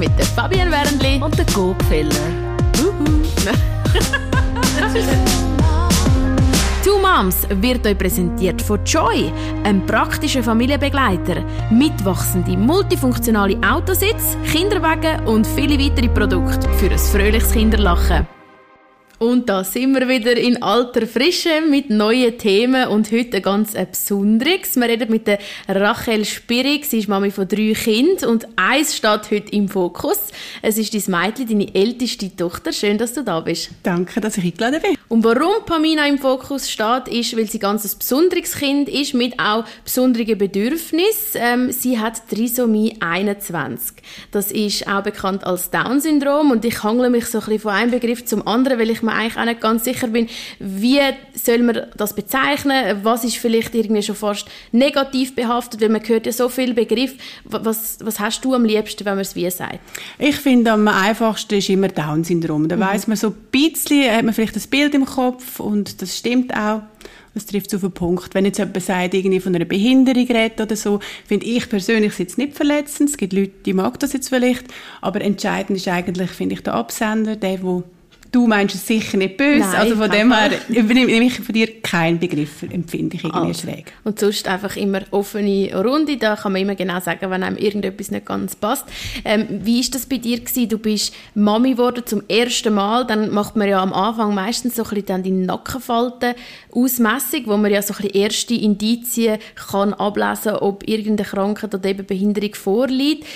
mit 0.00 0.18
der 0.18 0.24
Fabienne 0.24 0.70
Wernli 0.70 1.20
und 1.22 1.36
der 1.36 1.44
Gopfeller. 1.54 2.10
Two 6.82 6.98
Moms 6.98 7.46
wird 7.50 7.86
euch 7.86 7.98
präsentiert 7.98 8.62
von 8.62 8.82
Joy, 8.86 9.30
einem 9.62 9.84
praktischen 9.84 10.42
Familienbegleiter, 10.42 11.44
mitwachsende 11.70 12.56
multifunktionale 12.56 13.58
Autositz, 13.62 14.38
Kinderwagen 14.50 15.26
und 15.26 15.46
viele 15.46 15.78
weitere 15.78 16.08
Produkte 16.08 16.66
für 16.78 16.90
ein 16.90 16.98
fröhliches 16.98 17.52
Kinderlachen. 17.52 18.39
Und 19.22 19.50
da 19.50 19.64
sind 19.64 19.92
wir 19.92 20.08
wieder 20.08 20.34
in 20.34 20.62
alter 20.62 21.06
Frische 21.06 21.60
mit 21.68 21.90
neuen 21.90 22.38
Themen 22.38 22.88
und 22.88 23.12
heute 23.12 23.36
ein 23.36 23.42
ganz 23.42 23.74
besonderes. 23.74 24.76
Wir 24.76 24.88
reden 24.88 25.10
mit 25.10 25.26
der 25.26 25.38
Rachel 25.68 26.24
Spirig. 26.24 26.86
Sie 26.86 27.00
ist 27.00 27.08
Mami 27.08 27.30
von 27.30 27.46
drei 27.46 27.74
Kindern 27.74 28.30
und 28.30 28.48
eins 28.56 28.96
steht 28.96 29.30
heute 29.30 29.52
im 29.52 29.68
Fokus. 29.68 30.16
Es 30.62 30.78
ist 30.78 30.94
dein 30.94 31.20
Mädchen, 31.20 31.46
deine 31.46 31.74
älteste 31.74 32.34
Tochter. 32.34 32.72
Schön, 32.72 32.96
dass 32.96 33.12
du 33.12 33.22
da 33.22 33.40
bist. 33.40 33.72
Danke, 33.82 34.22
dass 34.22 34.38
ich 34.38 34.44
eingeladen 34.44 34.80
bin. 34.80 34.96
Und 35.08 35.22
warum 35.22 35.66
Pamina 35.66 36.06
im 36.06 36.16
Fokus 36.16 36.70
steht, 36.70 37.08
ist, 37.08 37.36
weil 37.36 37.44
sie 37.44 37.58
ganz 37.58 37.84
ein 37.84 37.98
besonderes 37.98 38.54
Kind 38.54 38.88
ist 38.88 39.12
mit 39.12 39.38
auch 39.38 39.66
besonderen 39.84 40.38
Bedürfnissen. 40.38 41.34
Ähm, 41.34 41.72
sie 41.72 41.98
hat 41.98 42.26
Trisomie 42.30 42.96
21. 43.00 43.96
Das 44.30 44.50
ist 44.50 44.86
auch 44.88 45.02
bekannt 45.02 45.44
als 45.44 45.70
Down-Syndrom 45.70 46.52
und 46.52 46.64
ich 46.64 46.82
hangle 46.82 47.10
mich 47.10 47.26
so 47.26 47.36
ein 47.36 47.44
bisschen 47.44 47.60
von 47.60 47.72
einem 47.72 47.90
Begriff 47.90 48.24
zum 48.24 48.48
anderen, 48.48 48.78
weil 48.78 48.88
ich 48.88 49.02
mir 49.10 49.16
eigentlich 49.16 49.36
auch 49.36 49.44
nicht 49.44 49.60
ganz 49.60 49.84
sicher 49.84 50.08
bin, 50.08 50.28
wie 50.58 51.00
soll 51.34 51.58
man 51.58 51.82
das 51.96 52.14
bezeichnen, 52.14 53.00
was 53.02 53.24
ist 53.24 53.36
vielleicht 53.36 53.74
irgendwie 53.74 54.02
schon 54.02 54.14
fast 54.14 54.46
negativ 54.72 55.34
behaftet, 55.34 55.80
weil 55.80 55.88
man 55.88 56.06
hört 56.06 56.26
ja 56.26 56.32
so 56.32 56.48
viele 56.48 56.74
Begriffe. 56.74 57.16
Was, 57.44 57.98
was 58.02 58.20
hast 58.20 58.44
du 58.44 58.54
am 58.54 58.64
liebsten, 58.64 59.04
wenn 59.04 59.14
man 59.14 59.22
es 59.22 59.34
wie 59.34 59.50
sagt? 59.50 59.80
Ich 60.18 60.36
finde, 60.36 60.72
am 60.72 60.88
einfachsten 60.88 61.54
ist 61.54 61.68
immer 61.68 61.88
Down-Syndrom. 61.88 62.68
Da 62.68 62.76
mhm. 62.76 62.80
weiß 62.80 63.06
man 63.06 63.16
so 63.16 63.28
ein 63.28 63.36
bisschen, 63.50 64.10
hat 64.14 64.24
man 64.24 64.34
vielleicht 64.34 64.56
das 64.56 64.66
Bild 64.66 64.94
im 64.94 65.04
Kopf 65.04 65.60
und 65.60 66.00
das 66.02 66.16
stimmt 66.16 66.54
auch. 66.54 66.82
Das 67.34 67.46
trifft 67.46 67.74
auf 67.74 67.80
den 67.80 67.92
Punkt. 67.92 68.34
Wenn 68.34 68.44
jetzt 68.44 68.58
jemand 68.58 68.82
sagt, 68.82 69.14
irgendwie 69.14 69.38
von 69.38 69.54
einer 69.54 69.64
Behinderung 69.64 70.26
redet 70.26 70.60
oder 70.60 70.74
so, 70.74 70.98
finde 71.26 71.46
ich 71.46 71.68
persönlich 71.68 72.18
jetzt 72.18 72.38
nicht 72.38 72.56
verletzend. 72.56 73.10
Es 73.10 73.16
gibt 73.16 73.32
Leute, 73.32 73.52
die 73.64 73.72
mag 73.72 74.00
das 74.00 74.12
jetzt 74.12 74.30
vielleicht. 74.30 74.64
Aber 75.00 75.20
entscheidend 75.20 75.78
ist 75.78 75.86
eigentlich, 75.86 76.30
finde 76.30 76.54
ich, 76.54 76.62
der 76.62 76.74
Absender, 76.74 77.36
der, 77.36 77.58
der 77.58 77.82
Du 78.32 78.46
meinst 78.46 78.76
es 78.76 78.86
sicher 78.86 79.16
nicht 79.16 79.36
böse, 79.36 79.60
Nein, 79.60 79.74
also 79.74 79.96
von 79.96 80.10
dem 80.10 80.32
her 80.32 80.52
übernehme 80.68 81.10
ich 81.10 81.40
von 81.40 81.52
dir 81.52 81.80
keinen 81.80 82.20
Begriff, 82.20 82.62
empfinde 82.62 83.16
ich 83.16 83.24
irgendwie 83.24 83.48
also. 83.48 83.62
schräg. 83.62 83.92
Und 84.04 84.20
sonst 84.20 84.46
einfach 84.46 84.76
immer 84.76 85.00
offene 85.10 85.70
Runde, 85.74 86.16
da 86.16 86.36
kann 86.36 86.52
man 86.52 86.62
immer 86.62 86.76
genau 86.76 87.00
sagen, 87.00 87.28
wenn 87.30 87.42
einem 87.42 87.56
irgendetwas 87.56 88.12
nicht 88.12 88.26
ganz 88.26 88.54
passt. 88.54 88.84
Ähm, 89.24 89.46
wie 89.50 89.80
ist 89.80 89.94
das 89.96 90.06
bei 90.06 90.18
dir 90.18 90.38
gewesen? 90.38 90.68
Du 90.68 90.78
bist 90.78 91.12
Mami 91.34 91.72
geworden 91.72 92.04
zum 92.06 92.22
ersten 92.28 92.72
Mal, 92.72 93.04
dann 93.04 93.30
macht 93.30 93.56
man 93.56 93.68
ja 93.68 93.82
am 93.82 93.92
Anfang 93.92 94.32
meistens 94.32 94.76
so 94.76 94.84
ein 94.84 94.90
bisschen 94.90 95.06
dann 95.06 95.22
die 95.24 95.32
Nackenfalten 95.32 96.34
Ausmessung, 96.72 97.42
wo 97.46 97.56
man 97.56 97.72
ja 97.72 97.82
so 97.82 97.94
ein 97.94 98.02
bisschen 98.02 98.22
erste 98.22 98.54
Indizien 98.54 99.38
kann 99.56 99.92
ablesen, 99.94 100.52
ob 100.52 100.88
irgendeine 100.88 101.28
Krankheit 101.28 101.74
oder 101.74 101.88
eben 101.88 102.06
Behinderung 102.06 102.54
vorliegt. 102.54 103.26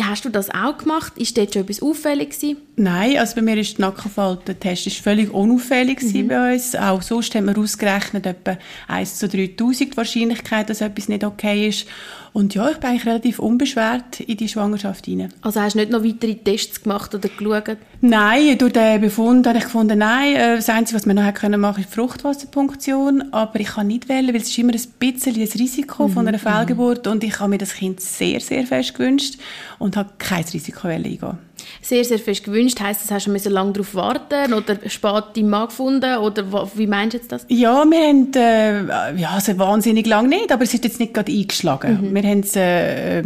Hast 0.00 0.24
du 0.24 0.28
das 0.28 0.50
auch 0.50 0.76
gemacht? 0.78 1.12
Ist 1.16 1.38
dort 1.38 1.54
schon 1.54 1.62
etwas 1.62 1.80
auffällig 1.80 2.30
gewesen? 2.30 2.56
Nein, 2.76 3.18
also 3.18 3.36
bei 3.36 3.42
mir 3.42 3.56
ist 3.56 3.78
der 3.78 3.86
Nackenfaltentest 3.86 4.88
ist 4.88 4.98
völlig 4.98 5.32
unauffällig 5.32 6.02
mhm. 6.02 6.28
bei 6.28 6.54
uns. 6.54 6.74
Auch 6.74 7.02
sonst 7.02 7.34
haben 7.36 7.46
wir 7.46 7.56
ausgerechnet 7.56 8.26
etwa 8.26 8.58
1 8.88 9.18
zu 9.18 9.28
3000 9.28 9.96
Wahrscheinlichkeit, 9.96 10.68
dass 10.68 10.80
etwas 10.80 11.08
nicht 11.08 11.22
okay 11.22 11.68
ist. 11.68 11.86
Und 12.32 12.52
ja, 12.56 12.68
ich 12.68 12.78
bin 12.78 12.90
eigentlich 12.90 13.06
relativ 13.06 13.38
unbeschwert 13.38 14.18
in 14.18 14.36
die 14.36 14.48
Schwangerschaft 14.48 15.04
hinein. 15.04 15.32
Also 15.40 15.60
hast 15.60 15.74
du 15.74 15.78
nicht 15.78 15.92
noch 15.92 16.02
weitere 16.02 16.34
Tests 16.34 16.82
gemacht 16.82 17.14
oder 17.14 17.28
geschaut? 17.28 17.76
Nein, 18.00 18.58
durch 18.58 18.72
den 18.72 19.00
Befund 19.00 19.46
habe 19.46 19.58
ich 19.58 19.64
gefunden, 19.64 19.98
nein, 20.00 20.34
äh, 20.34 20.56
das 20.56 20.68
Einzige, 20.68 20.98
was 20.98 21.06
wir 21.06 21.14
noch 21.14 21.22
machen 21.22 21.34
können, 21.34 21.64
ist 21.64 21.76
die 21.78 21.94
Fruchtwasserpunktion. 21.94 23.32
Aber 23.32 23.60
ich 23.60 23.68
kann 23.68 23.86
nicht 23.86 24.08
wählen, 24.08 24.34
weil 24.34 24.40
es 24.40 24.48
ist 24.48 24.58
immer 24.58 24.72
ein 24.72 24.82
bisschen 24.98 25.36
ein 25.36 25.48
Risiko 25.48 26.08
mhm. 26.08 26.12
von 26.12 26.26
einer 26.26 26.40
Fehlgeburt 26.40 27.06
und 27.06 27.22
ich 27.22 27.38
habe 27.38 27.50
mir 27.50 27.58
das 27.58 27.74
Kind 27.74 28.00
sehr, 28.00 28.40
sehr 28.40 28.66
fest 28.66 28.94
gewünscht 28.94 29.38
und 29.78 29.96
habe 29.96 30.10
kein 30.18 30.42
Risiko 30.42 30.88
eingehen 30.88 31.38
sehr, 31.80 32.04
sehr 32.04 32.18
fest 32.18 32.44
gewünscht. 32.44 32.80
Heißt 32.80 33.02
das, 33.02 33.10
hast 33.10 33.26
du 33.26 33.30
müssen 33.30 33.52
lange 33.52 33.72
darauf 33.72 33.94
warten 33.94 34.52
oder 34.52 34.78
spät 34.88 35.24
deinen 35.36 35.50
Mann 35.50 35.66
gefunden? 35.66 36.18
Oder 36.18 36.68
wie 36.74 36.86
meinst 36.86 37.14
du 37.14 37.18
jetzt 37.18 37.32
das? 37.32 37.46
Ja, 37.48 37.84
wir 37.84 38.08
haben, 38.08 38.32
äh, 38.34 39.20
ja, 39.20 39.30
also 39.30 39.56
wahnsinnig 39.58 40.06
lange 40.06 40.28
nicht, 40.28 40.52
aber 40.52 40.64
es 40.64 40.74
ist 40.74 40.84
jetzt 40.84 41.00
nicht 41.00 41.14
gerade 41.14 41.32
eingeschlagen. 41.32 42.10
Mhm. 42.10 42.14
Wir 42.14 42.22
haben 42.22 42.40
es 42.40 42.56
äh, 42.56 43.22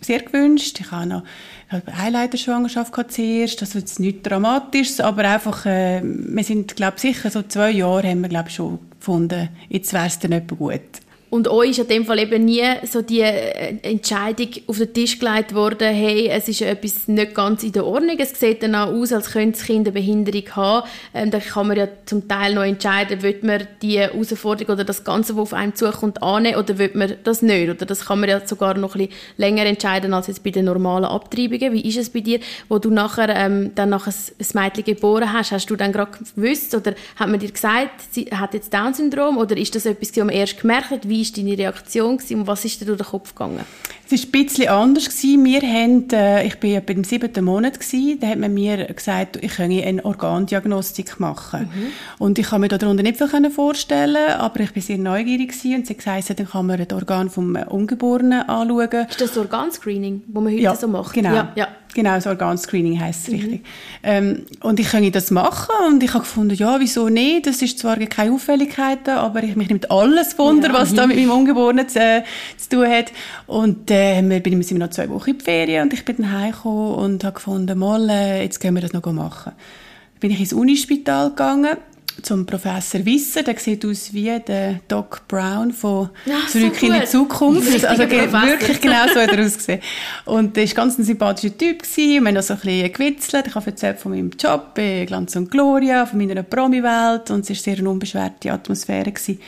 sehr 0.00 0.20
gewünscht. 0.20 0.78
Ich 0.80 0.90
habe 0.90 1.06
noch 1.06 1.22
eine 1.68 1.82
Eileiterschwangerschaft 1.98 2.92
zuerst, 3.08 3.62
also 3.62 3.78
jetzt 3.78 3.98
nichts 3.98 4.28
Dramatisches, 4.28 5.00
aber 5.00 5.24
einfach, 5.24 5.66
äh, 5.66 6.02
wir 6.02 6.44
sind, 6.44 6.76
glaube 6.76 7.00
sicher 7.00 7.30
so 7.30 7.42
zwei 7.42 7.70
Jahre 7.70 8.08
haben 8.08 8.20
wir, 8.20 8.28
glaube 8.28 8.50
schon 8.50 8.78
gefunden, 8.98 9.48
jetzt 9.68 9.92
wäre 9.92 10.06
es 10.06 10.18
dann 10.18 10.32
etwa 10.32 10.54
gut. 10.54 10.80
Und 11.32 11.48
euch 11.48 11.70
ist 11.70 11.78
in 11.78 11.88
dem 11.88 12.04
Fall 12.04 12.18
eben 12.18 12.44
nie 12.44 12.62
so 12.84 13.00
die 13.00 13.20
äh, 13.20 13.78
Entscheidung 13.80 14.48
auf 14.66 14.76
den 14.76 14.92
Tisch 14.92 15.18
gelegt 15.18 15.54
worden, 15.54 15.88
hey, 15.88 16.28
es 16.28 16.46
ist 16.46 16.60
etwas 16.60 17.08
nicht 17.08 17.34
ganz 17.34 17.62
in 17.62 17.72
der 17.72 17.86
Ordnung. 17.86 18.16
Es 18.18 18.38
sieht 18.38 18.62
dann 18.62 18.74
auch 18.74 18.88
aus, 18.92 19.14
als 19.14 19.30
könnte 19.30 19.58
das 19.58 19.66
Kind 19.66 19.86
eine 19.86 19.92
Behinderung 19.92 20.44
haben. 20.54 20.86
Ähm, 21.14 21.30
da 21.30 21.38
kann 21.38 21.68
man 21.68 21.78
ja 21.78 21.88
zum 22.04 22.28
Teil 22.28 22.54
noch 22.54 22.64
entscheiden, 22.64 23.22
will 23.22 23.38
man 23.40 23.66
die 23.80 23.98
Herausforderung 23.98 24.74
oder 24.74 24.84
das 24.84 25.04
Ganze, 25.04 25.34
was 25.34 25.40
auf 25.40 25.54
einem 25.54 25.74
zukommt, 25.74 26.22
annehmen 26.22 26.58
oder 26.58 26.76
will 26.76 26.90
man 26.92 27.14
das 27.24 27.40
nicht. 27.40 27.70
Oder 27.70 27.86
das 27.86 28.04
kann 28.04 28.20
man 28.20 28.28
ja 28.28 28.46
sogar 28.46 28.76
noch 28.76 28.94
ein 28.94 29.06
bisschen 29.06 29.18
länger 29.38 29.64
entscheiden 29.64 30.12
als 30.12 30.26
jetzt 30.26 30.44
bei 30.44 30.50
den 30.50 30.66
normalen 30.66 31.06
Abtreibungen. 31.06 31.72
Wie 31.72 31.88
ist 31.88 31.96
es 31.96 32.10
bei 32.10 32.20
dir, 32.20 32.40
wo 32.68 32.78
du 32.78 32.90
nachher 32.90 33.34
ähm, 33.34 33.70
dann 33.74 33.88
nachher 33.88 34.12
ein 34.12 34.46
Mädchen 34.52 34.84
geboren 34.84 35.32
hast? 35.32 35.52
Hast 35.52 35.70
du 35.70 35.76
dann 35.76 35.92
gerade 35.92 36.12
gewusst 36.36 36.74
oder 36.74 36.92
hat 37.16 37.30
man 37.30 37.40
dir 37.40 37.50
gesagt, 37.50 38.02
sie 38.10 38.26
hat 38.26 38.52
jetzt 38.52 38.74
Down-Syndrom 38.74 39.38
oder 39.38 39.56
ist 39.56 39.74
das 39.74 39.86
etwas, 39.86 40.10
was 40.10 40.18
man 40.18 40.28
erst 40.28 40.60
gemerkt 40.60 40.90
hat? 40.90 41.08
Wie 41.08 41.21
war 41.26 41.36
deine 41.36 41.58
Reaktion 41.58 42.18
und 42.30 42.46
was 42.46 42.64
ist 42.64 42.80
dir 42.80 42.86
durch 42.86 42.98
den 42.98 43.06
Kopf 43.06 43.34
gegangen? 43.34 43.64
Es 44.10 44.12
war 44.12 44.18
ein 44.18 44.30
bisschen 44.30 44.68
anders. 44.68 45.22
Wir 45.22 45.62
haben, 45.62 46.08
äh, 46.10 46.46
ich 46.46 46.62
war 46.62 46.70
ja 46.70 46.80
beim 46.80 47.04
siebten 47.04 47.44
Monat, 47.44 47.80
gewesen, 47.80 48.18
da 48.20 48.28
hat 48.28 48.38
man 48.38 48.52
mir 48.52 48.86
gesagt, 48.86 49.38
ich 49.40 49.56
könne 49.56 49.82
eine 49.84 50.04
Organdiagnostik 50.04 51.18
machen. 51.20 51.70
Mhm. 51.72 51.92
Und 52.18 52.38
ich 52.38 52.48
kann 52.48 52.60
mir 52.60 52.68
darunter 52.68 53.02
nicht 53.02 53.16
viel 53.16 53.50
vorstellen, 53.50 54.32
aber 54.32 54.60
ich 54.60 54.74
war 54.74 54.82
sehr 54.82 54.98
neugierig 54.98 55.52
gewesen, 55.52 55.76
und 55.76 55.86
sie 55.86 55.96
gesagt, 55.96 56.38
dann 56.38 56.48
kann 56.48 56.66
man 56.66 56.84
das 56.84 56.96
Organ 56.96 57.30
vom 57.30 57.56
Ungeborenen 57.56 58.48
anschauen. 58.48 59.06
Ist 59.08 59.20
das 59.20 59.36
Organscreening, 59.38 60.22
das 60.26 60.42
man 60.42 60.52
heute 60.52 60.62
ja, 60.62 60.74
so 60.74 60.88
macht? 60.88 61.14
genau. 61.14 61.34
Ja, 61.34 61.52
ja. 61.54 61.68
Genau, 61.94 62.14
das 62.14 62.26
Organscreening 62.26 62.98
heisst 62.98 63.28
es 63.28 63.34
mhm. 63.34 63.40
richtig. 63.40 63.66
Ähm, 64.02 64.46
und 64.62 64.80
ich 64.80 64.90
konnte 64.90 65.10
das 65.10 65.30
machen 65.30 65.74
und 65.88 66.02
ich 66.02 66.14
habe 66.14 66.20
gefunden, 66.20 66.54
ja, 66.56 66.80
wieso 66.80 67.08
nicht? 67.08 67.46
Das 67.46 67.60
ist 67.60 67.78
zwar 67.78 67.96
keine 67.98 68.32
Auffälligkeiten, 68.32 69.14
aber 69.14 69.42
ich 69.42 69.56
mich 69.56 69.68
nimmt 69.68 69.90
alles 69.90 70.38
Wunder, 70.38 70.68
ja. 70.68 70.74
was 70.74 70.94
da 70.94 71.06
mit 71.06 71.16
meinem 71.16 71.30
Ungeborenen 71.30 71.88
zu, 71.88 71.98
äh, 71.98 72.22
zu 72.56 72.76
tun 72.76 72.88
hat. 72.88 73.12
Und 73.46 73.90
wir 73.92 74.40
bin 74.40 74.60
immer 74.60 74.78
noch 74.78 74.90
zwei 74.90 75.08
Wochen 75.08 75.30
in 75.30 75.38
die 75.38 75.44
Ferien 75.44 75.84
und 75.84 75.92
ich 75.92 76.04
bin 76.04 76.16
dann 76.16 76.32
heimgekommen 76.32 76.94
und 76.94 77.24
habe 77.24 77.34
gefunden, 77.34 77.78
mal, 77.78 78.08
äh, 78.08 78.42
jetzt 78.42 78.60
können 78.60 78.76
wir 78.76 78.82
das 78.82 78.92
noch 78.92 79.04
machen. 79.12 79.52
Dann 79.54 80.20
bin 80.20 80.30
ich 80.30 80.40
ins 80.40 80.52
Unispital 80.52 81.30
gegangen 81.30 81.76
zum 82.20 82.44
Professor 82.44 83.04
Wisser, 83.04 83.42
der 83.42 83.58
sieht 83.58 83.84
aus 83.84 84.12
wie 84.12 84.38
der 84.40 84.80
Doc 84.86 85.26
Brown 85.28 85.72
von 85.72 86.10
Ach, 86.30 86.48
«Zurück 86.48 86.76
so 86.78 86.86
in 86.86 86.92
die 87.00 87.04
Zukunft». 87.06 87.84
Also 87.92 88.02
wirklich 88.10 88.80
genau 88.80 89.06
so 89.12 89.20
hat 89.20 89.32
er 89.32 89.44
ausgesehen. 89.44 89.80
Und 90.26 90.56
er 90.56 90.66
war 90.66 90.74
ganz 90.74 90.98
ein 90.98 91.04
sympathischer 91.04 91.56
Typ. 91.56 91.82
Gewesen. 91.82 92.22
Wir 92.22 92.28
haben 92.28 92.34
noch 92.34 92.42
so 92.42 92.54
ein 92.54 92.60
bisschen 92.60 92.92
gewitzelt. 92.92 93.46
Ich 93.46 93.54
habe 93.54 93.66
erzählt 93.66 93.98
von 93.98 94.12
meinem 94.12 94.30
Job 94.38 94.74
bei 94.74 95.04
«Glanz 95.06 95.34
und 95.36 95.50
Gloria», 95.50 96.06
von 96.06 96.18
meiner 96.18 96.42
Promi-Welt 96.42 97.30
und 97.30 97.40
es 97.40 97.50
war 97.50 97.56
sehr 97.56 97.78
eine 97.78 97.90
unbeschwerte 97.90 98.52
Atmosphäre. 98.52 99.10
Gewesen. 99.10 99.40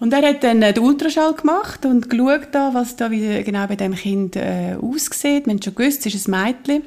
Und 0.00 0.12
er 0.12 0.28
hat 0.28 0.44
dann 0.44 0.60
den 0.60 0.78
Ultraschall 0.78 1.34
gemacht 1.34 1.84
und 1.84 2.08
geschaut, 2.08 2.54
was 2.54 2.96
da 2.96 3.08
genau 3.08 3.66
bei 3.66 3.76
dem 3.76 3.94
Kind 3.94 4.36
äh, 4.36 4.76
aussieht. 4.80 5.46
Wir 5.46 5.54
haben 5.54 5.62
schon 5.62 5.74
gewusst, 5.74 6.06
es 6.06 6.14
ist 6.14 6.28
ein 6.28 6.40
Mädchen. 6.42 6.82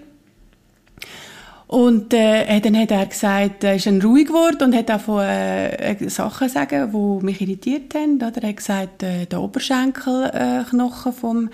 Und 1.67 2.13
äh, 2.13 2.59
dann 2.59 2.77
hat 2.77 2.91
er 2.91 3.05
gesagt, 3.05 3.63
er 3.63 3.75
ist 3.75 3.85
dann 3.85 4.01
ruhig 4.01 4.27
geworden 4.27 4.63
und 4.63 4.75
hat 4.75 4.91
auch 4.91 4.99
von 4.99 5.21
äh, 5.23 5.93
äh 5.93 6.09
Sachen 6.09 6.49
sagen, 6.49 6.91
die 6.91 7.25
mich 7.25 7.41
irritiert 7.41 7.95
haben. 7.95 8.15
Oder? 8.15 8.43
Er 8.43 8.49
hat 8.49 8.57
gesagt, 8.57 9.03
äh, 9.03 9.25
der 9.25 9.41
Oberschenkelknochen 9.41 11.11
äh, 11.11 11.15
vom 11.15 11.49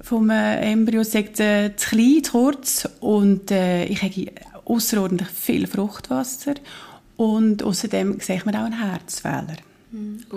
vom 0.00 0.30
äh, 0.30 0.60
Embryo 0.60 1.02
sagt 1.02 1.40
äh, 1.40 1.74
zu 1.74 1.88
klein, 1.90 2.22
zu 2.22 2.32
kurz 2.32 2.88
und 3.00 3.50
äh, 3.50 3.86
ich 3.86 4.02
habe 4.02 4.32
außerordentlich 4.64 5.28
viel 5.30 5.66
Fruchtwasser 5.66 6.54
und 7.16 7.64
außerdem 7.64 8.18
ich 8.20 8.44
mir 8.44 8.52
auch 8.52 8.66
einen 8.66 8.78
Herzfehler. 8.78 9.56
Mhm. 9.96 10.18
Oh. 10.32 10.36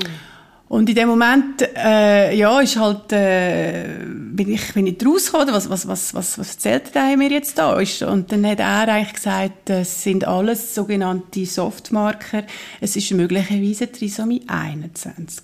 Und 0.69 0.87
in 0.87 0.95
dem 0.95 1.07
Moment, 1.09 1.67
äh, 1.75 2.35
ja, 2.35 2.61
ist 2.61 2.77
halt, 2.77 3.11
äh, 3.11 4.05
bin 4.05 4.51
ich, 4.51 4.71
bin 4.73 4.85
ich 4.85 5.03
rausgekommen, 5.03 5.51
was, 5.51 5.67
was, 5.67 5.87
was, 5.87 6.13
was, 6.13 6.37
was 6.37 6.49
erzählt 6.51 6.93
der 6.93 7.17
mir 7.17 7.31
jetzt 7.31 7.57
da? 7.57 7.75
Und 8.07 8.31
dann 8.31 8.45
hat 8.45 8.59
er 8.59 8.87
eigentlich 8.87 9.13
gesagt, 9.13 9.71
es 9.71 10.03
sind 10.03 10.27
alles 10.27 10.75
sogenannte 10.75 11.43
Softmarker. 11.47 12.43
Es 12.79 12.95
ist 12.95 13.11
möglicherweise 13.11 13.91
Trisomie 13.91 14.43
21. 14.45 15.43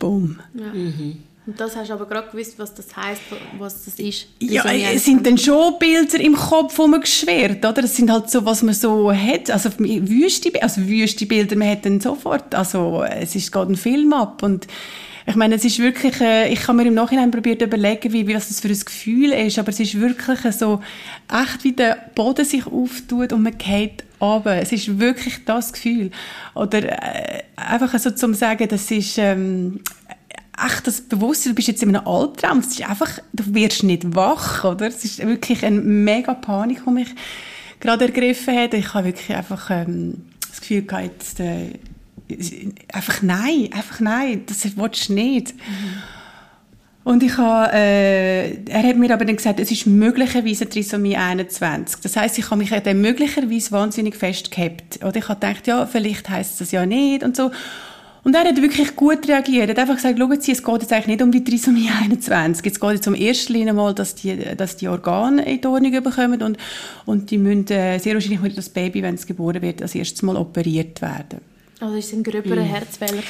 Bumm. 0.00 0.40
Ja. 0.54 0.72
Mhm. 0.72 1.18
Und 1.44 1.58
das 1.58 1.74
hast 1.74 1.90
du 1.90 1.94
aber 1.94 2.06
gerade 2.06 2.30
gewusst, 2.30 2.56
was 2.58 2.72
das 2.72 2.96
heisst, 2.96 3.22
was 3.58 3.84
das 3.84 3.98
ist? 3.98 4.28
Ja, 4.38 4.64
es 4.64 5.04
sind 5.04 5.26
dann 5.26 5.36
schon 5.36 5.76
Bilder 5.80 6.20
im 6.20 6.36
Kopf, 6.36 6.78
wo 6.78 6.86
man 6.86 7.00
geschwert, 7.00 7.64
oder? 7.64 7.82
Das 7.82 7.96
sind 7.96 8.12
halt 8.12 8.30
so, 8.30 8.44
was 8.44 8.62
man 8.62 8.74
so 8.74 9.12
hat. 9.12 9.50
Also 9.50 9.70
wüste, 9.78 10.62
also 10.62 10.86
wüste 10.86 11.26
Bilder, 11.26 11.56
man 11.56 11.68
hat 11.68 11.84
dann 11.84 12.00
sofort, 12.00 12.54
also 12.54 13.02
es 13.02 13.34
ist 13.34 13.50
gerade 13.50 13.72
ein 13.72 13.76
Film 13.76 14.12
ab 14.12 14.42
und 14.42 14.68
ich 15.24 15.36
meine, 15.36 15.54
es 15.54 15.64
ist 15.64 15.78
wirklich, 15.78 16.20
äh, 16.20 16.52
ich 16.52 16.66
habe 16.66 16.78
mir 16.78 16.88
im 16.88 16.94
Nachhinein 16.94 17.30
probiert 17.30 17.62
überlegen, 17.62 18.12
wie, 18.12 18.26
wie 18.26 18.34
was 18.34 18.48
das 18.48 18.60
für 18.60 18.68
ein 18.68 18.80
Gefühl 18.80 19.32
ist, 19.32 19.58
aber 19.58 19.68
es 19.68 19.78
ist 19.78 20.00
wirklich 20.00 20.40
so, 20.54 20.80
echt 21.30 21.62
wie 21.62 21.72
der 21.72 22.10
Boden 22.14 22.44
sich 22.44 22.66
auftut 22.66 23.32
und 23.32 23.42
man 23.42 23.56
geht 23.56 24.04
runter. 24.20 24.60
Es 24.60 24.72
ist 24.72 24.98
wirklich 24.98 25.44
das 25.44 25.72
Gefühl. 25.72 26.10
Oder 26.54 26.84
äh, 26.84 27.42
einfach 27.56 27.96
so 27.98 28.10
zum 28.10 28.34
sagen, 28.34 28.66
das 28.68 28.90
ist 28.90 29.16
ähm, 29.18 29.80
echt 30.58 30.86
das 30.86 31.00
Bewusstsein, 31.00 31.52
du 31.52 31.56
bist 31.56 31.68
jetzt 31.68 31.82
in 31.82 31.94
einem 31.94 32.06
Albtraum, 32.06 32.58
es 32.58 32.68
ist 32.68 32.88
einfach, 32.88 33.18
du 33.32 33.54
wirst 33.54 33.82
nicht 33.82 34.14
wach, 34.14 34.64
oder? 34.64 34.86
Es 34.86 35.04
ist 35.04 35.24
wirklich 35.24 35.64
eine 35.64 35.80
mega 35.80 36.34
Panik, 36.34 36.82
die 36.86 36.90
mich 36.90 37.08
gerade 37.80 38.06
ergriffen 38.06 38.56
hat. 38.56 38.74
Ich 38.74 38.94
habe 38.94 39.06
wirklich 39.06 39.36
einfach 39.36 39.70
ähm, 39.70 40.26
das 40.48 40.60
Gefühl 40.60 40.82
gehabt, 40.82 41.04
jetzt, 41.04 41.40
äh, 41.40 41.70
einfach 42.92 43.22
nein, 43.22 43.70
einfach 43.72 44.00
nein, 44.00 44.42
das 44.46 44.76
willst 44.76 45.08
du 45.08 45.14
nicht. 45.14 45.54
Mhm. 45.54 46.02
Und 47.04 47.24
ich 47.24 47.36
habe, 47.36 47.72
äh, 47.72 48.64
er 48.66 48.82
hat 48.84 48.96
mir 48.96 49.12
aber 49.12 49.24
dann 49.24 49.34
gesagt, 49.34 49.58
es 49.58 49.72
ist 49.72 49.86
möglicherweise 49.86 50.68
Trisomie 50.68 51.16
21. 51.16 52.00
Das 52.00 52.16
heißt, 52.16 52.38
ich 52.38 52.48
habe 52.50 52.58
mich 52.58 52.70
dann 52.70 53.00
möglicherweise 53.00 53.72
wahnsinnig 53.72 54.14
festgehabt. 54.14 55.00
Oder 55.02 55.16
ich 55.16 55.28
habe 55.28 55.40
gedacht, 55.40 55.66
ja, 55.66 55.84
vielleicht 55.86 56.28
heißt 56.28 56.60
das 56.60 56.70
ja 56.70 56.86
nicht 56.86 57.24
und 57.24 57.36
so. 57.36 57.50
Und 58.24 58.34
er 58.34 58.44
hat 58.44 58.62
wirklich 58.62 58.94
gut 58.94 59.26
reagiert. 59.26 59.68
Er 59.68 59.70
hat 59.70 59.78
einfach 59.80 59.96
gesagt, 59.96 60.18
schauen 60.18 60.40
Sie, 60.40 60.52
es 60.52 60.62
geht 60.62 60.82
jetzt 60.82 60.92
eigentlich 60.92 61.06
nicht 61.08 61.22
um 61.22 61.32
die 61.32 61.42
Trisomie 61.42 61.90
21. 62.02 62.64
Jetzt 62.64 62.80
geht 62.80 63.00
es 63.00 63.06
um 63.06 63.14
erster 63.14 63.52
Linie 63.52 63.72
mal, 63.72 63.94
dass 63.94 64.14
die, 64.14 64.36
dass 64.56 64.76
die 64.76 64.88
Organe 64.88 65.44
in 65.44 65.60
die 65.60 65.66
Ordnung 65.66 66.02
bekommen 66.02 66.40
und, 66.42 66.56
und 67.04 67.30
die 67.30 67.38
müssen 67.38 67.68
äh, 67.68 67.98
sehr 67.98 68.14
wahrscheinlich 68.14 68.40
mit 68.40 68.56
das 68.56 68.68
Baby, 68.68 69.02
wenn 69.02 69.16
es 69.16 69.26
geboren 69.26 69.60
wird, 69.60 69.82
als 69.82 69.94
erstes 69.94 70.22
Mal 70.22 70.36
operiert 70.36 71.02
werden. 71.02 71.40
Also 71.80 71.96
ist 71.96 72.06
es 72.06 72.12
ein 72.12 72.22
gröberer 72.22 72.62
mhm. 72.62 72.66
Herzfehler 72.66 73.22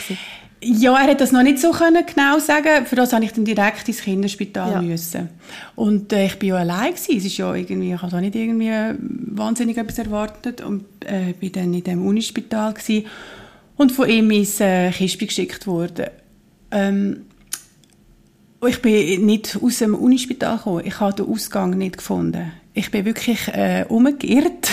Ja, 0.60 1.00
er 1.00 1.12
hat 1.12 1.22
das 1.22 1.32
noch 1.32 1.42
nicht 1.42 1.58
so 1.58 1.70
können 1.70 2.04
genau 2.04 2.38
sagen. 2.38 2.84
Für 2.84 2.96
das 2.96 3.14
habe 3.14 3.24
ich 3.24 3.32
dann 3.32 3.46
direkt 3.46 3.88
ins 3.88 4.02
Kinderspital 4.02 4.72
ja. 4.72 4.82
müssen. 4.82 5.30
Und 5.74 6.12
äh, 6.12 6.26
ich 6.26 6.38
bin 6.38 6.50
ja 6.50 6.56
allein 6.56 6.92
gewesen. 6.92 7.16
Es 7.16 7.24
ist 7.24 7.38
ja 7.38 7.54
irgendwie, 7.54 7.94
ich 7.94 8.02
habe 8.02 8.12
da 8.12 8.20
nicht 8.20 8.34
irgendwie 8.34 8.70
wahnsinnig 8.98 9.78
etwas 9.78 9.96
erwartet 9.96 10.60
und 10.60 10.84
äh, 11.06 11.32
bin 11.32 11.52
dann 11.52 11.72
in 11.72 11.82
dem 11.82 12.06
Unispital 12.06 12.74
gewesen 12.74 13.06
und 13.82 13.92
von 13.92 14.08
ihm 14.08 14.30
ins 14.30 14.60
äh, 14.60 14.90
Kispi 14.90 15.26
geschickt 15.26 15.66
worden. 15.66 16.06
Ähm, 16.70 17.26
ich 18.66 18.80
bin 18.80 19.26
nicht 19.26 19.58
aus 19.60 19.78
dem 19.78 19.96
Unispital 19.96 20.56
gekommen. 20.56 20.84
Ich 20.86 21.00
habe 21.00 21.14
den 21.14 21.26
Ausgang 21.26 21.76
nicht 21.76 21.98
gefunden. 21.98 22.52
Ich 22.74 22.92
bin 22.92 23.04
wirklich 23.04 23.48
äh, 23.48 23.84
umgekehrt. 23.88 24.70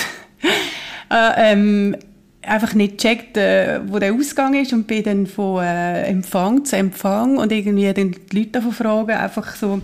äh, 1.09 1.31
ähm, 1.51 1.95
einfach 2.44 2.75
nicht 2.75 3.00
gecheckt, 3.00 3.35
äh, 3.35 3.81
wo 3.88 3.97
der 3.97 4.13
Ausgang 4.13 4.53
ist 4.53 4.73
und 4.73 4.85
bin 4.85 5.03
dann 5.03 5.25
von 5.25 5.63
äh, 5.63 6.03
Empfang 6.03 6.63
zu 6.65 6.77
Empfang 6.77 7.38
und 7.38 7.51
irgendwie 7.51 7.91
dann 7.91 8.15
die 8.31 8.38
Leute 8.38 8.51
davon 8.51 8.71
fragen, 8.71 9.12
einfach 9.12 9.55
so 9.55 9.81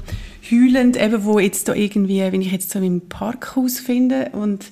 heulend, 0.51 1.01
eben 1.01 1.25
wo 1.25 1.39
jetzt 1.39 1.67
da 1.67 1.73
irgendwie, 1.73 2.21
wenn 2.21 2.41
ich 2.41 2.51
jetzt 2.51 2.69
so 2.69 2.79
im 2.79 3.01
Parkhaus 3.09 3.79
finde 3.79 4.29
und 4.33 4.65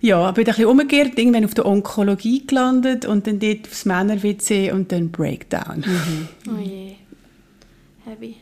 ja, 0.00 0.30
bin 0.30 0.42
ein 0.42 0.46
bisschen 0.46 0.66
umgekehrt, 0.66 1.18
irgendwann 1.18 1.44
auf 1.44 1.54
der 1.54 1.66
Onkologie 1.66 2.46
gelandet 2.46 3.04
und 3.04 3.26
dann 3.26 3.38
dort 3.38 3.66
aufs 3.66 3.84
Männer-WC 3.84 4.72
und 4.72 4.92
dann 4.92 5.10
Breakdown. 5.10 5.84
Mhm. 5.86 6.28
Oh 6.48 6.60
je. 6.60 6.94
Heavy. 8.04 8.36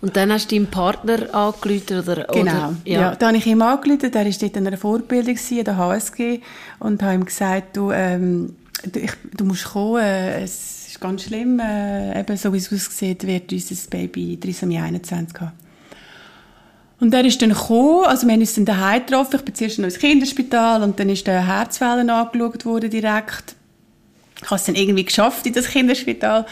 Und 0.00 0.16
dann 0.16 0.32
hast 0.32 0.50
du 0.50 0.56
deinen 0.56 0.66
Partner 0.66 1.32
angerufen, 1.34 2.00
oder? 2.00 2.26
Genau, 2.32 2.40
oder, 2.40 2.76
ja. 2.84 3.00
ja. 3.00 3.14
Da 3.14 3.28
habe 3.28 3.36
ich 3.36 3.46
ihm 3.46 3.62
angerufen, 3.62 4.10
der 4.10 4.24
war 4.24 4.32
dort 4.32 4.56
in 4.56 4.66
einer 4.66 4.76
Vorbildung, 4.76 5.36
in 5.50 5.64
der 5.64 5.76
HSG, 5.76 6.40
und 6.80 7.02
habe 7.02 7.14
ihm 7.14 7.24
gesagt, 7.24 7.76
du, 7.76 7.92
ähm, 7.92 8.56
du, 8.92 9.00
ich, 9.00 9.12
du 9.36 9.44
musst 9.44 9.66
kommen, 9.66 10.02
äh, 10.02 10.42
es 10.42 10.88
ist 10.88 11.00
ganz 11.00 11.24
schlimm, 11.24 11.60
äh, 11.60 12.18
eben 12.18 12.36
so 12.36 12.52
wie 12.52 12.58
es 12.58 12.72
aussieht, 12.72 13.26
wird 13.26 13.52
unser 13.52 13.90
Baby 13.90 14.38
Trisomie 14.40 14.78
21 14.78 15.40
haben. 15.40 15.52
Und 17.00 17.14
er 17.14 17.24
ist 17.24 17.40
dann 17.40 17.50
gekommen, 17.50 18.06
also 18.06 18.26
wir 18.26 18.34
haben 18.34 18.40
uns 18.40 18.54
dann 18.54 18.64
daheim 18.64 19.06
getroffen, 19.06 19.36
ich 19.36 19.44
bin 19.44 19.54
zuerst 19.54 19.78
noch 19.78 19.84
ins 19.84 19.98
Kinderspital 19.98 20.82
und 20.82 20.98
dann 20.98 21.08
ist 21.08 21.26
der 21.26 21.46
Herzwellen 21.46 22.10
angeschaut 22.10 22.64
worden 22.64 22.90
direkt. 22.90 23.54
Ich 24.40 24.46
habe 24.46 24.56
es 24.56 24.64
dann 24.64 24.74
irgendwie 24.74 25.04
geschafft 25.04 25.46
in 25.46 25.52
das 25.52 25.68
Kinderspital 25.68 26.46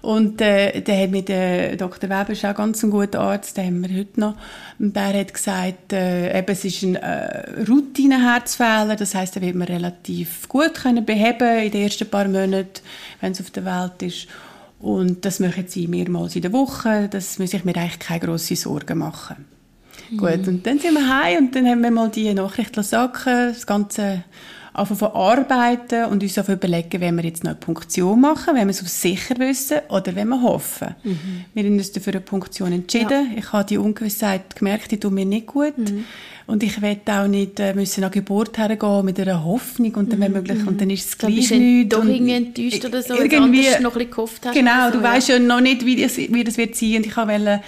und 0.00 0.40
äh, 0.40 0.80
der 0.80 1.02
hat 1.02 1.10
mir 1.10 1.22
der 1.22 1.76
Dr. 1.76 2.08
Weber 2.08 2.30
ist 2.30 2.44
auch 2.44 2.54
ganz 2.54 2.82
ein 2.84 2.90
guter 2.90 3.20
Arzt, 3.20 3.56
den 3.56 3.66
haben 3.66 3.88
wir 3.88 3.98
heute 3.98 4.20
noch. 4.20 4.34
Und 4.78 4.94
der 4.94 5.20
hat 5.20 5.34
gesagt, 5.34 5.92
äh, 5.92 6.38
eben, 6.38 6.52
es 6.52 6.64
ist 6.64 6.82
ein 6.82 6.94
äh, 6.94 7.64
Routineherzfehler, 7.68 8.94
das 8.94 9.14
heißt, 9.14 9.34
den 9.34 9.42
wird 9.42 9.56
man 9.56 9.66
relativ 9.66 10.48
gut 10.48 10.74
können 10.74 11.04
beheben 11.04 11.64
in 11.64 11.72
den 11.72 11.82
ersten 11.82 12.08
paar 12.08 12.28
Monaten, 12.28 12.80
wenn 13.20 13.32
es 13.32 13.40
auf 13.40 13.50
der 13.50 13.64
Welt 13.64 14.02
ist. 14.02 14.28
Und 14.78 15.24
das 15.24 15.40
machen 15.40 15.64
sie 15.66 15.88
mehrmals 15.88 16.36
in 16.36 16.42
der 16.42 16.52
Woche, 16.52 17.08
das 17.10 17.40
muss 17.40 17.52
ich 17.52 17.64
mir 17.64 17.76
eigentlich 17.76 17.98
keine 17.98 18.20
grossen 18.20 18.54
Sorgen 18.54 18.98
machen. 18.98 19.57
Gut, 20.16 20.48
und 20.48 20.66
dann 20.66 20.78
sind 20.78 20.94
wir 20.94 21.08
heim 21.08 21.46
und 21.46 21.54
dann 21.54 21.66
haben 21.66 21.82
wir 21.82 21.90
mal 21.90 22.08
die 22.08 22.32
Nachricht 22.32 22.74
sacken, 22.74 23.48
das 23.48 23.66
ganze 23.66 24.24
anfangen 24.78 25.12
arbeiten 25.12 26.04
und 26.06 26.22
uns 26.22 26.38
auf 26.38 26.48
überlegen, 26.48 27.00
wenn 27.00 27.16
wir 27.16 27.24
jetzt 27.24 27.44
noch 27.44 27.50
eine 27.50 27.60
Punktion 27.60 28.20
machen, 28.20 28.54
wenn 28.54 28.68
wir 28.68 28.70
es 28.70 28.82
auf 28.82 28.88
sicher 28.88 29.38
wissen 29.38 29.78
oder 29.88 30.14
wenn 30.14 30.28
wir 30.28 30.42
hoffen. 30.42 30.94
Mhm. 31.02 31.44
Wir 31.54 31.64
haben 31.64 31.76
uns 31.76 31.92
dafür 31.92 32.14
eine 32.14 32.20
Punktion 32.20 32.72
entschieden. 32.72 33.30
Ja. 33.32 33.38
Ich 33.38 33.52
habe 33.52 33.64
die 33.64 33.78
Ungewissheit 33.78 34.54
gemerkt, 34.56 34.90
die 34.90 35.00
tut 35.00 35.12
mir 35.12 35.24
nicht 35.24 35.48
gut. 35.48 35.76
Mhm. 35.76 36.04
Und 36.46 36.62
ich 36.62 36.80
will 36.80 36.96
auch 37.06 37.26
nicht 37.26 37.60
äh, 37.60 37.74
müssen 37.74 38.04
an 38.04 38.10
Geburt 38.10 38.56
hergehen 38.56 39.04
mit 39.04 39.20
einer 39.20 39.44
Hoffnung 39.44 39.94
und 39.96 40.10
dann, 40.10 40.20
wenn 40.20 40.32
mhm. 40.32 40.38
möglich, 40.38 40.66
und 40.66 40.80
dann 40.80 40.88
ist 40.88 41.08
es 41.08 41.18
gleich 41.18 41.50
nichts. 41.50 41.94
Doch 41.94 42.04
irgendwie 42.04 42.32
enttäuscht 42.32 42.84
oder 42.86 43.02
so, 43.02 43.16
irgendwie, 43.16 43.36
noch 43.82 43.92
ein 43.92 43.98
bisschen 43.98 44.10
gehofft 44.10 44.46
hast. 44.46 44.54
Genau, 44.54 44.86
so, 44.86 44.98
du 44.98 45.04
ja. 45.04 45.12
weißt 45.12 45.28
ja 45.28 45.38
noch 45.38 45.60
nicht, 45.60 45.84
wie 45.84 45.96
das, 46.02 46.16
wie 46.16 46.44
das 46.44 46.56
wird 46.56 46.74
sein 46.74 46.96
und 46.96 47.06
ich 47.06 47.14
wollte 47.14 47.60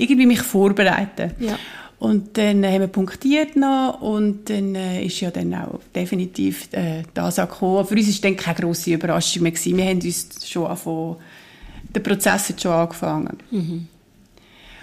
irgendwie 0.00 0.26
mich 0.26 0.42
vorbereiten. 0.42 1.32
Ja. 1.38 1.58
Und 1.98 2.38
dann 2.38 2.64
haben 2.64 2.80
wir 2.80 2.86
punktiert 2.86 3.56
noch 3.56 4.00
und 4.00 4.48
dann 4.48 4.74
äh, 4.74 5.04
ist 5.04 5.20
ja 5.20 5.30
dann 5.30 5.52
auch 5.52 5.80
definitiv 5.94 6.68
äh, 6.72 7.02
das 7.12 7.36
gekommen. 7.36 7.86
Für 7.86 7.94
uns 7.94 8.08
war 8.08 8.30
dann 8.30 8.38
keine 8.38 8.56
grosse 8.56 8.94
Überraschung 8.94 9.42
mehr. 9.42 9.52
Gewesen. 9.52 9.76
Wir 9.76 9.84
haben 9.84 10.00
uns 10.00 10.48
schon 10.48 10.66
angefangen, 10.66 11.16
der 11.94 12.00
Prozess 12.00 12.48
hat 12.48 12.62
schon 12.62 12.72
angefangen. 12.72 13.36
Mhm. 13.50 13.88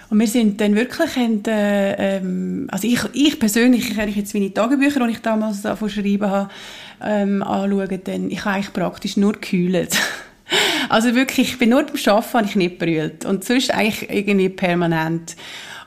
Und 0.10 0.20
wir 0.20 0.28
sind 0.28 0.62
dann 0.62 0.76
wirklich, 0.76 1.16
haben, 1.16 1.44
äh, 1.48 2.18
ähm, 2.18 2.68
also 2.72 2.88
ich, 2.88 3.00
ich 3.14 3.40
persönlich, 3.40 3.98
wenn 3.98 4.10
ich 4.10 4.16
jetzt 4.16 4.36
meine 4.36 4.54
Tagebücher, 4.54 5.06
die 5.06 5.14
ich 5.14 5.22
damals 5.22 5.64
davon 5.64 5.90
schreiben 5.90 6.30
habe, 6.30 6.50
ähm, 7.04 7.42
anschaue, 7.42 7.98
dann, 7.98 8.30
ich 8.30 8.46
habe 8.46 8.56
eigentlich 8.56 8.74
praktisch 8.74 9.18
nur 9.18 9.34
gekühlt. 9.34 9.98
also 10.90 11.16
wirklich, 11.16 11.52
ich 11.52 11.58
bin 11.60 11.70
nur 11.70 11.84
beim 11.84 11.96
Arbeiten, 11.96 12.34
habe 12.34 12.46
ich 12.46 12.56
nicht 12.56 12.80
brüllt. 12.80 13.26
Und 13.26 13.44
sonst 13.44 13.72
eigentlich 13.72 14.10
irgendwie 14.10 14.50
permanent. 14.50 15.36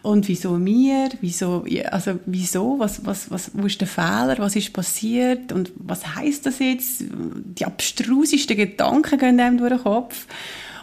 Und 0.02 0.28
wieso 0.28 0.52
mir? 0.52 1.10
Wieso, 1.20 1.64
also 1.90 2.18
wieso? 2.24 2.78
Was, 2.78 3.04
was, 3.04 3.30
was, 3.30 3.50
wo 3.54 3.66
ist 3.66 3.80
der 3.80 3.88
Fehler? 3.88 4.36
Was 4.38 4.56
ist 4.56 4.72
passiert? 4.72 5.52
Und 5.52 5.72
was 5.76 6.16
heißt 6.16 6.46
das 6.46 6.58
jetzt? 6.58 7.04
Die 7.10 7.66
abstrusesten 7.66 8.56
Gedanken 8.56 9.18
gehen 9.18 9.40
einem 9.40 9.58
durch 9.58 9.72
den 9.72 9.82
Kopf. 9.82 10.26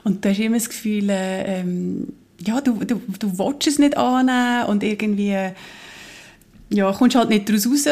Und 0.03 0.23
da 0.23 0.29
hast 0.29 0.39
immer 0.39 0.57
das 0.57 0.69
Gefühl, 0.69 1.09
äh, 1.09 1.59
ähm, 1.59 2.13
ja, 2.39 2.61
du, 2.61 2.73
du, 2.73 3.01
du 3.19 3.39
willst 3.39 3.67
es 3.67 3.79
nicht 3.79 3.97
annehmen 3.97 4.67
und 4.67 4.83
irgendwie, 4.83 5.35
ja, 6.69 6.91
kommst 6.91 7.15
halt 7.15 7.29
nicht 7.29 7.49
daraus 7.49 7.67
raus. 7.67 7.87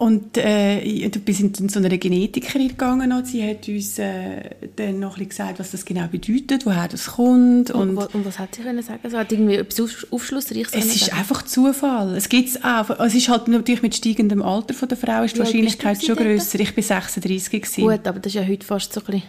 Und 0.00 0.38
äh, 0.38 1.10
du 1.10 1.20
bist 1.20 1.40
in 1.40 1.68
so 1.68 1.78
eine 1.78 1.98
Genetikerin 1.98 2.68
gegangen 2.68 3.12
und 3.12 3.26
sie 3.26 3.46
hat 3.46 3.68
uns 3.68 3.98
äh, 3.98 4.48
dann 4.76 4.98
noch 4.98 5.18
ein 5.18 5.28
gesagt, 5.28 5.58
was 5.58 5.72
das 5.72 5.84
genau 5.84 6.06
bedeutet, 6.06 6.64
woher 6.64 6.88
das 6.88 7.06
kommt. 7.06 7.70
Und, 7.70 7.98
und, 7.98 8.14
und 8.14 8.24
was 8.24 8.38
hat 8.38 8.54
sie 8.54 8.62
können 8.62 8.82
sagen? 8.82 9.00
Also 9.02 9.18
hat 9.18 9.30
irgendwie 9.30 9.56
etwas 9.56 10.06
Aufschlussreiches 10.10 10.72
Es 10.72 10.86
ist 10.86 11.04
sagen? 11.04 11.18
einfach 11.18 11.42
Zufall. 11.42 12.16
Es 12.16 12.30
gibt's 12.30 12.64
auch. 12.64 12.88
Es 12.98 13.14
ist 13.14 13.28
halt 13.28 13.48
natürlich 13.48 13.82
mit 13.82 13.94
steigendem 13.94 14.40
Alter 14.40 14.72
von 14.72 14.88
der 14.88 14.96
Frau 14.96 15.22
ist 15.22 15.34
die 15.34 15.40
Wahrscheinlichkeit 15.40 16.02
schon 16.02 16.16
grösser. 16.16 16.58
Ich 16.60 16.74
bin 16.74 16.82
36 16.82 17.50
gewesen. 17.50 17.82
Gut, 17.82 18.06
aber 18.06 18.20
das 18.20 18.34
ist 18.34 18.40
ja 18.40 18.48
heute 18.48 18.64
fast 18.64 18.94
so 18.94 19.00
ein 19.00 19.04
bisschen 19.04 19.22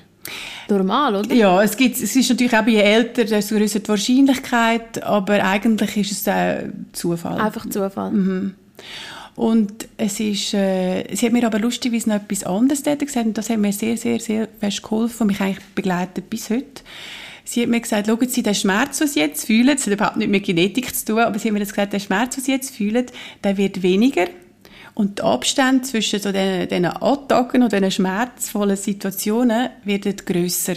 normal, 0.70 1.18
oder? 1.18 1.36
Ja, 1.36 1.62
es, 1.62 1.76
gibt, 1.76 2.02
es 2.02 2.16
ist 2.16 2.30
natürlich 2.30 2.56
auch, 2.56 2.66
je 2.66 2.80
älter, 2.80 3.26
desto 3.26 3.56
größer 3.56 3.80
die 3.80 3.90
Wahrscheinlichkeit, 3.90 5.04
aber 5.04 5.44
eigentlich 5.44 5.98
ist 5.98 6.12
es 6.14 6.28
äh, 6.28 6.70
Zufall. 6.94 7.42
Einfach 7.42 7.70
Zufall. 7.70 8.12
Mhm. 8.12 8.54
Und 9.36 9.88
es 9.98 10.20
ist, 10.20 10.54
äh, 10.54 11.06
sie 11.16 11.26
hat 11.26 11.34
mir 11.34 11.46
aber 11.46 11.60
lustigerweise 11.60 12.10
noch 12.10 12.18
etwas 12.18 12.44
anderes 12.44 12.84
gesagt 12.84 13.26
und 13.26 13.38
das 13.38 13.50
hat 13.50 13.58
mir 13.58 13.72
sehr, 13.72 13.98
sehr, 13.98 14.20
sehr 14.20 14.48
fest 14.60 14.84
geholfen 14.84 15.24
und 15.24 15.28
mich 15.28 15.42
eigentlich 15.42 15.66
begleitet 15.74 16.30
bis 16.30 16.50
heute. 16.50 16.84
Sie 17.44 17.62
hat 17.62 17.70
mir 17.70 17.80
gesagt, 17.80 18.08
schauen 18.08 18.30
Sie, 18.30 18.44
der 18.44 18.54
Schmerz, 18.54 19.00
den 19.00 19.08
Sie 19.08 19.20
jetzt 19.20 19.46
fühlen, 19.46 19.76
das 19.76 19.86
hat 19.86 19.94
überhaupt 19.94 20.18
nicht 20.18 20.30
mit 20.30 20.46
Genetik 20.46 20.94
zu 20.94 21.06
tun, 21.06 21.20
aber 21.20 21.40
sie 21.40 21.48
hat 21.48 21.54
mir 21.54 21.60
das 21.60 21.70
gesagt, 21.70 21.94
der 21.94 22.00
Schmerz, 22.00 22.36
den 22.36 22.44
Sie 22.44 22.52
jetzt 22.52 22.76
fühlen, 22.76 23.06
der 23.44 23.58
wird 23.58 23.82
weniger 23.82 24.28
und 24.94 25.20
der 25.20 25.26
Abstand 25.26 25.86
zwischen 25.86 26.20
so 26.20 26.32
diesen, 26.32 26.68
diesen 26.68 26.86
Attacken 26.86 27.64
und 27.64 27.72
diesen 27.72 27.92
schmerzvollen 27.92 28.78
Situationen 28.78 29.70
wird 29.84 30.26
grösser. 30.26 30.76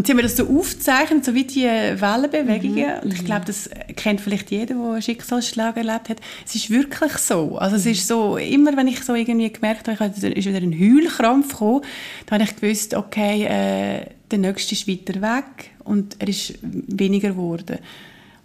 Und 0.00 0.06
sie 0.06 0.12
haben 0.12 0.16
mir 0.16 0.22
das 0.22 0.38
so 0.38 0.48
aufgezeichnet, 0.48 1.26
so 1.26 1.34
wie 1.34 1.44
die 1.44 1.64
Wellenbewegungen. 1.64 2.86
Mhm. 2.86 3.02
Und 3.02 3.12
ich 3.12 3.22
glaube, 3.22 3.44
das 3.44 3.68
kennt 3.96 4.22
vielleicht 4.22 4.50
jeder, 4.50 4.74
der 4.74 4.92
einen 4.92 5.02
Schicksalsschlag 5.02 5.76
erlebt 5.76 6.08
hat. 6.08 6.16
Es 6.46 6.54
ist 6.54 6.70
wirklich 6.70 7.12
so. 7.18 7.58
Also 7.58 7.76
es 7.76 7.84
ist 7.84 8.08
so, 8.08 8.38
immer 8.38 8.74
wenn 8.78 8.88
ich 8.88 9.04
so 9.04 9.14
irgendwie 9.14 9.52
gemerkt 9.52 9.88
habe, 9.88 10.10
ich 10.16 10.22
ist 10.24 10.46
wieder 10.48 10.56
ein 10.56 10.72
Heulkrampf 10.72 11.50
gekommen, 11.50 11.82
dann 12.24 12.40
habe 12.40 12.50
ich 12.50 12.56
gewusst, 12.58 12.94
okay, 12.94 13.44
äh, 13.44 14.06
der 14.30 14.38
nächste 14.38 14.74
ist 14.74 14.88
weiter 14.88 15.20
weg 15.20 15.72
und 15.84 16.16
er 16.18 16.28
ist 16.28 16.54
weniger 16.62 17.32
geworden 17.32 17.76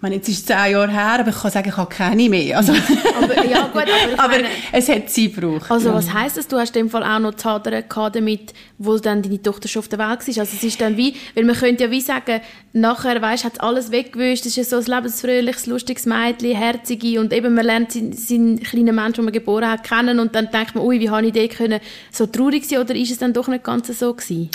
meine, 0.06 0.16
jetzt 0.18 0.30
ist 0.30 0.38
es 0.40 0.46
zehn 0.46 0.72
Jahre 0.72 0.92
her, 0.92 1.20
aber 1.20 1.30
ich 1.30 1.42
kann 1.42 1.52
sagen, 1.52 1.70
ich 1.70 1.78
habe 1.78 1.90
keine 1.90 2.30
mehr. 2.30 2.58
Also, 2.58 2.74
aber, 2.74 3.46
ja, 3.46 3.68
gut, 3.68 3.84
aber, 3.84 4.18
aber 4.24 4.34
meine, 4.34 4.48
es 4.72 4.88
hat 4.88 5.10
Zeit 5.10 5.36
gebraucht. 5.36 5.70
Also 5.72 5.94
was 5.94 6.14
heisst 6.14 6.38
das? 6.38 6.48
Du 6.48 6.58
hast 6.58 6.76
in 6.76 6.84
dem 6.86 6.90
Fall 6.90 7.04
auch 7.04 7.20
noch 7.20 7.34
zu 7.34 7.50
hadern 7.50 7.84
damit, 8.14 8.54
wo 8.78 8.98
dann 8.98 9.24
deine 9.24 9.42
Tochter 9.42 9.68
schon 9.68 9.80
auf 9.80 9.88
der 9.88 10.00
Welt 10.00 10.10
war. 10.10 10.28
Also 10.28 10.42
es 10.42 10.64
ist 10.64 10.80
dann 10.80 10.96
wie, 10.96 11.16
weil 11.34 11.44
man 11.44 11.56
könnte 11.56 11.86
ja 11.86 11.92
wie 11.92 12.02
sagen, 12.02 12.42
nachher, 12.74 13.20
weißt, 13.20 13.46
hat 13.46 13.62
alles 13.62 13.92
weggewischt, 13.92 14.46
es 14.46 14.58
ist 14.58 14.58
ja 14.58 14.64
so 14.64 14.78
ein 14.78 14.98
lebensfröhliches, 14.98 15.66
lustiges 15.66 16.06
Mädchen, 16.06 16.56
herzige 16.56 17.20
und 17.20 17.34
eben 17.34 17.56
man 17.56 17.66
lernt 17.66 17.92
seinen, 17.92 18.14
seinen 18.14 18.60
kleinen 18.62 18.96
Menschen, 18.96 19.16
den 19.16 19.26
man 19.26 19.34
geboren 19.34 19.70
hat, 19.70 19.84
kennen 19.84 20.20
und 20.20 20.36
dann 20.36 20.52
denkt 20.52 20.76
man, 20.76 20.84
ui, 20.84 21.00
wie 21.00 21.10
habe 21.10 21.26
ich 21.26 21.34
den 21.34 21.50
können 21.50 21.80
so 22.12 22.28
traurig 22.28 22.66
sein 22.66 22.80
oder 22.80 22.96
ist 22.96 23.12
es 23.12 23.18
dann 23.18 23.34
doch 23.34 23.48
nicht 23.48 23.64
ganz 23.64 23.88
so 23.88 24.14
gewesen? 24.14 24.50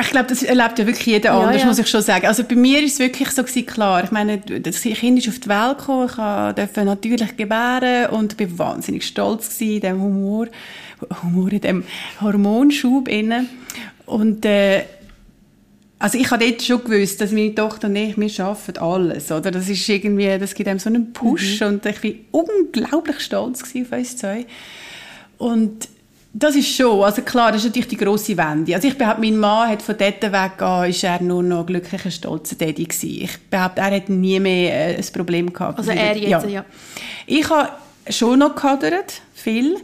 Ich 0.00 0.10
glaube, 0.10 0.26
das 0.26 0.42
erlebt 0.42 0.78
ja 0.78 0.86
wirklich 0.86 1.06
jeder 1.06 1.32
anders, 1.34 1.62
ja. 1.62 1.66
muss 1.68 1.78
ich 1.78 1.86
schon 1.86 2.02
sagen. 2.02 2.26
Also 2.26 2.42
bei 2.42 2.56
mir 2.56 2.82
ist 2.82 2.94
es 2.94 2.98
wirklich 2.98 3.30
so 3.30 3.44
gewesen, 3.44 3.64
klar. 3.64 4.02
Ich 4.02 4.10
meine, 4.10 4.38
das 4.38 4.80
Kind 4.80 5.18
ist 5.18 5.28
auf 5.28 5.38
die 5.38 5.48
Welt 5.48 5.78
gekommen, 5.78 6.08
ich 6.08 6.54
durfte 6.56 6.84
natürlich 6.84 7.36
gebären 7.36 8.06
und 8.10 8.36
bin 8.36 8.58
wahnsinnig 8.58 9.06
stolz 9.06 9.56
gewesen 9.56 9.74
in 9.74 9.80
dem 9.80 10.02
Humor, 10.02 10.48
Humor 11.22 11.52
in 11.52 11.60
dem 11.60 11.84
Hormonschub 12.20 13.06
innen. 13.06 13.48
Und, 14.04 14.44
äh, 14.44 14.82
also 16.00 16.18
ich 16.18 16.28
habe 16.32 16.44
dort 16.44 16.62
schon 16.62 16.82
gewusst, 16.82 17.20
dass 17.20 17.30
meine 17.30 17.54
Tochter 17.54 17.86
und 17.86 17.94
ich, 17.94 18.18
wir 18.18 18.28
schaffen 18.28 18.76
alles, 18.78 19.30
oder? 19.30 19.52
Das 19.52 19.68
ist 19.68 19.88
irgendwie, 19.88 20.38
das 20.38 20.54
gibt 20.54 20.68
einem 20.68 20.80
so 20.80 20.90
einen 20.90 21.12
Push 21.12 21.60
mhm. 21.60 21.66
und 21.68 21.86
ich 21.86 22.00
bin 22.00 22.18
unglaublich 22.32 23.20
stolz 23.20 23.62
auf 23.62 23.92
uns 23.92 24.16
zwei. 24.16 24.44
Und 25.38 25.88
das 26.36 26.56
ist 26.56 26.74
schon, 26.74 27.02
also 27.04 27.22
klar, 27.22 27.52
das 27.52 27.60
ist 27.60 27.68
natürlich 27.68 27.88
die 27.88 27.96
grosse 27.96 28.36
Wende. 28.36 28.74
Also 28.74 28.88
ich 28.88 28.98
behaupte, 28.98 29.20
mein 29.20 29.38
Mann 29.38 29.68
hat 29.70 29.82
von 29.82 29.96
dort 29.96 30.20
weggegangen, 30.20 30.90
ist 30.90 31.04
er 31.04 31.22
nur 31.22 31.44
noch 31.44 31.64
glücklicher, 31.64 32.10
stolzer 32.10 32.56
Daddy 32.56 32.84
gewesen. 32.84 33.22
Ich 33.22 33.38
behaupte, 33.48 33.80
er 33.80 33.94
hat 33.94 34.08
nie 34.08 34.40
mehr 34.40 34.90
äh, 34.90 34.96
ein 34.96 35.12
Problem 35.12 35.52
gehabt. 35.52 35.78
Also 35.78 35.92
er 35.92 36.16
jetzt, 36.16 36.28
ja. 36.28 36.48
ja. 36.48 36.64
Ich 37.26 37.48
habe 37.48 37.70
schon 38.10 38.40
noch 38.40 38.56
gehadert, 38.56 39.22
viel, 39.32 39.76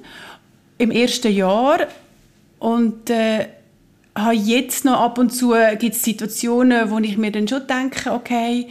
im 0.78 0.90
ersten 0.90 1.32
Jahr 1.32 1.86
und 2.58 3.08
äh, 3.10 3.46
habe 4.16 4.34
jetzt 4.34 4.84
noch 4.84 5.00
ab 5.00 5.18
und 5.18 5.30
zu 5.30 5.54
gibt 5.78 5.94
es 5.94 6.02
Situationen, 6.02 6.90
wo 6.90 6.98
ich 6.98 7.16
mir 7.16 7.30
dann 7.30 7.46
schon 7.46 7.64
denke, 7.68 8.10
okay, 8.10 8.66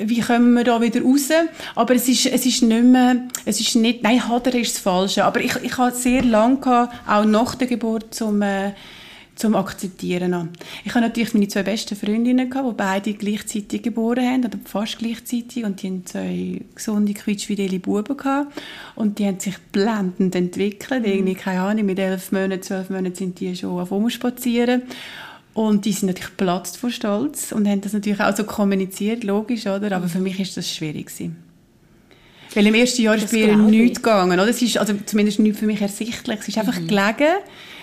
wie 0.00 0.20
kommen 0.20 0.54
wir 0.54 0.64
da 0.64 0.80
wieder 0.80 1.02
raus? 1.02 1.28
Aber 1.74 1.94
es 1.94 2.08
ist, 2.08 2.26
es 2.26 2.46
ist 2.46 2.62
nicht 2.62 2.84
mehr, 2.84 3.28
es 3.44 3.60
ist 3.60 3.76
nicht, 3.76 4.02
nein, 4.02 4.26
Hadern 4.28 4.54
ist 4.54 4.74
das 4.74 4.82
Falsche. 4.82 5.24
Aber 5.24 5.40
ich, 5.40 5.54
ich 5.62 5.76
hatte 5.76 5.96
sehr 5.96 6.22
lange, 6.22 6.58
gehabt, 6.58 6.94
auch 7.08 7.24
nach 7.24 7.54
der 7.54 7.68
Geburt, 7.68 8.14
zum, 8.14 8.42
äh, 8.42 8.72
zum 9.36 9.54
Akzeptieren. 9.54 10.50
Ich 10.84 10.94
hatte 10.94 11.06
natürlich 11.06 11.34
meine 11.34 11.48
zwei 11.48 11.62
besten 11.62 11.96
Freundinnen, 11.96 12.50
gehabt, 12.50 12.68
die 12.68 12.74
beide 12.74 13.14
gleichzeitig 13.14 13.82
geboren 13.82 14.24
haben, 14.24 14.44
oder 14.44 14.58
fast 14.64 14.98
gleichzeitig, 14.98 15.64
und 15.64 15.82
die 15.82 15.86
haben 15.88 16.06
zwei 16.06 16.60
gesunde, 16.74 17.14
quietschfidele 17.14 17.78
Buben 17.78 18.16
gehabt. 18.16 18.52
Und 18.96 19.18
die 19.18 19.26
haben 19.26 19.40
sich 19.40 19.58
blendend 19.72 20.34
entwickelt. 20.34 21.06
Irgendwie, 21.06 21.34
keine 21.34 21.62
Ahnung, 21.62 21.86
mit 21.86 21.98
elf 21.98 22.32
Monaten, 22.32 22.62
zwölf 22.62 22.90
Monaten 22.90 23.14
sind 23.14 23.40
die 23.40 23.56
schon 23.56 23.78
auf 23.80 24.12
spazieren. 24.12 24.82
Und 25.52 25.84
die 25.84 25.92
sind 25.92 26.08
natürlich 26.08 26.36
platzt 26.36 26.76
vor 26.76 26.90
Stolz 26.90 27.52
und 27.52 27.66
haben 27.66 27.80
das 27.80 27.92
natürlich 27.92 28.20
auch 28.20 28.36
so 28.36 28.44
kommuniziert, 28.44 29.24
logisch, 29.24 29.66
oder? 29.66 29.92
Aber 29.96 30.08
für 30.08 30.20
mich 30.20 30.38
ist 30.38 30.56
das 30.56 30.72
schwierig 30.72 31.06
gewesen. 31.06 31.36
Weil 32.54 32.66
im 32.66 32.74
ersten 32.74 33.02
Jahr 33.02 33.16
ist 33.16 33.30
bei 33.30 33.38
ihr 33.38 33.56
nichts 33.56 34.02
gegangen, 34.02 34.38
oder? 34.38 34.48
Es 34.48 34.62
ist, 34.62 34.78
also 34.78 34.94
zumindest 35.06 35.38
nicht 35.38 35.58
für 35.58 35.66
mich 35.66 35.80
ersichtlich. 35.80 36.42
Sie 36.42 36.52
ist 36.52 36.58
einfach 36.58 36.78
mhm. 36.78 36.88
gelegen, 36.88 37.34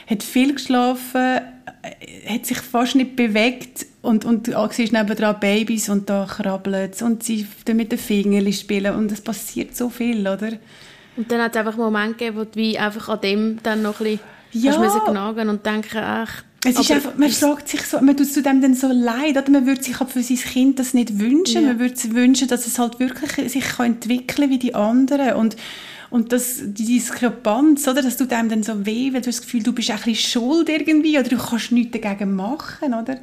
hat 0.07 0.23
viel 0.23 0.53
geschlafen, 0.53 1.41
äh, 1.81 2.33
hat 2.33 2.45
sich 2.45 2.57
fast 2.57 2.95
nicht 2.95 3.15
bewegt 3.15 3.85
und, 4.01 4.25
und 4.25 4.47
du 4.47 4.69
siehst 4.71 4.93
nebenan 4.93 5.39
Babys 5.39 5.89
und 5.89 6.09
da 6.09 6.25
krabbelt 6.25 7.01
und 7.01 7.23
sie 7.23 7.45
mit 7.73 7.91
den 7.91 7.99
Fingern 7.99 8.51
spielen 8.53 8.95
und 8.95 9.11
es 9.11 9.21
passiert 9.21 9.75
so 9.75 9.89
viel, 9.89 10.21
oder? 10.21 10.53
Und 11.17 11.31
dann 11.31 11.41
hat 11.41 11.51
es 11.51 11.57
einfach 11.57 11.73
einen 11.73 11.83
Moment 11.83 12.17
gegeben, 12.17 12.37
wo 12.37 12.43
du 12.43 12.55
wie 12.55 12.77
einfach 12.77 13.09
an 13.09 13.21
dem 13.21 13.59
dann 13.63 13.81
noch 13.81 13.99
ein 13.99 14.19
bisschen 14.51 14.63
ja. 14.63 14.79
hast 14.79 15.05
knagen 15.05 15.49
und 15.49 15.65
denken, 15.65 15.97
ach, 15.97 16.43
es 16.69 16.79
ist 16.79 16.91
einfach, 16.91 17.17
man 17.17 17.29
fragt 17.29 17.69
sich 17.69 17.81
so, 17.81 17.99
man 18.01 18.15
tut 18.15 18.31
zu 18.31 18.41
dem 18.41 18.61
dann 18.61 18.73
so 18.73 18.87
leid, 18.87 19.37
oder? 19.37 19.49
Man 19.49 19.65
würde 19.65 19.83
sich 19.83 19.99
halt 19.99 20.11
für 20.11 20.21
sein 20.21 20.37
Kind 20.37 20.79
das 20.79 20.93
nicht 20.93 21.19
wünschen. 21.19 21.63
Ja. 21.63 21.69
Man 21.69 21.79
würde 21.79 21.95
sich 21.95 22.13
wünschen, 22.13 22.47
dass 22.47 22.67
es 22.67 22.79
halt 22.79 22.99
wirklich 22.99 23.51
sich 23.51 23.63
kann 23.63 23.93
entwickeln 23.93 24.49
wie 24.49 24.59
die 24.59 24.75
anderen. 24.75 25.33
Und, 25.33 25.55
und 26.09 26.31
das, 26.31 26.59
die 26.63 26.85
Diskrepanz, 26.85 27.87
oder? 27.87 28.01
Das 28.01 28.17
tut 28.17 28.33
einem 28.33 28.49
dann 28.49 28.63
so 28.63 28.85
weh, 28.85 29.13
weil 29.13 29.21
du 29.21 29.27
das 29.27 29.41
Gefühl, 29.41 29.63
du 29.63 29.73
bist 29.73 29.91
ein 29.91 29.97
bisschen 29.97 30.15
schuld 30.15 30.69
irgendwie, 30.69 31.17
oder 31.17 31.29
du 31.29 31.37
kannst 31.37 31.71
nichts 31.71 31.99
dagegen 31.99 32.35
machen, 32.35 32.93
oder? 32.93 33.19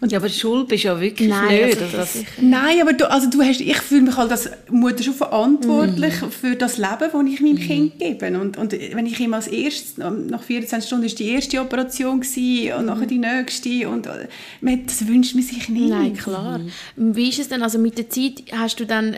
Und 0.00 0.12
ja, 0.12 0.18
aber 0.18 0.28
Schuld 0.28 0.68
bist 0.68 0.84
ja 0.84 1.00
wirklich 1.00 1.28
Nein, 1.28 1.66
nicht. 1.66 1.80
Also 1.80 1.96
das 1.96 2.24
Nein, 2.38 2.80
aber 2.82 2.92
du, 2.92 3.10
also 3.10 3.30
du 3.30 3.42
hast, 3.42 3.60
ich 3.60 3.78
fühle 3.78 4.02
mich 4.02 4.16
halt 4.16 4.30
als 4.30 4.50
Mutter 4.70 5.02
schon 5.02 5.14
verantwortlich 5.14 6.20
mm. 6.20 6.28
für 6.28 6.54
das 6.54 6.76
Leben, 6.76 6.98
das 7.00 7.32
ich 7.32 7.40
meinem 7.40 7.54
mm. 7.54 7.58
Kind 7.58 7.98
gebe. 7.98 8.38
Und, 8.38 8.58
und 8.58 8.72
wenn 8.72 9.06
ich 9.06 9.18
ihm 9.18 9.32
als 9.32 9.48
erstes, 9.48 9.96
nach 9.96 10.42
24 10.42 10.86
Stunden 10.86 11.06
ist 11.06 11.18
die 11.18 11.30
erste 11.30 11.60
Operation 11.60 12.20
gewesen, 12.20 12.74
und 12.74 12.84
mm. 12.84 12.86
nachher 12.86 13.06
die 13.06 13.18
nächste 13.18 13.88
und 13.88 14.06
das 14.06 15.08
wünscht 15.08 15.34
man 15.34 15.44
sich 15.44 15.68
nicht. 15.68 15.88
Nein, 15.88 16.14
klar. 16.14 16.60
Wie 16.96 17.28
ist 17.28 17.38
es 17.38 17.48
denn, 17.48 17.62
also 17.62 17.78
mit 17.78 17.96
der 17.96 18.10
Zeit 18.10 18.42
hast 18.52 18.78
du 18.78 18.84
dann 18.84 19.16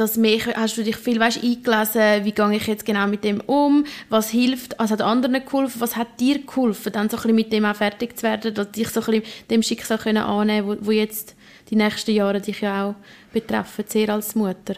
das 0.00 0.16
mehr, 0.16 0.40
hast 0.56 0.76
du 0.78 0.82
dich 0.82 0.96
viel 0.96 1.20
weißt, 1.20 1.42
eingelesen, 1.42 2.24
wie 2.24 2.32
gehe 2.32 2.56
ich 2.56 2.66
jetzt 2.66 2.84
genau 2.84 3.06
mit 3.06 3.22
dem 3.24 3.40
um, 3.40 3.84
was 4.08 4.30
hilft, 4.30 4.74
was 4.78 4.90
hat 4.90 5.02
anderen 5.02 5.44
geholfen, 5.44 5.80
was 5.80 5.96
hat 5.96 6.18
dir 6.18 6.40
geholfen, 6.40 6.92
dann 6.92 7.08
so 7.08 7.16
ein 7.16 7.22
bisschen 7.22 7.36
mit 7.36 7.52
dem 7.52 7.64
auch 7.64 7.76
fertig 7.76 8.16
zu 8.16 8.22
werden, 8.22 8.54
dass 8.54 8.72
dich 8.72 8.88
so 8.88 9.00
ein 9.00 9.06
bisschen 9.06 9.22
dem 9.50 9.62
Schicksal 9.62 9.98
können 9.98 10.24
annehmen 10.24 10.68
wo, 10.68 10.86
wo 10.86 10.90
jetzt 10.90 11.36
die 11.70 11.76
nächsten 11.76 12.12
Jahre 12.12 12.40
dich 12.40 12.60
ja 12.60 12.86
auch 12.88 12.94
betreffen, 13.32 13.84
sehr 13.86 14.08
als 14.08 14.34
Mutter. 14.34 14.74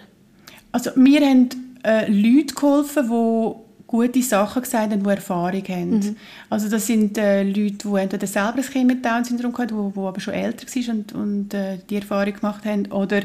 Also 0.72 0.90
mir 0.96 1.20
haben 1.20 1.48
äh, 1.84 2.10
Leute 2.10 2.54
geholfen, 2.54 3.08
die 3.08 3.62
gute 3.92 4.22
Sachen 4.22 4.62
gesagt 4.62 4.90
haben, 4.90 5.04
die 5.04 5.10
Erfahrung 5.10 5.62
haben. 5.68 5.90
Mhm. 5.90 6.16
Also 6.48 6.70
das 6.70 6.86
sind 6.86 7.18
äh, 7.18 7.42
Leute, 7.42 7.88
die 7.88 7.96
entweder 7.96 8.26
selber 8.26 8.56
ein 8.56 8.62
Kind 8.62 8.86
mit 8.86 9.04
Down-Syndrom 9.04 9.56
hatten, 9.58 9.92
die, 9.92 10.00
aber 10.00 10.18
schon 10.18 10.32
älter 10.32 10.66
waren 10.66 10.98
und, 10.98 11.12
und 11.12 11.54
äh, 11.54 11.78
die 11.90 11.96
Erfahrung 11.96 12.32
gemacht 12.32 12.64
haben, 12.64 12.90
oder 12.90 13.20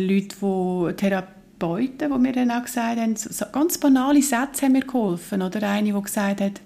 Leute, 0.00 0.36
die 0.40 0.96
Therapeuten, 0.96 2.12
die 2.12 2.18
mir 2.18 2.32
dann 2.32 2.50
auch 2.50 2.64
gesagt 2.64 2.98
haben, 2.98 3.16
so 3.16 3.44
ganz 3.52 3.78
banale 3.78 4.22
Sätze 4.22 4.66
haben 4.66 4.72
mir 4.72 4.82
geholfen. 4.82 5.42
Oder 5.42 5.68
eine, 5.68 5.92
die 5.92 6.02
gesagt 6.02 6.40
hat, 6.40 6.60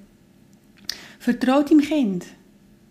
vertraue 1.18 1.64
deinem 1.64 1.80
Kind. 1.80 2.26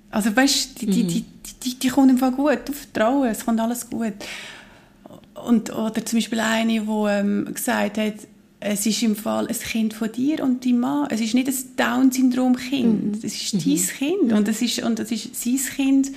Also 0.10 0.36
weißt, 0.36 0.82
die, 0.82 0.88
mhm. 0.88 0.91
die, 0.91 1.03
die, 1.06 1.25
die, 1.63 1.80
die 1.80 1.88
kommt 1.88 2.10
einfach 2.10 2.36
gut, 2.36 2.60
du 2.65 2.74
vertrauen, 2.74 3.30
es 3.30 3.46
kommt 3.46 3.60
alles 3.60 3.89
gut. 3.89 4.13
Und, 5.46 5.74
oder 5.74 6.06
zum 6.06 6.18
Beispiel 6.18 6.39
eine, 6.39 6.82
die 6.82 7.06
ähm, 7.08 7.50
gesagt 7.53 7.98
hat, 7.98 8.15
es 8.60 8.86
ist 8.86 9.01
im 9.01 9.15
Fall 9.15 9.48
ein 9.48 9.58
Kind 9.58 9.94
von 9.94 10.12
dir 10.12 10.44
und 10.44 10.63
deinem 10.63 10.80
Mann. 10.82 11.08
Es 11.10 11.20
ist 11.20 11.34
nicht 11.34 11.48
ein 11.48 11.56
Down-Syndrom-Kind. 11.77 13.15
Mhm. 13.15 13.20
Es 13.24 13.34
ist 13.34 13.53
mhm. 13.56 13.60
dein 13.60 13.88
Kind 13.88 14.34
und 14.34 14.48
es 14.48 14.62
ist, 14.62 14.84
und 14.84 15.00
es 15.00 15.12
ist 15.12 15.36
sein 15.36 15.75
Kind 15.75 16.12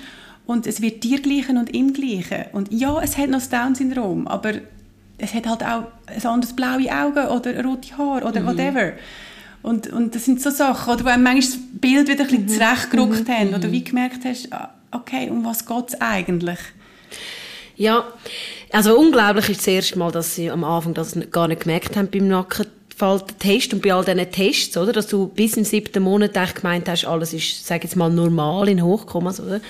und 0.46 0.66
es 0.66 0.80
wird 0.80 1.04
dir 1.04 1.20
gleichen 1.20 1.56
und 1.56 1.74
ihm 1.74 1.92
gleichen. 1.92 2.44
Und 2.52 2.72
ja, 2.72 3.00
es 3.02 3.16
hat 3.16 3.30
noch 3.30 3.38
das 3.38 3.48
Down-Syndrom, 3.48 4.26
aber 4.26 4.54
es 5.18 5.32
hat 5.32 5.46
halt 5.46 5.62
auch 5.62 5.84
ein 6.06 6.26
anderes 6.26 6.54
blaue 6.54 6.90
Augen 6.92 7.28
oder 7.28 7.64
rote 7.64 7.96
Haare 7.96 8.26
oder 8.26 8.40
mhm. 8.40 8.46
whatever. 8.46 8.92
Und, 9.62 9.90
und 9.90 10.14
das 10.14 10.26
sind 10.26 10.42
so 10.42 10.50
Sachen, 10.50 10.92
oder 10.92 11.04
wo 11.04 11.08
einem 11.08 11.22
manchmal 11.22 11.58
das 11.58 11.80
Bild 11.80 12.08
wieder 12.08 12.24
ein 12.24 12.28
bisschen 12.28 12.42
mhm. 12.42 12.48
zurechtgerückt 12.48 13.28
mhm. 13.28 13.32
haben 13.32 13.54
oder 13.54 13.72
wie 13.72 13.82
gemerkt 13.82 14.24
hast, 14.24 14.52
ah, 14.52 14.74
okay, 14.90 15.30
um 15.30 15.44
was 15.44 15.64
geht 15.64 15.88
es 15.88 16.00
eigentlich? 16.00 16.58
Ja, 17.76 18.04
also 18.70 18.98
unglaublich 18.98 19.48
ist 19.48 19.60
das 19.60 19.66
erste 19.66 19.98
Mal, 19.98 20.12
dass 20.12 20.34
sie 20.34 20.50
am 20.50 20.64
Anfang 20.64 20.94
das 20.94 21.18
gar 21.30 21.48
nicht 21.48 21.62
gemerkt 21.62 21.96
haben 21.96 22.08
beim 22.08 22.28
Nacken 22.28 22.66
Test 23.38 23.72
und 23.72 23.82
bei 23.82 23.92
all 23.92 24.04
diesen 24.04 24.30
Tests, 24.30 24.76
oder, 24.76 24.92
dass 24.92 25.06
du 25.06 25.28
bis 25.28 25.56
im 25.56 25.64
siebten 25.64 26.02
Monat 26.02 26.36
echt 26.36 26.56
gemeint 26.56 26.88
hast, 26.88 27.04
alles 27.04 27.32
ist, 27.32 27.66
sag 27.66 27.82
jetzt 27.82 27.96
mal, 27.96 28.10
normal 28.10 28.68
in 28.68 28.82
Hochkommas, 28.82 29.40
oder? 29.40 29.60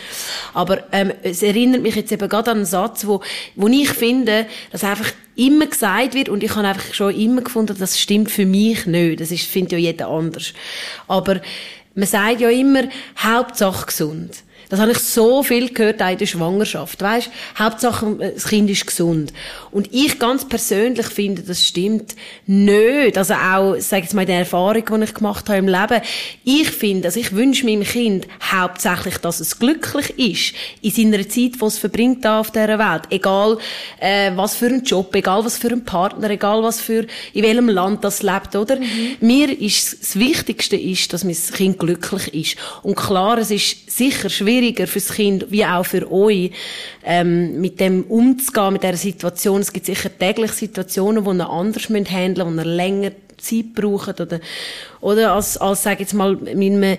Aber 0.53 0.85
ähm, 0.93 1.13
es 1.23 1.43
erinnert 1.43 1.83
mich 1.83 1.97
jetzt 1.97 2.13
eben 2.13 2.29
gerade 2.29 2.51
an 2.51 2.59
einen 2.59 2.67
Satz, 2.67 3.07
wo, 3.07 3.21
wo 3.57 3.69
ich 3.69 3.91
finde, 3.91 4.47
dass 4.71 4.85
einfach 4.85 5.11
immer 5.37 5.67
gesagt 5.67 6.15
wird 6.15 6.29
und 6.29 6.43
ich 6.43 6.55
habe 6.55 6.69
einfach 6.69 6.95
schon 6.95 7.15
immer 7.15 7.43
gefunden, 7.43 7.77
das 7.79 7.99
stimmt 7.99 8.31
für 8.31 8.47
mich 8.47 8.87
nicht. 8.87 9.21
Das 9.21 9.31
ist, 9.31 9.45
findet 9.45 9.73
ja 9.73 9.79
jeder 9.79 10.09
anders. 10.09 10.53
Aber 11.09 11.41
man 11.95 12.07
sagt 12.07 12.41
ja 12.41 12.51
immer, 12.51 12.85
Hauptsache 13.19 13.87
gesund. 13.87 14.44
Das 14.75 14.81
habe 14.81 14.91
ich 14.91 14.99
so 14.99 15.45
viel 15.45 15.73
gehört 15.73 16.03
auch 16.03 16.11
in 16.11 16.19
der 16.19 16.27
Schwangerschaft. 16.27 17.01
Weißt, 17.01 17.31
Hauptsache, 17.57 18.33
das 18.35 18.49
Kind 18.49 18.69
ist 18.69 18.85
gesund. 18.85 19.33
Und 19.71 19.95
ich 19.95 20.19
ganz 20.19 20.49
persönlich 20.49 21.07
finde, 21.07 21.43
das 21.43 21.65
stimmt 21.65 22.17
nicht. 22.49 23.17
Also 23.17 23.35
auch, 23.35 23.77
sage 23.79 24.01
ich 24.01 24.07
jetzt 24.07 24.15
mal, 24.15 24.27
der 24.27 24.41
Erfahrung, 24.41 24.85
die 24.85 25.05
ich 25.05 25.15
gemacht 25.15 25.49
habe 25.49 25.59
im 25.59 25.69
Leben. 25.69 26.01
Ich 26.43 26.73
finde, 26.73 27.07
also 27.07 27.21
ich 27.21 27.31
wünsche 27.31 27.65
meinem 27.65 27.85
Kind 27.85 28.27
hauptsächlich, 28.43 29.19
dass 29.19 29.39
es 29.39 29.61
glücklich 29.61 30.11
ist. 30.19 30.55
In 30.83 31.13
seiner 31.13 31.23
Zeit, 31.29 31.61
die 31.61 31.65
es 31.65 31.79
verbringt 31.79 32.25
da 32.25 32.41
auf 32.41 32.51
dieser 32.51 32.77
Welt. 32.77 33.03
Egal, 33.11 33.59
äh, 34.01 34.33
was 34.35 34.57
für 34.57 34.67
einen 34.67 34.83
Job, 34.83 35.15
egal 35.15 35.45
was 35.45 35.57
für 35.57 35.69
einen 35.69 35.85
Partner, 35.85 36.31
egal 36.31 36.65
was 36.65 36.81
für, 36.81 37.07
in 37.33 37.45
welchem 37.45 37.69
Land 37.69 38.03
das 38.03 38.25
lebt, 38.25 38.57
oder? 38.57 38.81
Mhm. 38.81 39.19
Mir 39.21 39.57
ist, 39.57 40.03
das 40.03 40.19
Wichtigste 40.19 40.75
ist, 40.75 41.13
dass 41.13 41.23
mein 41.23 41.37
Kind 41.37 41.79
glücklich 41.79 42.35
ist. 42.35 42.57
Und 42.83 42.97
klar, 42.97 43.39
es 43.39 43.53
ist 43.53 43.89
sicher 43.89 44.31
schwieriger 44.65 44.87
fürs 44.87 45.13
Kind, 45.13 45.47
wie 45.51 45.65
auch 45.65 45.85
für 45.85 46.11
euch, 46.11 46.51
ähm, 47.05 47.61
mit 47.61 47.81
dem 47.81 48.05
umzugehen, 48.05 48.73
mit 48.73 48.83
dieser 48.83 48.97
Situation. 48.97 49.61
Es 49.61 49.73
gibt 49.73 49.87
sicher 49.87 50.11
täglich 50.17 50.53
Situationen, 50.53 51.25
wo 51.25 51.33
ihr 51.33 51.49
anders 51.49 51.89
handeln 51.89 52.55
müsst, 52.55 52.67
wo 52.67 52.71
ihr 52.71 52.77
länger 52.77 53.11
Zeit 53.39 53.75
braucht, 53.75 54.21
oder, 54.21 54.41
oder 55.01 55.33
als, 55.33 55.57
als, 55.59 55.83
sag 55.83 56.01
jetzt 56.01 56.15
mal, 56.15 56.37
mit 56.37 56.57
einem 56.57 56.97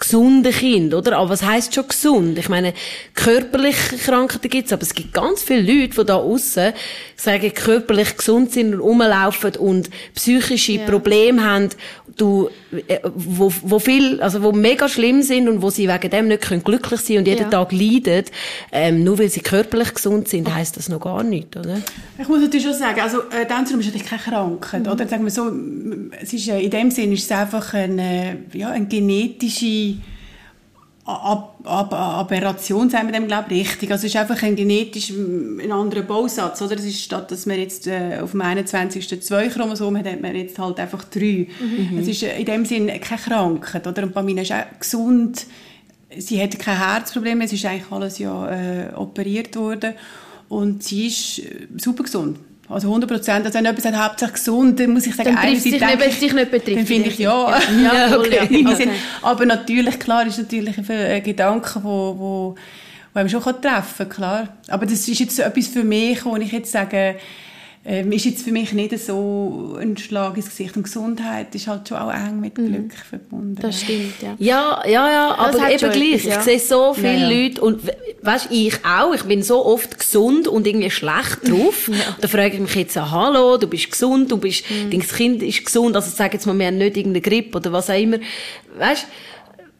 gesunde 0.00 0.50
Kind, 0.50 0.94
oder? 0.94 1.18
Aber 1.18 1.30
was 1.30 1.42
heißt 1.42 1.74
schon 1.74 1.86
gesund? 1.86 2.38
Ich 2.38 2.48
meine, 2.48 2.72
körperliche 3.14 3.96
Krankheiten 3.98 4.48
gibt's, 4.48 4.72
aber 4.72 4.82
es 4.82 4.94
gibt 4.94 5.12
ganz 5.12 5.42
viele 5.42 5.60
Leute, 5.60 6.00
die 6.00 6.06
da 6.06 6.16
aussen 6.16 6.72
sagen, 7.16 7.52
körperlich 7.54 8.16
gesund 8.16 8.52
sind 8.52 8.74
und 8.74 8.80
rumlaufen 8.80 9.56
und 9.56 9.90
psychische 10.14 10.72
ja. 10.72 10.86
Probleme 10.86 11.44
haben, 11.44 11.68
du, 12.16 12.48
äh, 12.88 12.98
wo, 13.14 13.52
wo 13.62 13.78
viel, 13.78 14.20
also 14.20 14.42
wo 14.42 14.52
mega 14.52 14.88
schlimm 14.88 15.22
sind 15.22 15.48
und 15.48 15.62
wo 15.62 15.70
sie 15.70 15.88
wegen 15.88 16.10
dem 16.10 16.28
nicht 16.28 16.42
können 16.42 16.64
glücklich 16.64 17.00
sein 17.00 17.18
und 17.18 17.26
jeden 17.26 17.42
ja. 17.42 17.50
Tag 17.50 17.72
leiden, 17.72 18.24
ähm, 18.72 19.04
nur 19.04 19.18
weil 19.18 19.28
sie 19.28 19.40
körperlich 19.40 19.94
gesund 19.94 20.28
sind, 20.28 20.52
heißt 20.52 20.76
das 20.76 20.88
noch 20.88 21.00
gar 21.00 21.22
nicht, 21.22 21.56
oder? 21.56 21.78
Ich 22.18 22.28
muss 22.28 22.40
natürlich 22.40 22.64
schon 22.64 22.74
sagen, 22.74 23.00
also 23.00 23.18
äh, 23.30 23.46
Down-Syndrom 23.46 23.80
ist 23.80 23.86
natürlich 23.86 24.06
keine 24.06 24.22
Krankheit, 24.22 24.84
mhm. 24.84 24.92
oder? 24.92 25.08
Sagen 25.08 25.24
wir 25.24 25.30
so, 25.30 25.50
es 26.20 26.32
ist, 26.32 26.48
äh, 26.48 26.60
in 26.60 26.70
dem 26.70 26.90
Sinne 26.90 27.14
ist 27.14 27.24
es 27.24 27.32
einfach 27.32 27.74
eine, 27.74 28.38
ja, 28.52 28.70
eine 28.70 28.86
genetische 28.86 29.89
Ab 31.04 31.58
Ab 31.64 31.92
Aberration, 31.92 32.88
sagen 32.88 33.08
wir 33.08 33.12
dem, 33.12 33.26
glaube 33.26 33.54
ich, 33.54 33.68
richtig. 33.68 33.90
Also 33.90 34.06
es 34.06 34.14
ist 34.14 34.20
einfach 34.20 34.42
ein 34.42 34.56
genetisch 34.56 35.10
ein 35.10 35.72
anderer 35.72 36.02
Bausatz, 36.02 36.62
oder? 36.62 36.76
Es 36.76 36.84
ist 36.84 37.02
statt, 37.02 37.30
dass 37.30 37.46
man 37.46 37.58
jetzt 37.58 37.86
äh, 37.86 38.18
auf 38.20 38.30
dem 38.30 38.40
21. 38.40 39.22
zwei 39.22 39.48
Chromosomen 39.48 40.04
hat, 40.04 40.12
hat 40.12 40.20
man 40.20 40.34
jetzt 40.34 40.58
halt 40.58 40.78
einfach 40.78 41.04
drei. 41.04 41.48
Mhm. 41.60 41.98
Es 41.98 42.08
ist 42.08 42.22
äh, 42.22 42.38
in 42.38 42.46
dem 42.46 42.64
Sinne 42.64 42.98
keine 42.98 43.20
Krankheit, 43.20 43.86
oder? 43.86 44.04
Und 44.04 44.14
Pamina 44.14 44.42
ist 44.42 44.52
auch 44.52 44.78
gesund. 44.78 45.46
Sie 46.16 46.42
hat 46.42 46.58
kein 46.58 46.78
Herzproblem, 46.78 47.40
es 47.42 47.52
ist 47.52 47.64
eigentlich 47.64 47.90
alles 47.90 48.18
ja 48.18 48.48
äh, 48.50 48.94
operiert 48.94 49.56
worden. 49.56 49.94
Und 50.48 50.82
sie 50.82 51.06
ist 51.06 51.40
äh, 51.40 51.68
super 51.76 52.04
gesund. 52.04 52.38
Also 52.70 52.86
100 52.88 53.10
Prozent. 53.10 53.44
Also 53.44 53.58
wenn 53.58 53.64
jemand 53.64 53.82
sagt, 53.82 53.96
hauptsächlich 53.96 54.34
gesund, 54.34 54.78
dann 54.78 54.90
muss 54.90 55.06
ich 55.06 55.14
sagen, 55.16 55.34
dann 55.34 55.56
sich 55.56 55.72
nicht, 55.72 55.80
wenn 55.82 56.08
es 56.08 56.20
dich 56.20 56.32
nicht 56.32 56.50
betrifft. 56.50 56.78
Dann 56.78 56.86
finde 56.86 57.08
ich, 57.08 57.18
ja. 57.18 57.58
ja, 57.82 58.08
ja, 58.08 58.16
okay. 58.16 58.64
okay. 58.66 58.88
Aber 59.22 59.44
natürlich, 59.44 59.98
klar, 59.98 60.24
ist 60.26 60.38
natürlich 60.38 60.78
ein 60.78 61.22
Gedanke, 61.22 61.80
wo, 61.82 62.14
wo, 62.16 62.54
wo 63.12 63.18
einem 63.18 63.28
schon 63.28 63.42
treffen 63.42 63.82
kann, 63.96 64.08
klar. 64.08 64.48
Aber 64.68 64.86
das 64.86 65.08
ist 65.08 65.18
jetzt 65.18 65.40
etwas 65.40 65.66
für 65.66 65.82
mich, 65.82 66.24
wo 66.24 66.36
ich 66.36 66.52
jetzt 66.52 66.70
sage, 66.70 67.16
ähm, 67.82 68.12
ist 68.12 68.26
jetzt 68.26 68.42
für 68.42 68.52
mich 68.52 68.74
nicht 68.74 68.98
so 68.98 69.78
ein 69.80 69.96
Schlag 69.96 70.36
ins 70.36 70.50
Gesicht. 70.50 70.76
Und 70.76 70.82
Gesundheit 70.82 71.54
ist 71.54 71.66
halt 71.66 71.88
schon 71.88 71.96
auch 71.96 72.12
eng 72.12 72.38
mit 72.38 72.58
mhm. 72.58 72.66
Glück 72.66 72.82
mhm. 72.88 73.08
verbunden. 73.08 73.58
Das 73.58 73.80
stimmt, 73.80 74.20
ja. 74.20 74.34
Ja, 74.38 74.82
ja, 74.86 75.10
ja, 75.10 75.34
aber 75.34 75.70
eben 75.70 75.90
gleich. 75.90 76.26
Etwas, 76.26 76.26
ja. 76.26 76.38
Ich 76.38 76.44
sehe 76.44 76.58
so 76.58 76.92
viele 76.92 77.14
ja, 77.14 77.28
ja. 77.28 77.42
Leute 77.42 77.60
und 77.62 77.80
weißt, 78.20 78.48
ich 78.50 78.84
auch. 78.84 79.14
Ich 79.14 79.22
bin 79.22 79.42
so 79.42 79.64
oft 79.64 79.98
gesund 79.98 80.46
und 80.46 80.66
irgendwie 80.66 80.90
schlecht 80.90 81.48
drauf. 81.48 81.88
ja. 81.88 82.16
Da 82.20 82.28
frage 82.28 82.54
ich 82.54 82.60
mich 82.60 82.74
jetzt, 82.74 82.96
hallo, 82.96 83.56
du 83.56 83.66
bist 83.66 83.90
gesund, 83.90 84.30
du 84.30 84.36
bist, 84.36 84.64
mhm. 84.70 84.90
dein 84.90 85.00
Kind 85.00 85.42
ist 85.42 85.64
gesund, 85.64 85.96
also 85.96 86.10
sag 86.14 86.34
jetzt 86.34 86.46
mal, 86.46 86.58
wir 86.58 86.66
haben 86.66 86.76
nicht 86.76 86.98
irgendeine 86.98 87.22
Grippe 87.22 87.56
oder 87.56 87.72
was 87.72 87.88
auch 87.88 87.98
immer. 87.98 88.18
Weißt, 88.76 89.06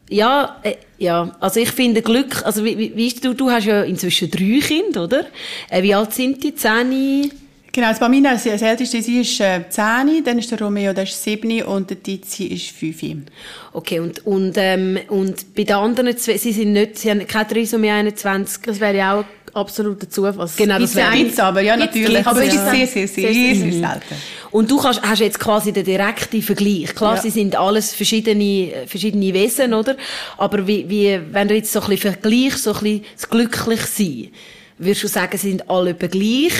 ja, 0.09 0.59
äh, 0.63 0.73
ja, 0.97 1.35
also 1.39 1.59
ich 1.59 1.69
finde 1.69 2.01
Glück, 2.01 2.43
also 2.45 2.65
wie, 2.65 2.77
wie, 2.79 2.95
wie 2.95 3.09
du, 3.13 3.33
du 3.35 3.51
hast 3.51 3.65
ja 3.65 3.83
inzwischen 3.83 4.31
drei 4.31 4.59
Kinder, 4.59 5.03
oder? 5.03 5.27
Äh, 5.69 5.83
wie 5.83 5.93
alt 5.93 6.13
sind 6.13 6.43
die? 6.43 6.55
Zehn? 6.55 7.31
Genau, 7.73 7.87
das 7.87 7.99
Bamina, 7.99 8.33
das 8.33 8.45
älteste, 8.45 9.01
sie 9.01 9.21
ist 9.21 9.39
äh, 9.39 9.61
10, 9.69 10.23
dann 10.25 10.37
ist 10.37 10.51
der 10.51 10.59
Romeo, 10.59 10.91
der 10.91 11.05
ist 11.05 11.23
7 11.23 11.63
und 11.63 11.89
der 11.89 12.03
Tizi 12.03 12.47
ist 12.47 12.71
5. 12.71 13.29
Okay, 13.71 14.01
und, 14.01 14.25
und, 14.25 14.53
ähm, 14.57 14.99
und 15.07 15.55
bei 15.55 15.63
den 15.63 15.77
anderen 15.77 16.17
zwei, 16.17 16.37
sie 16.37 16.51
sind 16.51 16.73
nicht, 16.73 16.99
sie 16.99 17.09
haben 17.09 17.25
keine 17.25 17.47
Trisomie 17.47 17.89
21. 17.89 18.63
Das 18.63 18.79
wäre 18.81 18.97
ja 18.97 19.19
auch 19.19 19.25
absoluter 19.53 20.09
Zufall. 20.09 20.49
Genau, 20.57 20.79
das 20.79 20.95
wäre 20.95 21.15
gibt's 21.15 21.39
aber, 21.39 21.61
ja, 21.61 21.77
natürlich. 21.77 22.07
Gibt's, 22.07 22.27
aber 22.27 22.43
es 22.43 22.53
ist 22.53 22.71
sehr, 22.71 22.87
sehr, 22.87 23.07
sehr, 23.07 23.33
sehr, 23.33 23.55
sehr 23.55 23.71
selten. 23.71 24.15
Und 24.51 24.69
du 24.69 24.77
kannst, 24.77 25.01
hast 25.01 25.19
jetzt 25.19 25.39
quasi 25.39 25.71
den 25.71 25.85
direkten 25.85 26.41
Vergleich. 26.41 26.93
Klar, 26.93 27.15
ja. 27.15 27.21
sie 27.21 27.29
sind 27.29 27.55
alles 27.55 27.93
verschiedene, 27.93 28.85
verschiedene 28.85 29.33
Wesen, 29.33 29.73
oder? 29.73 29.95
Aber 30.37 30.67
wie, 30.67 30.89
wie, 30.89 31.19
wenn 31.31 31.47
du 31.47 31.55
jetzt 31.55 31.71
so 31.71 31.79
ein 31.79 31.87
bisschen 31.87 32.11
vergleichst, 32.11 32.63
so 32.63 32.73
ein 32.73 32.79
bisschen 32.81 33.05
das 33.15 33.29
Glücklichsein, 33.29 34.29
würdest 34.81 35.03
du 35.03 35.07
sagen, 35.07 35.37
sie 35.37 35.49
sind 35.49 35.69
alle 35.69 35.93
gleich 35.93 36.53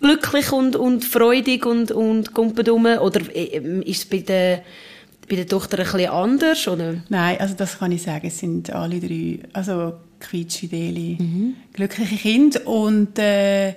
glücklich 0.00 0.52
und, 0.52 0.76
und 0.76 1.04
freudig 1.04 1.66
und, 1.66 1.92
und 1.92 2.30
dumm? 2.36 2.86
Oder 2.86 3.20
ähm, 3.34 3.82
ist 3.82 3.98
es 3.98 4.04
bei 4.06 4.18
der, 4.18 4.62
bei 5.28 5.36
der 5.36 5.46
Tochter 5.46 5.78
ein 5.78 5.84
bisschen 5.84 6.10
anders? 6.10 6.66
Oder? 6.66 6.96
Nein, 7.08 7.38
also 7.38 7.54
das 7.54 7.78
kann 7.78 7.92
ich 7.92 8.02
sagen. 8.02 8.26
Es 8.26 8.38
sind 8.38 8.70
alle 8.70 8.98
drei, 8.98 9.40
also 9.52 9.94
quietschfidele, 10.20 11.22
mhm. 11.22 11.54
glückliche 11.72 12.16
Kinder. 12.16 12.66
Und, 12.66 13.18
äh, 13.18 13.74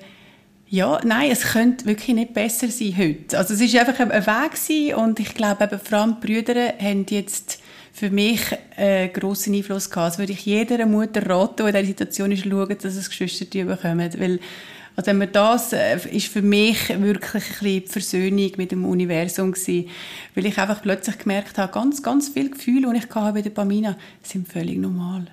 ja, 0.72 1.02
nein, 1.04 1.32
es 1.32 1.42
könnte 1.42 1.86
wirklich 1.86 2.16
nicht 2.16 2.34
besser 2.34 2.68
sein 2.68 2.96
heute. 2.96 3.38
Also 3.38 3.56
es 3.56 3.62
ist 3.62 3.76
einfach 3.76 4.00
ein 4.00 4.12
Weg 4.12 4.96
und 4.96 5.20
ich 5.20 5.34
glaube 5.34 5.64
eben 5.64 5.80
vor 5.80 5.98
allem 5.98 6.18
die 6.22 6.28
Brüder 6.28 6.74
haben 6.80 7.06
jetzt 7.10 7.60
für 7.92 8.10
mich 8.10 8.42
einen 8.76 9.12
grossen 9.14 9.56
Einfluss 9.56 9.90
gehabt. 9.90 10.14
Das 10.14 10.20
würde 10.20 10.34
ich 10.34 10.46
jeder 10.46 10.86
Mutter 10.86 11.28
raten, 11.28 11.58
die 11.58 11.64
in 11.64 11.74
dieser 11.74 11.86
Situation 11.86 12.32
ist, 12.32 12.44
schauen, 12.44 12.78
dass 12.82 12.96
es 12.96 13.10
Geschwister 13.10 13.46
bekommen. 13.46 14.10
Weil, 14.18 14.40
also 14.96 15.08
wenn 15.08 15.18
man 15.18 15.32
das, 15.32 15.74
äh, 15.74 15.98
ist 16.12 16.28
für 16.28 16.42
mich 16.42 16.90
wirklich 16.90 17.44
ein 17.44 17.50
bisschen 17.50 17.64
die 17.64 17.88
Versöhnung 17.88 18.52
mit 18.58 18.72
dem 18.72 18.86
Universum 18.86 19.52
gewesen. 19.52 19.90
Weil 20.36 20.46
ich 20.46 20.58
einfach 20.58 20.82
plötzlich 20.82 21.18
gemerkt 21.18 21.58
habe, 21.58 21.72
ganz, 21.72 22.04
ganz 22.04 22.30
viele 22.30 22.52
Gefühle, 22.52 22.92
die 22.94 23.00
ich 23.00 23.16
hatte 23.16 23.34
bei 23.34 23.42
der 23.42 23.50
Pamina, 23.50 23.98
sind 24.24 24.48
völlig 24.48 24.78
normal. 24.78 25.28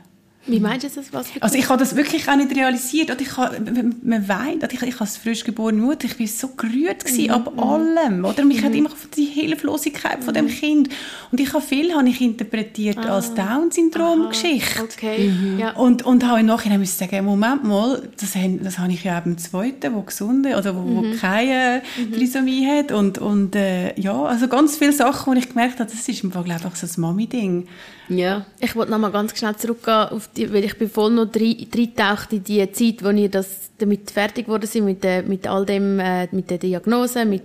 Wie 0.47 0.61
meinst 0.61 0.85
du 0.85 1.01
das? 1.01 1.13
Was 1.13 1.27
also 1.41 1.59
ich 1.59 1.69
habe 1.69 1.79
das 1.79 1.97
wirklich 1.97 2.29
auch 2.29 2.37
nicht 2.37 2.55
realisiert. 2.55 3.11
Oder 3.11 3.21
ich 3.21 3.37
habe, 3.37 3.61
man 4.03 4.29
weint. 4.29 4.73
Ich, 4.73 4.83
ich 4.83 5.01
als 5.01 5.17
frisch 5.17 5.45
geborene 5.45 5.81
Mutter, 5.81 6.07
ich 6.07 6.19
war 6.19 6.27
so 6.27 6.49
gerührt 6.57 7.05
mhm. 7.11 7.31
ab 7.31 7.53
mhm. 7.53 7.61
allem. 7.61 8.25
Oder 8.25 8.45
mich 8.45 8.61
mhm. 8.61 8.67
hat 8.67 8.75
immer 8.75 8.91
die 9.17 9.25
Hilflosigkeit 9.25 10.23
von 10.23 10.33
dem 10.33 10.47
mhm. 10.47 10.51
Kind. 10.51 10.89
Und 11.33 11.41
ich 11.41 11.53
habe 11.53 11.65
viel 11.65 11.93
habe 11.95 12.09
ich 12.09 12.21
interpretiert 12.21 12.99
ah. 12.99 13.17
als 13.17 13.35
Down-Syndrom-Geschichte. 13.35 14.83
Okay. 14.83 15.29
Mhm. 15.31 15.59
Ja. 15.59 15.73
Und, 15.73 16.05
und 16.05 16.25
habe 16.25 16.41
im 16.41 16.47
Nachhinein 16.47 16.79
müssen 16.79 16.99
sagen, 16.99 17.25
Moment 17.25 17.65
mal, 17.65 18.09
das, 18.19 18.35
das 18.63 18.79
habe 18.79 18.93
ich 18.93 19.03
ja 19.03 19.19
eben 19.19 19.39
Zweiten, 19.39 19.95
wo 19.95 20.03
gesunde 20.03 20.57
oder 20.57 20.77
wo, 20.77 20.83
wo 20.85 21.03
mhm. 21.03 21.17
keine 21.17 21.83
Trisomie 22.13 22.67
hat. 22.67 22.93
Und, 22.93 23.19
und 23.19 23.57
äh, 23.57 23.99
ja, 23.99 24.23
also 24.23 24.47
ganz 24.47 24.77
viele 24.77 24.93
Sachen, 24.93 25.33
wo 25.33 25.37
ich 25.37 25.49
gemerkt 25.49 25.81
habe, 25.81 25.91
das 25.91 26.09
ist 26.09 26.23
im 26.23 26.31
Fall, 26.31 26.45
glaube 26.45 26.71
ich, 26.73 26.77
so 26.77 26.87
ein 26.87 27.01
Mami-Ding. 27.01 27.67
Ja. 28.09 28.47
Ich 28.61 28.77
wollte 28.77 28.93
noch 28.93 28.99
mal 28.99 29.11
ganz 29.11 29.37
schnell 29.37 29.57
zurückgehen, 29.57 30.09
auf 30.11 30.29
die, 30.29 30.53
weil 30.53 30.65
ich 30.65 30.79
bin 30.79 30.89
voll 30.89 31.11
noch 31.11 31.29
reingetaucht 31.35 32.33
in 32.33 32.45
die 32.45 32.71
Zeit, 32.73 33.05
wo 33.05 33.11
ihr 33.11 33.29
das 33.29 33.71
damit 33.79 34.11
fertig 34.11 34.47
geworden 34.47 34.67
sind, 34.67 34.85
mit, 34.85 35.03
der, 35.03 35.23
mit 35.23 35.47
all 35.47 35.67
dem, 35.67 35.99
äh, 35.99 36.29
mit 36.31 36.51
der 36.51 36.59
Diagnose, 36.59 37.25
mit, 37.25 37.43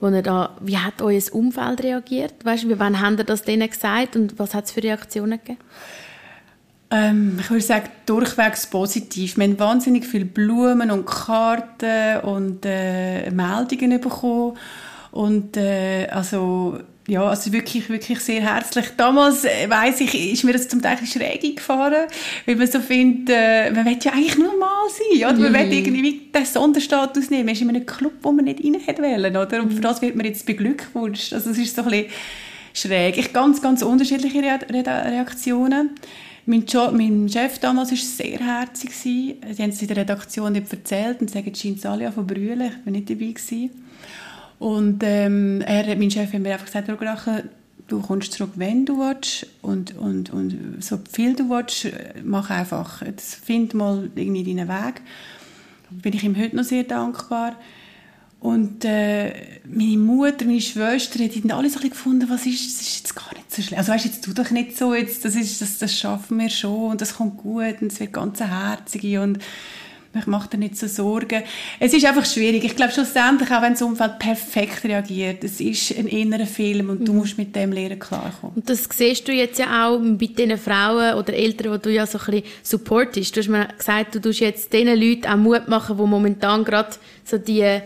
wo 0.00 0.08
ihr 0.08 0.22
da, 0.22 0.56
wie 0.60 0.78
hat 0.78 1.00
euer 1.00 1.22
Umfeld 1.32 1.82
reagiert? 1.82 2.34
Weißt 2.44 2.64
du, 2.64 2.78
wann 2.78 3.00
habt 3.00 3.18
ihr 3.18 3.24
das 3.24 3.42
denen 3.42 3.68
gesagt 3.68 4.16
und 4.16 4.38
was 4.38 4.54
hat 4.54 4.66
es 4.66 4.72
für 4.72 4.82
Reaktionen 4.82 5.38
gegeben? 5.38 5.58
Ähm, 6.90 7.38
ich 7.40 7.48
würde 7.48 7.64
sagen, 7.64 7.88
durchwegs 8.04 8.66
positiv. 8.66 9.38
Wir 9.38 9.44
haben 9.44 9.58
wahnsinnig 9.58 10.06
viele 10.06 10.26
Blumen 10.26 10.90
und 10.90 11.06
Karten 11.06 12.20
und 12.20 12.66
äh, 12.66 13.30
Meldungen 13.30 13.98
bekommen. 13.98 14.58
Und 15.10 15.56
äh, 15.56 16.06
also 16.10 16.78
ja, 17.12 17.24
also 17.24 17.52
wirklich, 17.52 17.90
wirklich 17.90 18.20
sehr 18.20 18.40
herzlich. 18.40 18.86
Damals, 18.96 19.44
äh, 19.44 19.68
weiss 19.68 20.00
ich, 20.00 20.32
ist 20.32 20.44
mir 20.44 20.54
das 20.54 20.66
zum 20.66 20.80
Teil 20.80 20.96
schräg 21.06 21.44
eingefahren, 21.44 22.08
weil 22.46 22.56
man 22.56 22.66
so 22.66 22.80
findet, 22.80 23.34
äh, 23.36 23.70
man 23.70 23.84
will 23.84 23.98
ja 24.02 24.12
eigentlich 24.12 24.38
nur 24.38 24.56
mal 24.56 24.88
sein, 24.88 25.18
oder? 25.18 25.38
Man 25.38 25.52
will 25.52 25.66
mhm. 25.66 25.72
irgendwie 25.72 26.20
den 26.34 26.46
Sonderstatus 26.46 27.28
nehmen. 27.28 27.44
Man 27.44 27.54
ist 27.54 27.60
in 27.60 27.68
einem 27.68 27.84
Club, 27.84 28.14
wo 28.22 28.32
man 28.32 28.46
nicht 28.46 28.64
rein 28.64 28.76
hätte 28.80 29.02
wollen, 29.02 29.36
oder? 29.36 29.62
Und 29.62 29.74
für 29.74 29.82
das 29.82 30.00
wird 30.00 30.16
man 30.16 30.24
jetzt 30.24 30.46
beglückwünscht. 30.46 31.34
Also 31.34 31.50
es 31.50 31.58
ist 31.58 31.76
so 31.76 31.82
ein 31.82 31.90
bisschen 31.90 32.10
schräg. 32.72 33.18
Ich 33.18 33.32
ganz, 33.34 33.60
ganz 33.60 33.82
unterschiedliche 33.82 34.38
Re 34.38 34.60
Re 34.70 35.12
Reaktionen. 35.12 35.90
Mein, 36.46 36.64
jo 36.66 36.90
mein 36.92 37.28
Chef 37.28 37.58
damals 37.58 37.90
war 37.90 37.98
sehr 37.98 38.38
herzig. 38.38 38.90
Sie 38.94 39.36
haben 39.58 39.70
es 39.70 39.82
in 39.82 39.88
der 39.88 39.98
Redaktion 39.98 40.52
nicht 40.52 40.72
erzählt 40.72 41.20
und 41.20 41.30
sagen, 41.30 41.50
es 41.52 41.60
scheint 41.60 41.84
alle 41.84 42.08
an 42.08 42.26
brüllen. 42.26 42.70
Ich 42.80 42.86
war 42.86 42.90
nicht 42.90 43.10
dabei. 43.10 43.26
Gewesen. 43.26 43.70
Und 44.62 45.02
ähm, 45.02 45.60
er, 45.62 45.96
mein 45.96 46.08
Chef 46.08 46.32
hat 46.32 46.40
mir 46.40 46.52
einfach 46.52 46.66
gesagt, 46.66 46.88
du 47.88 48.00
kommst 48.00 48.32
zurück, 48.32 48.52
wenn 48.54 48.86
du 48.86 48.96
willst 48.96 49.44
und, 49.60 49.98
und, 49.98 50.32
und 50.32 50.76
so 50.78 51.00
viel 51.10 51.34
du 51.34 51.50
willst, 51.50 51.88
mach 52.22 52.48
einfach. 52.48 53.02
Find 53.44 53.74
mal 53.74 54.08
irgendwie 54.14 54.44
deinen 54.44 54.68
Weg. 54.68 55.00
Bin 55.90 56.12
ich 56.12 56.22
ihm 56.22 56.38
heute 56.38 56.54
noch 56.54 56.62
sehr 56.62 56.84
dankbar. 56.84 57.56
Und 58.38 58.84
äh, 58.84 59.32
meine 59.66 59.98
Mutter, 59.98 60.44
meine 60.44 60.60
Schwester, 60.60 61.18
die 61.18 61.40
haben 61.40 61.50
alle 61.50 61.68
so 61.68 61.80
gefunden, 61.80 62.30
was 62.30 62.46
ist, 62.46 62.64
das 62.64 62.86
ist 62.86 62.98
jetzt 62.98 63.16
gar 63.16 63.34
nicht 63.34 63.52
so 63.52 63.62
schlimm. 63.62 63.80
Also 63.80 63.90
weißt, 63.90 64.04
jetzt 64.04 64.24
tu 64.24 64.32
doch 64.32 64.50
nicht 64.52 64.78
so, 64.78 64.94
jetzt, 64.94 65.24
das, 65.24 65.34
ist, 65.34 65.60
das, 65.60 65.78
das 65.78 65.98
schaffen 65.98 66.38
wir 66.38 66.50
schon 66.50 66.92
und 66.92 67.00
das 67.00 67.16
kommt 67.16 67.38
gut 67.38 67.82
und 67.82 67.92
es 67.92 67.98
wird 67.98 68.12
ganz 68.12 68.38
herzig 68.38 69.18
und 69.18 69.40
ich 70.14 70.26
mache 70.26 70.50
dir 70.50 70.58
nicht 70.58 70.76
so 70.76 70.86
Sorgen. 70.86 71.42
Es 71.80 71.94
ist 71.94 72.04
einfach 72.04 72.24
schwierig. 72.26 72.64
Ich 72.64 72.76
glaube 72.76 72.92
schlussendlich, 72.92 73.50
auch 73.50 73.62
wenn 73.62 73.72
das 73.72 73.82
Umfeld 73.82 74.18
perfekt 74.18 74.84
reagiert, 74.84 75.42
es 75.42 75.60
ist 75.60 75.96
ein 75.96 76.06
innerer 76.06 76.46
Film 76.46 76.90
und 76.90 77.06
du 77.06 77.12
mhm. 77.12 77.18
musst 77.18 77.38
mit 77.38 77.56
dem 77.56 77.72
lernen 77.72 77.98
klarkommen. 77.98 78.56
Und 78.56 78.68
das 78.68 78.86
siehst 78.92 79.26
du 79.26 79.32
jetzt 79.32 79.58
ja 79.58 79.86
auch 79.86 79.98
bei 79.98 80.26
den 80.26 80.58
Frauen 80.58 81.14
oder 81.14 81.32
Eltern, 81.32 81.72
die 81.72 81.78
du 81.82 81.90
ja 81.90 82.06
so 82.06 82.18
ein 82.18 82.24
bisschen 82.26 82.44
supportest. 82.62 83.34
Du 83.34 83.40
hast 83.40 83.48
mir 83.48 83.68
gesagt, 83.68 84.14
du 84.14 84.20
tust 84.20 84.40
jetzt 84.40 84.72
diesen 84.72 85.00
Leuten 85.00 85.26
auch 85.26 85.36
Mut 85.36 85.68
machen, 85.68 85.96
die 85.96 86.04
momentan 86.04 86.64
gerade 86.64 86.90
so 87.24 87.38
die 87.38 87.80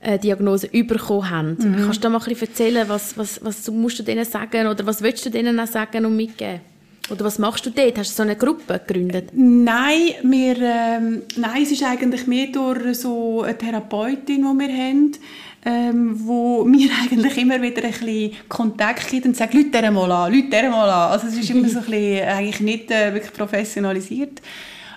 äh, 0.00 0.18
Diagnose 0.18 0.68
bekommen 0.68 1.28
haben. 1.28 1.56
Mhm. 1.58 1.76
Kannst 1.84 1.98
du 1.98 2.02
da 2.02 2.08
mal 2.08 2.18
ein 2.18 2.24
bisschen 2.24 2.48
erzählen, 2.48 2.88
was, 2.88 3.16
was, 3.18 3.44
was 3.44 3.70
musst 3.70 3.98
du 3.98 4.02
denen 4.02 4.24
sagen 4.24 4.66
oder 4.66 4.86
was 4.86 5.02
willst 5.02 5.26
du 5.26 5.30
denen 5.30 5.58
auch 5.60 5.66
sagen 5.66 6.06
und 6.06 6.16
mitgeben? 6.16 6.60
Oder 7.10 7.24
was 7.24 7.38
machst 7.38 7.64
du 7.64 7.70
dort? 7.70 7.98
Hast 7.98 8.10
du 8.10 8.16
so 8.16 8.22
eine 8.22 8.36
Gruppe 8.36 8.80
gegründet? 8.86 9.30
Nein, 9.32 10.14
wir, 10.22 10.56
ähm, 10.60 11.22
nein 11.36 11.62
es 11.62 11.72
ist 11.72 11.82
eigentlich 11.82 12.26
mehr 12.26 12.48
durch 12.48 12.98
so 12.98 13.42
eine 13.42 13.56
Therapeutin, 13.56 14.42
die 14.42 14.66
wir 14.66 14.68
haben, 14.68 15.12
ähm, 15.64 16.20
wo 16.26 16.64
mir 16.64 16.90
eigentlich 17.02 17.38
immer 17.38 17.60
wieder 17.62 17.84
ein 17.84 17.90
bisschen 17.90 18.32
Kontakt 18.48 19.08
gibt 19.08 19.26
und 19.26 19.36
sagt, 19.36 19.54
Leute 19.54 19.70
der 19.70 19.90
mal 19.90 20.10
an, 20.10 20.32
Leute 20.32 20.68
mal 20.68 20.88
an. 20.88 21.12
Also 21.12 21.28
es 21.28 21.36
ist 21.36 21.50
immer 21.50 21.68
so 21.68 21.78
ein 21.78 21.84
bisschen, 21.86 22.28
eigentlich 22.28 22.60
nicht 22.60 22.90
äh, 22.90 23.14
wirklich 23.14 23.32
professionalisiert. 23.32 24.42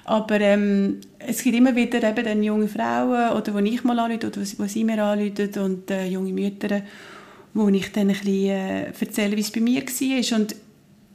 Aber 0.04 0.41
ähm, 0.41 1.00
es 1.19 1.43
gibt 1.43 1.56
immer 1.56 1.76
wieder 1.76 2.04
eben 2.04 2.26
dann 2.26 2.43
junge 2.43 2.67
Frauen, 2.67 3.38
oder 3.38 3.54
wo 3.54 3.60
ich 3.60 3.84
mal 3.84 3.97
anrufe, 4.00 4.28
oder 4.28 4.41
wo 4.58 4.65
sie 4.65 4.84
mir 4.84 5.02
anrufen, 5.02 5.50
und 5.63 5.91
äh, 5.91 6.08
junge 6.08 6.34
Mütter, 6.34 6.82
wo 7.54 7.69
ich 7.69 7.91
dann 7.91 8.10
ein 8.10 8.15
bisschen 8.15 8.50
äh, 8.50 8.86
erzähle, 9.00 9.38
wie 9.38 9.41
es 9.41 9.52
bei 9.52 9.62
mir 9.62 9.84
war. 9.84 10.39
Und 10.39 10.56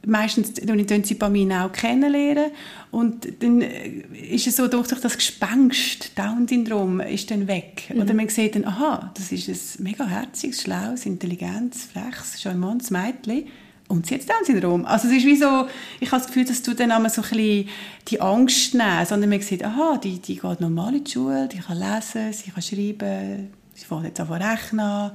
meistens 0.07 0.59
lernen 0.61 1.03
sie 1.03 1.15
bei 1.15 1.29
mir 1.29 1.63
auch 1.63 1.71
kennenlernen 1.71 2.51
und 2.91 3.27
dann 3.41 3.61
äh, 3.61 4.03
ist 4.29 4.47
es 4.47 4.55
so, 4.55 4.67
durch 4.67 4.87
das 4.87 5.15
Gespenst, 5.15 6.17
Down-Syndrom, 6.17 6.99
ist 7.01 7.29
dann 7.29 7.47
weg. 7.47 7.83
Mhm. 7.93 8.01
Oder 8.01 8.13
man 8.13 8.29
sieht 8.29 8.55
dann, 8.55 8.65
aha, 8.65 9.11
das 9.15 9.31
ist 9.31 9.47
ein 9.47 9.83
mega 9.83 10.05
herziges, 10.05 10.61
schlaues, 10.61 11.05
intelligentes, 11.05 11.85
freches, 11.85 12.41
charmantes 12.41 12.91
Mädchen 12.91 13.45
und 13.87 14.05
sie 14.05 14.15
hat 14.15 14.29
Down-Syndrom. 14.29 14.85
Also 14.85 15.07
es 15.07 15.15
ist 15.15 15.25
wie 15.25 15.35
so, 15.35 15.67
ich 15.99 16.11
habe 16.11 16.21
das 16.21 16.27
Gefühl, 16.27 16.45
dass 16.45 16.61
du 16.61 16.73
dann 16.73 16.91
einmal 16.91 17.09
so 17.09 17.21
ein 17.21 17.29
bisschen 17.29 17.69
die 18.07 18.21
Angst 18.21 18.73
nehmen, 18.73 19.05
sondern 19.05 19.29
man 19.29 19.41
sieht, 19.41 19.63
aha, 19.63 19.97
die, 19.97 20.19
die 20.19 20.37
geht 20.37 20.61
normal 20.61 20.95
in 20.95 21.03
die 21.03 21.11
Schule, 21.11 21.47
die 21.47 21.59
kann 21.59 21.77
lesen, 21.77 22.33
sie 22.33 22.51
kann 22.51 22.61
schreiben, 22.61 23.49
sie 23.73 23.85
fängt 23.85 24.05
jetzt 24.05 24.19
an 24.19 24.31
rechnen, 24.31 25.11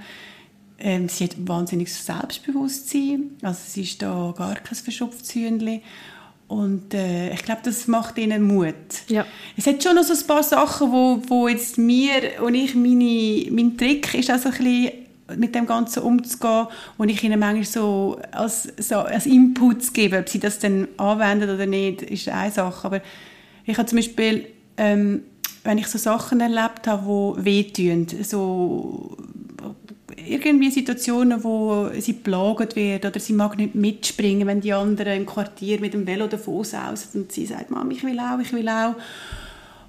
ähm, 0.82 1.08
sie 1.08 1.24
hat 1.24 1.36
wahnsinniges 1.38 2.04
Selbstbewusstsein, 2.04 3.36
also 3.40 3.60
sie 3.64 3.82
ist 3.82 4.02
da 4.02 4.34
gar 4.36 4.56
kein 4.56 4.76
verschupftes 4.76 5.32
Hühnchen. 5.34 5.80
Und 6.48 6.92
äh, 6.92 7.32
ich 7.32 7.44
glaube, 7.44 7.62
das 7.64 7.86
macht 7.86 8.18
ihnen 8.18 8.42
Mut. 8.42 8.74
Ja. 9.08 9.24
Es 9.56 9.66
hat 9.66 9.82
schon 9.82 9.94
noch 9.94 10.02
so 10.02 10.12
ein 10.12 10.26
paar 10.26 10.42
Sachen, 10.42 10.92
wo, 10.92 11.22
wo 11.28 11.48
jetzt 11.48 11.78
mir 11.78 12.42
und 12.42 12.54
ich, 12.54 12.74
meine, 12.74 13.46
mein 13.50 13.78
Trick 13.78 14.12
ist 14.14 14.30
auch 14.30 14.38
so 14.38 14.50
ein 14.50 14.58
bisschen 14.58 14.92
mit 15.36 15.54
dem 15.54 15.66
Ganzen 15.66 16.02
umzugehen 16.02 16.66
und 16.98 17.08
ich 17.08 17.22
ihnen 17.22 17.38
manchmal 17.38 17.64
so 17.64 18.20
als, 18.32 18.64
so 18.76 18.96
als 18.96 19.24
Input 19.24 19.94
gebe, 19.94 20.18
ob 20.18 20.28
sie 20.28 20.40
das 20.40 20.58
dann 20.58 20.88
anwenden 20.98 21.48
oder 21.48 21.64
nicht, 21.64 22.02
ist 22.02 22.28
eine 22.28 22.50
Sache. 22.50 22.86
Aber 22.86 23.00
ich 23.64 23.78
habe 23.78 23.88
zum 23.88 23.96
Beispiel, 23.96 24.46
ähm, 24.76 25.22
wenn 25.64 25.78
ich 25.78 25.86
so 25.86 25.96
Sachen 25.96 26.40
erlebt 26.40 26.86
habe, 26.86 27.36
die 27.38 27.44
wehtun, 27.44 28.06
so 28.22 29.16
irgendwie 30.26 30.70
Situationen, 30.70 31.42
wo 31.44 31.88
sie 31.98 32.12
plagt 32.12 32.76
wird 32.76 33.04
oder 33.04 33.20
sie 33.20 33.32
mag 33.32 33.56
nicht 33.56 33.74
mitspringen, 33.74 34.46
wenn 34.46 34.60
die 34.60 34.72
anderen 34.72 35.16
im 35.16 35.26
Quartier 35.26 35.80
mit 35.80 35.94
dem 35.94 36.06
Velo 36.06 36.26
davon 36.26 36.64
aus 36.64 37.08
und 37.14 37.32
sie 37.32 37.46
sagt, 37.46 37.70
Mama, 37.70 37.90
ich 37.90 38.02
will 38.04 38.18
auch, 38.18 38.38
ich 38.40 38.52
will 38.52 38.68
auch. 38.68 38.94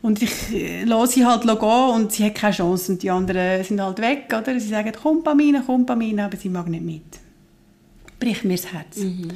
Und 0.01 0.21
ich 0.21 0.53
äh, 0.53 0.83
lasse 0.83 1.13
sie 1.13 1.25
halt 1.25 1.43
gehen 1.43 1.89
und 1.93 2.11
sie 2.11 2.25
hat 2.25 2.35
keine 2.35 2.53
Chance 2.53 2.91
und 2.91 3.03
die 3.03 3.09
anderen 3.09 3.63
sind 3.63 3.81
halt 3.81 3.99
weg, 3.99 4.25
oder? 4.37 4.59
Sie 4.59 4.67
sagen, 4.67 4.91
komm 5.01 5.23
Pamina, 5.23 5.63
komm 5.65 5.85
Pamina, 5.85 6.25
aber 6.25 6.35
sie 6.35 6.49
mag 6.49 6.67
nicht 6.67 6.83
mit. 6.83 7.03
Bricht 8.19 8.43
mir 8.43 8.57
das 8.57 8.73
Herz. 8.73 8.97
Mhm. 8.97 9.29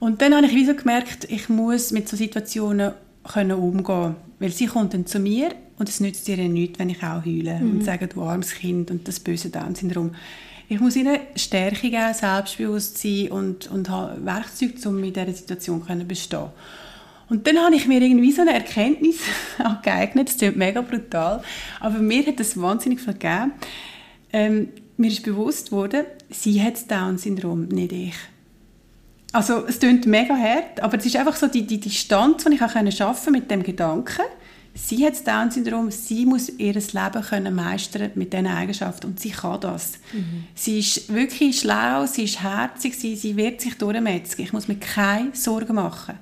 Und 0.00 0.20
dann 0.20 0.34
habe 0.34 0.46
ich 0.46 0.54
wieder 0.54 0.74
gemerkt, 0.74 1.26
ich 1.30 1.48
muss 1.48 1.92
mit 1.92 2.08
so 2.08 2.16
Situationen 2.16 2.92
können 3.22 3.52
umgehen 3.52 4.16
weil 4.40 4.50
sie 4.50 4.66
kommt 4.66 4.94
dann 4.94 5.06
zu 5.06 5.20
mir 5.20 5.50
und 5.80 5.88
es 5.88 5.98
nützt 5.98 6.28
ihr 6.28 6.36
nichts, 6.36 6.78
wenn 6.78 6.90
ich 6.90 7.02
auch 7.02 7.24
heule 7.24 7.58
mhm. 7.58 7.70
und 7.70 7.84
sage, 7.84 8.06
du 8.06 8.22
armes 8.22 8.54
Kind 8.54 8.90
und 8.90 9.08
das 9.08 9.18
böse 9.18 9.48
Down-Syndrom. 9.48 10.14
Ich 10.68 10.78
muss 10.78 10.94
ihnen 10.94 11.18
Stärke 11.34 11.90
geben, 11.90 12.14
Selbstbewusstsein 12.14 13.30
und, 13.30 13.70
und 13.70 13.88
habe 13.88 14.24
Werkzeuge, 14.24 14.88
um 14.88 15.02
in 15.02 15.12
dieser 15.12 15.32
Situation 15.32 15.82
zu 15.84 16.04
bestehen. 16.04 16.50
Und 17.30 17.46
dann 17.46 17.58
habe 17.58 17.74
ich 17.74 17.88
mir 17.88 18.02
irgendwie 18.02 18.30
so 18.30 18.42
eine 18.42 18.52
Erkenntnis 18.52 19.20
angeeignet, 19.58 20.28
das 20.28 20.36
klingt 20.36 20.56
mega 20.56 20.82
brutal, 20.82 21.42
aber 21.80 21.98
mir 21.98 22.26
hat 22.26 22.38
das 22.38 22.60
wahnsinnig 22.60 23.00
viel 23.00 23.14
gegeben. 23.14 23.52
Ähm, 24.32 24.68
mir 24.98 25.10
ist 25.10 25.22
bewusst 25.22 25.72
worden, 25.72 26.04
sie 26.28 26.62
hat 26.62 26.74
das 26.74 26.86
Down-Syndrom, 26.86 27.68
nicht 27.68 27.92
ich. 27.92 28.14
Also 29.32 29.64
es 29.66 29.78
klingt 29.78 30.04
mega 30.06 30.36
hart, 30.36 30.80
aber 30.80 30.98
es 30.98 31.06
ist 31.06 31.16
einfach 31.16 31.36
so 31.36 31.46
die, 31.46 31.66
die 31.66 31.80
Distanz, 31.80 32.44
die 32.44 32.54
ich 32.54 32.62
auch 32.62 32.92
schaffen 32.92 33.32
mit 33.32 33.50
dem 33.50 33.62
Gedanken, 33.62 34.24
sie 34.74 35.04
hat 35.04 35.14
das 35.14 35.24
Down-Syndrom, 35.24 35.90
sie 35.90 36.26
muss 36.26 36.48
ihr 36.48 36.74
Leben 36.74 37.22
können 37.28 37.54
meistern 37.54 38.10
mit 38.14 38.32
diesen 38.32 38.46
Eigenschaften 38.46 39.08
und 39.08 39.20
sie 39.20 39.30
kann 39.30 39.60
das. 39.60 39.98
Mhm. 40.12 40.44
Sie 40.54 40.78
ist 40.78 41.12
wirklich 41.12 41.60
schlau, 41.60 42.06
sie 42.06 42.24
ist 42.24 42.42
herzig, 42.42 42.96
sie, 42.96 43.16
sie 43.16 43.36
wird 43.36 43.60
sich 43.60 43.76
durchmetzen. 43.76 44.42
Ich 44.42 44.52
muss 44.52 44.68
mir 44.68 44.76
keine 44.76 45.34
Sorgen 45.34 45.74
machen 45.74 46.18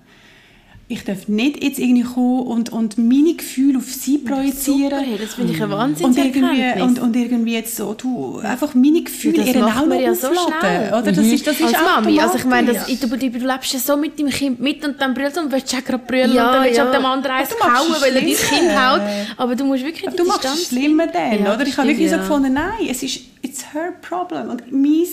ich 0.91 1.05
darf 1.05 1.29
nicht 1.29 1.63
jetzt 1.63 1.79
irgendwie 1.79 2.03
kommen 2.03 2.47
und, 2.47 2.73
und 2.73 2.97
meine 2.97 3.35
Gefühle 3.35 3.77
auf 3.77 3.93
sie 3.93 4.17
projizieren. 4.17 5.05
Super, 5.05 5.19
das 5.23 5.35
finde 5.35 5.53
ich 5.53 5.63
ein 5.63 5.71
Wahnsinn. 5.71 6.07
und 6.07 6.17
irgendwie, 6.17 6.81
und, 6.81 6.99
und 6.99 7.15
irgendwie 7.15 7.53
jetzt 7.53 7.77
so, 7.77 7.93
du, 7.93 8.39
einfach 8.39 8.75
meine 8.75 9.03
Gefühle 9.03 9.43
ja, 9.43 9.53
ihren 9.53 9.65
auch 9.65 9.85
noch 9.85 10.01
ja 10.01 10.15
so 10.15 10.29
schnell. 10.29 10.89
oder? 10.89 11.13
Das 11.13 11.19
mhm. 11.19 11.33
ist, 11.35 11.47
das 11.47 11.61
ist 11.61 11.75
Als 11.75 11.85
Mami, 11.85 12.19
also 12.19 12.39
ich 12.39 12.45
meine, 12.47 12.73
das, 12.73 12.87
du, 12.87 13.07
du, 13.07 13.19
du, 13.19 13.47
lebst 13.47 13.75
ja 13.75 13.79
so 13.79 13.99
mit 13.99 14.19
dem 14.19 14.31
Kind 14.31 14.61
mit 14.61 14.83
und 14.83 14.99
dann 14.99 15.13
brüllst 15.13 15.37
du 15.37 15.43
und 15.43 15.53
willst 15.53 15.71
du 15.71 15.83
gerade 15.83 15.99
brüllen 15.99 16.33
ja, 16.33 16.47
und 16.47 16.55
dann 16.55 16.65
willst 16.65 16.79
du 16.79 16.85
ja. 16.85 16.91
dem 16.91 17.05
anderen 17.05 17.37
eins 17.37 17.51
hauen, 17.51 17.97
weil 18.01 18.17
er 18.17 18.23
dein 18.23 18.35
Kind 18.35 18.81
haut. 18.81 19.01
Aber 19.37 19.57
du 19.57 19.65
musst 19.65 19.85
wirklich 19.85 20.09
Du 20.17 20.25
machst 20.25 20.47
es 20.47 20.69
schlimmer 20.69 21.07
dann, 21.07 21.45
ja, 21.45 21.55
oder? 21.55 21.67
Ich 21.67 21.77
habe 21.77 21.89
wirklich 21.89 22.11
so 22.11 22.17
gefunden, 22.17 22.55
nein, 22.55 22.89
es 22.89 23.03
ist, 23.03 23.21
it's 23.43 23.75
her 23.75 23.93
problem. 24.01 24.49
Und 24.49 24.73
mein 24.73 25.05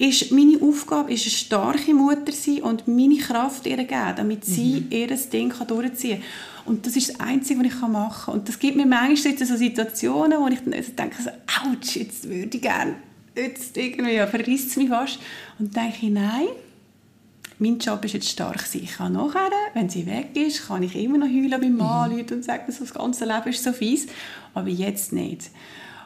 ist 0.00 0.32
meine 0.32 0.58
Aufgabe 0.62 1.12
ist 1.12 1.24
eine 1.24 1.30
starke 1.30 1.92
Mutter 1.92 2.32
sein 2.32 2.62
und 2.62 2.88
meine 2.88 3.18
Kraft 3.18 3.66
ihr 3.66 3.76
geben, 3.76 4.14
damit 4.16 4.46
sie 4.46 4.80
mhm. 4.80 4.86
ihr 4.90 5.08
Ding 5.08 5.50
kann 5.50 5.66
durchziehen 5.66 6.20
kann. 6.20 6.64
Und 6.64 6.86
das 6.86 6.96
ist 6.96 7.10
das 7.10 7.20
Einzige, 7.20 7.60
was 7.60 7.66
ich 7.66 7.80
machen 7.82 8.24
kann. 8.24 8.34
Und 8.34 8.48
das 8.48 8.58
gibt 8.58 8.78
mir 8.78 8.86
manchmal 8.86 9.36
so 9.36 9.56
Situationen, 9.56 10.40
wo 10.40 10.48
ich 10.48 10.60
dann 10.60 10.72
also 10.72 10.92
denke, 10.92 11.22
so, 11.22 11.28
ouch, 11.28 11.96
jetzt 11.96 12.26
würde 12.26 12.56
ich 12.56 12.62
gerne, 12.62 12.94
jetzt 13.36 13.76
irgendwie, 13.76 14.14
ja, 14.14 14.26
verrisst 14.26 14.70
es 14.70 14.76
mich 14.76 14.88
fast. 14.88 15.18
Und 15.58 15.76
dann 15.76 15.90
denke 15.90 16.06
ich, 16.06 16.12
nein, 16.12 16.46
mein 17.58 17.78
Job 17.78 18.02
ist 18.06 18.14
jetzt 18.14 18.30
stark 18.30 18.62
sein. 18.62 18.82
Ich 18.84 18.92
kann 18.92 19.12
nachher, 19.12 19.50
wenn 19.74 19.90
sie 19.90 20.06
weg 20.06 20.30
ist, 20.34 20.66
kann 20.66 20.82
ich 20.82 20.96
immer 20.96 21.18
noch 21.18 21.28
heulen 21.28 21.60
beim 21.60 21.76
Mann 21.76 22.14
mhm. 22.14 22.24
und 22.30 22.42
sagen, 22.42 22.64
das 22.66 22.94
ganze 22.94 23.26
Leben 23.26 23.48
ist 23.48 23.62
so 23.62 23.74
fies. 23.74 24.06
Aber 24.54 24.68
jetzt 24.68 25.12
nicht. 25.12 25.50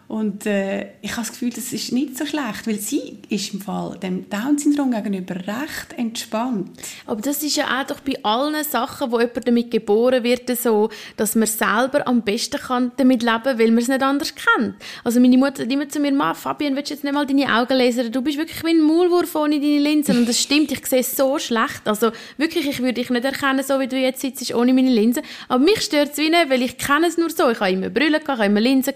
Und 0.07 0.45
äh, 0.45 0.89
ich 1.01 1.13
habe 1.13 1.23
das 1.23 1.31
Gefühl, 1.31 1.51
das 1.51 1.73
ist 1.73 1.91
nicht 1.93 2.19
so 2.19 2.27
schlecht, 2.27 2.67
weil 2.67 2.79
sie 2.79 3.19
ist 3.31 3.55
im 3.55 3.61
Fall 3.61 3.99
dem 4.03 4.29
Down-Syndrom 4.29 4.91
gegenüber 4.91 5.35
recht 5.37 5.95
entspannt. 5.97 6.71
Aber 7.07 7.23
das 7.23 7.43
ist 7.43 7.57
ja 7.57 7.81
auch 7.81 7.87
doch 7.87 8.01
bei 8.01 8.23
allen 8.23 8.63
Sachen, 8.65 9.11
wo 9.11 9.19
jemand 9.19 9.49
damit 9.49 9.71
geboren 9.71 10.23
wird, 10.23 10.55
so, 10.59 10.91
dass 11.17 11.35
man 11.35 11.47
selber 11.47 12.07
am 12.07 12.23
besten 12.23 12.59
kann 12.59 12.93
damit 12.99 13.23
leben 13.23 13.43
kann, 13.43 13.59
weil 13.59 13.69
man 13.69 13.79
es 13.79 13.89
nicht 13.89 14.03
anders 14.03 14.35
kennt. 14.35 14.75
Also 15.05 15.21
meine 15.21 15.39
Mutter 15.39 15.59
sagt 15.59 15.73
immer 15.73 15.89
zu 15.89 16.01
mir, 16.01 16.13
Ma, 16.13 16.35
Fabian, 16.35 16.77
willst 16.77 16.91
du 16.91 16.95
jetzt 16.95 17.05
nicht 17.05 17.15
mal 17.15 17.27
deine 17.27 17.55
Augen 17.55 17.77
lesen? 17.77 18.13
Du 18.13 18.21
bist 18.21 18.37
wirklich 18.37 18.63
wie 18.63 18.71
ein 18.71 18.83
Maulwurf 18.83 19.35
ohne 19.35 19.59
deine 19.59 19.79
Linsen. 19.79 20.19
Und 20.19 20.29
das 20.29 20.41
stimmt, 20.41 20.71
ich 20.71 20.85
sehe 20.87 21.03
so 21.03 21.39
schlecht. 21.39 21.83
Also 21.87 22.13
wirklich, 22.37 22.67
ich 22.69 22.81
würde 22.81 22.95
dich 22.95 23.09
nicht 23.09 23.25
erkennen, 23.25 23.65
so 23.65 23.81
wie 23.81 23.89
du 23.89 23.97
jetzt 23.97 24.21
sitzt, 24.21 24.55
ohne 24.55 24.75
meine 24.75 24.91
Linsen. 24.91 25.23
Aber 25.49 25.65
mich 25.65 25.81
stört 25.81 26.13
es 26.13 26.19
wie 26.19 26.29
nicht, 26.29 26.51
weil 26.51 26.63
ich 26.63 26.77
kenne 26.77 27.07
es 27.07 27.17
nur 27.17 27.31
so. 27.31 27.51
Ich 27.51 27.61
habe 27.61 27.71
immer 27.71 27.89
Brille, 27.89 28.21
ich 28.23 28.29
habe 28.29 28.45
immer 28.45 28.61
Linsen. 28.61 28.95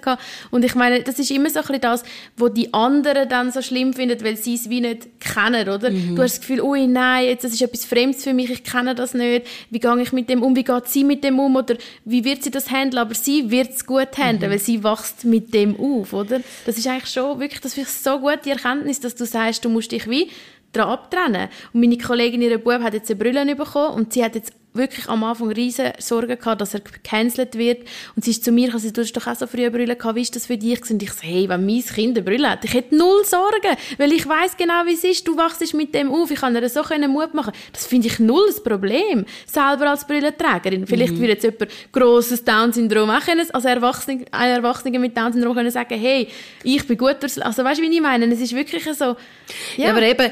Und 0.51 0.65
ich 0.65 0.75
meine, 0.75 0.98
das 1.05 1.19
ist 1.19 1.31
immer 1.31 1.51
so 1.51 1.61
ein 1.61 1.67
bisschen 1.67 1.81
das, 1.81 2.03
was 2.37 2.53
die 2.53 2.73
anderen 2.75 3.29
dann 3.29 3.51
so 3.53 3.63
schlimm 3.63 3.93
finden, 3.93 4.23
weil 4.23 4.37
sie 4.37 4.55
es 4.55 4.69
wie 4.69 4.81
nicht 4.81 5.21
kennen, 5.21 5.69
oder? 5.69 5.91
Mhm. 5.91 6.17
Du 6.17 6.23
hast 6.23 6.35
das 6.35 6.41
Gefühl, 6.41 6.61
ui, 6.61 6.87
nein, 6.87 7.27
jetzt, 7.27 7.45
das 7.45 7.53
ist 7.53 7.63
etwas 7.63 7.85
Fremdes 7.85 8.25
für 8.25 8.35
mich, 8.35 8.51
ich 8.51 8.65
kenne 8.65 8.95
das 8.95 9.15
nicht. 9.15 9.47
Wie 9.71 9.79
gehe 9.79 10.03
ich 10.03 10.13
mit 10.13 10.29
dem 10.29 10.43
um? 10.43 10.55
Wie 10.57 10.65
geht 10.65 10.89
sie 10.89 11.05
mit 11.05 11.25
dem 11.25 11.39
um? 11.39 11.57
Oder 11.57 11.77
wie 12.05 12.25
wird 12.25 12.43
sie 12.43 12.51
das 12.51 12.71
handeln? 12.71 12.99
Aber 12.99 13.15
sie 13.15 13.51
wird 13.51 13.71
es 13.71 13.87
gut 13.87 14.17
handeln, 14.17 14.51
mhm. 14.51 14.55
weil 14.55 14.61
sie 14.61 14.85
wächst 14.85 15.25
mit 15.25 15.55
dem 15.55 15.79
auf, 15.79 16.13
oder? 16.13 16.41
Das 16.67 16.79
ist 16.79 16.87
eigentlich 16.87 17.13
schon 17.13 17.41
wirklich, 17.41 17.61
das 17.61 17.75
finde 17.75 17.89
ich 17.91 17.97
so 17.97 18.19
gut, 18.19 18.41
die 18.45 18.51
Erkenntnis, 18.51 19.01
dass 19.01 19.15
du 19.15 19.25
sagst, 19.25 19.65
du 19.65 19.69
musst 19.69 19.93
dich 19.93 20.09
wie 20.09 20.29
daran 20.73 20.91
abtrennen. 20.91 21.49
Und 21.73 21.81
meine 21.81 21.99
Kollegin, 21.99 22.43
ihre 22.43 22.59
Bub, 22.59 22.83
hat 22.83 22.95
jetzt 22.95 23.11
eine 23.11 23.19
Brille 23.19 23.57
bekommen 23.57 23.95
und 23.95 24.13
sie 24.13 24.25
hat 24.25 24.35
jetzt 24.35 24.53
wirklich 24.79 25.09
am 25.09 25.25
Anfang 25.25 25.51
riesen 25.53 25.93
Sorgen 25.99 26.39
gehabt, 26.39 26.61
dass 26.61 26.75
er 26.75 26.81
gecancelt 26.81 27.57
wird. 27.57 27.87
Und 28.17 28.25
sie 28.25 28.31
ist 28.31 28.45
zu 28.45 28.53
mir, 28.53 28.73
also, 28.73 28.91
du 28.91 29.03
hast 29.03 29.13
doch 29.13 29.27
auch 29.27 29.37
so 29.37 29.47
früh 29.47 29.69
Brille 29.71 29.97
gehabt, 29.97 30.17
wie 30.17 30.23
ist 30.23 30.35
das 30.35 30.47
für 30.47 30.57
dich? 30.57 30.91
Und 30.91 31.03
ich 31.03 31.13
so, 31.13 31.23
hey, 31.23 31.49
wenn 31.49 31.67
mein 31.67 31.83
Kind 31.83 32.17
eine 32.17 32.23
Brille 32.23 32.51
hat, 32.51 32.65
ich 32.65 32.75
hätte 32.75 32.97
null 32.97 33.25
Sorgen, 33.25 33.77
weil 33.99 34.13
ich 34.13 34.27
weiß 34.27 34.57
genau, 34.57 34.87
wie 34.87 34.95
es 34.95 35.05
ist. 35.05 35.27
Du 35.27 35.37
wachst 35.37 35.75
mit 35.75 35.95
dem 35.95 36.11
auf, 36.11 36.31
ich 36.31 36.41
kann 36.41 36.55
dir 36.55 36.69
so 36.69 36.83
Mut 37.09 37.35
machen. 37.35 37.53
Das 37.73 37.87
finde 37.87 38.09
ich 38.09 38.19
null 38.19 38.47
das 38.47 38.63
Problem, 38.63 39.25
selber 39.47 39.91
als 39.91 40.07
Brillenträgerin. 40.07 40.87
Vielleicht 40.87 41.15
mhm. 41.15 41.21
würde 41.21 41.33
jetzt 41.33 41.45
jemand 41.45 41.69
grosses 41.93 42.45
Down-Syndrom 42.45 43.11
auch 43.11 43.21
können, 43.21 43.47
als 43.53 43.65
Erwachsene, 43.65 44.25
ein 44.31 44.51
Erwachsener 44.51 44.99
mit 44.99 45.17
Down-Syndrom 45.17 45.55
können 45.55 45.71
sagen, 45.71 45.99
hey, 45.99 46.29
ich 46.63 46.87
bin 46.87 46.97
gut 46.97 47.17
durchs, 47.21 47.39
also 47.39 47.65
weißt 47.65 47.81
du, 47.81 47.85
wie 47.85 47.95
ich 47.95 48.01
meine? 48.01 48.33
Es 48.33 48.41
ist 48.41 48.55
wirklich 48.55 48.85
so, 48.85 49.05
ja. 49.05 49.17
ja 49.77 49.91
aber 49.91 50.03
eben, 50.03 50.31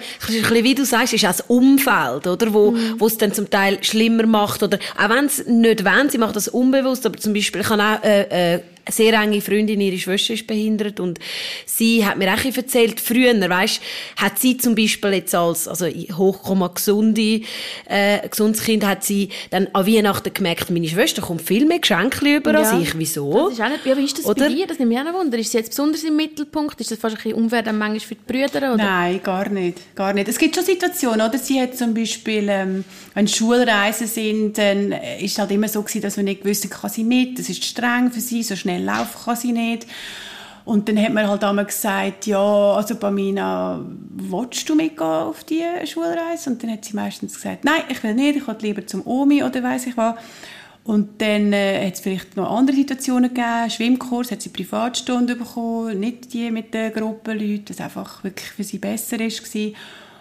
wie 0.65 0.75
du 0.75 0.85
sagst, 0.85 1.15
ist 1.15 1.25
auch 1.25 1.29
das 1.29 1.43
Umfeld, 1.43 2.27
oder, 2.27 2.53
wo, 2.53 2.73
mhm. 2.73 2.95
wo 2.99 3.07
es 3.07 3.19
dann 3.19 3.33
zum 3.33 3.49
Teil 3.51 3.83
schlimmer 3.83 4.27
macht 4.27 4.36
oder 4.63 4.79
auch 4.97 5.09
wenn 5.09 5.27
es 5.27 5.47
nicht 5.47 5.85
wollen, 5.85 6.11
sie 6.11 6.19
macht 6.19 6.37
das 6.37 6.49
unbewusst, 6.49 7.07
aber 7.07 7.17
zum 7.17 7.33
Beispiel, 7.33 7.65
habe 7.69 7.83
auch 7.83 8.05
äh, 8.05 8.55
äh, 8.55 8.61
sehr 8.89 9.15
enge 9.15 9.41
Freundin, 9.41 9.81
ihre 9.81 9.99
Schwester 9.99 10.35
ist 10.35 10.47
behindert 10.47 11.01
und 11.01 11.19
sie 11.65 12.05
hat 12.05 12.19
mir 12.19 12.33
auch 12.33 12.45
erzählt, 12.45 13.01
früher, 13.01 13.35
weißt, 13.37 13.81
hat 14.17 14.39
sie 14.39 14.57
zum 14.57 14.75
Beispiel 14.75 15.15
jetzt 15.15 15.35
als, 15.35 15.69
also 15.69 15.87
hochkomma 15.87 16.69
gesunde, 16.69 17.41
äh, 17.89 18.29
gesundes 18.29 18.63
Kind, 18.63 18.87
hat 18.87 19.05
sie 19.05 19.31
dann 19.51 19.69
an 19.73 19.87
Weihnachten 19.87 20.33
gemerkt, 20.33 20.71
meine 20.71 20.89
Schwester 20.89 21.23
kommt 21.23 21.43
viel 21.43 21.67
mehr 21.67 21.79
Geschenke 21.79 22.37
über 22.37 22.53
ja. 22.53 22.61
als 22.61 22.81
ich. 22.81 22.97
Wieso? 22.99 23.49
Das 23.49 23.55
ist 23.55 23.61
auch 23.61 23.69
nicht, 23.69 23.87
aber 23.87 24.01
ist 24.01 24.19
das 24.19 24.27
oder? 24.27 24.49
bei 24.49 24.55
dir? 24.55 24.67
Das 24.67 24.79
nimmt 24.79 24.91
mich 24.91 24.99
auch 24.99 25.05
noch 25.05 25.15
Wunder. 25.15 25.39
Ist 25.39 25.53
sie 25.53 25.59
jetzt 25.59 25.71
besonders 25.71 26.05
im 26.05 26.17
Mittelpunkt? 26.17 26.81
Ist 26.81 26.91
das 26.91 26.99
fast 26.99 27.17
ein 27.17 27.23
bisschen 27.23 27.43
unfair 27.43 27.63
dann 27.63 27.79
manchmal 27.79 28.01
für 28.01 28.15
die 28.15 28.21
Brüder? 28.27 28.75
Oder? 28.75 28.77
Nein, 28.77 29.21
gar 29.23 29.49
nicht. 29.49 29.79
Gar 29.95 30.13
nicht. 30.13 30.29
Es 30.29 30.39
gibt 30.39 30.55
schon 30.55 30.65
Situationen, 30.65 31.27
oder? 31.27 31.39
Sie 31.39 31.61
hat 31.61 31.77
zum 31.77 31.95
Beispiel, 31.95 32.47
ähm, 32.49 32.85
wenn 33.15 33.29
Schulreisen 33.29 34.07
sind, 34.07 34.59
dann 34.59 34.93
ist 34.93 35.33
es 35.33 35.39
halt 35.39 35.51
immer 35.51 35.69
so 35.69 35.83
gewesen, 35.83 36.03
dass 36.03 36.17
man 36.17 36.27
nicht 36.27 36.45
wusste, 36.45 36.69
kann 36.69 36.91
sie 36.91 37.05
mit, 37.05 37.39
das 37.39 37.49
ist 37.49 37.65
streng 37.65 38.11
für 38.11 38.21
sie, 38.21 38.43
so 38.43 38.57
schnell 38.57 38.76
schnell 38.77 38.85
laufen 38.85 39.25
kann 39.25 39.37
sie 39.37 39.53
nicht. 39.53 39.87
Und 40.65 40.89
dann 40.89 41.01
hat 41.01 41.13
man 41.13 41.29
halt 41.29 41.45
einmal 41.45 41.65
gesagt, 41.65 42.27
ja, 42.27 42.73
also 42.73 42.97
Pamina, 42.97 43.81
willst 44.17 44.69
du 44.69 44.75
mitgehen 44.75 45.07
auf 45.07 45.45
die 45.45 45.63
Schulreise? 45.85 46.51
Und 46.51 46.63
dann 46.63 46.73
hat 46.73 46.85
sie 46.85 46.97
meistens 46.97 47.35
gesagt, 47.35 47.65
nein, 47.65 47.83
ich 47.89 48.03
will 48.03 48.15
nicht, 48.15 48.39
ich 48.39 48.49
will 48.49 48.57
lieber 48.61 48.85
zum 48.85 49.07
Omi 49.07 49.45
oder 49.45 49.63
weiß 49.63 49.87
ich 49.87 49.97
was. 49.97 50.17
Und 50.83 51.21
dann 51.21 51.53
äh, 51.53 51.87
hat 51.87 51.95
es 51.95 52.01
vielleicht 52.01 52.37
noch 52.37 52.51
andere 52.51 52.77
Situationen 52.77 53.33
gegeben. 53.33 53.71
Schwimmkurs 53.71 54.33
hat 54.33 54.43
sie 54.43 54.49
Privatstunden 54.49 55.39
bekommen, 55.39 56.01
nicht 56.01 56.33
die 56.33 56.51
mit 56.51 56.75
den 56.75 56.93
Gruppenleuten, 56.93 57.67
das 57.67 57.81
einfach 57.81 58.25
wirklich 58.25 58.51
für 58.51 58.65
sie 58.65 58.79
besser 58.79 59.19
war. 59.19 59.73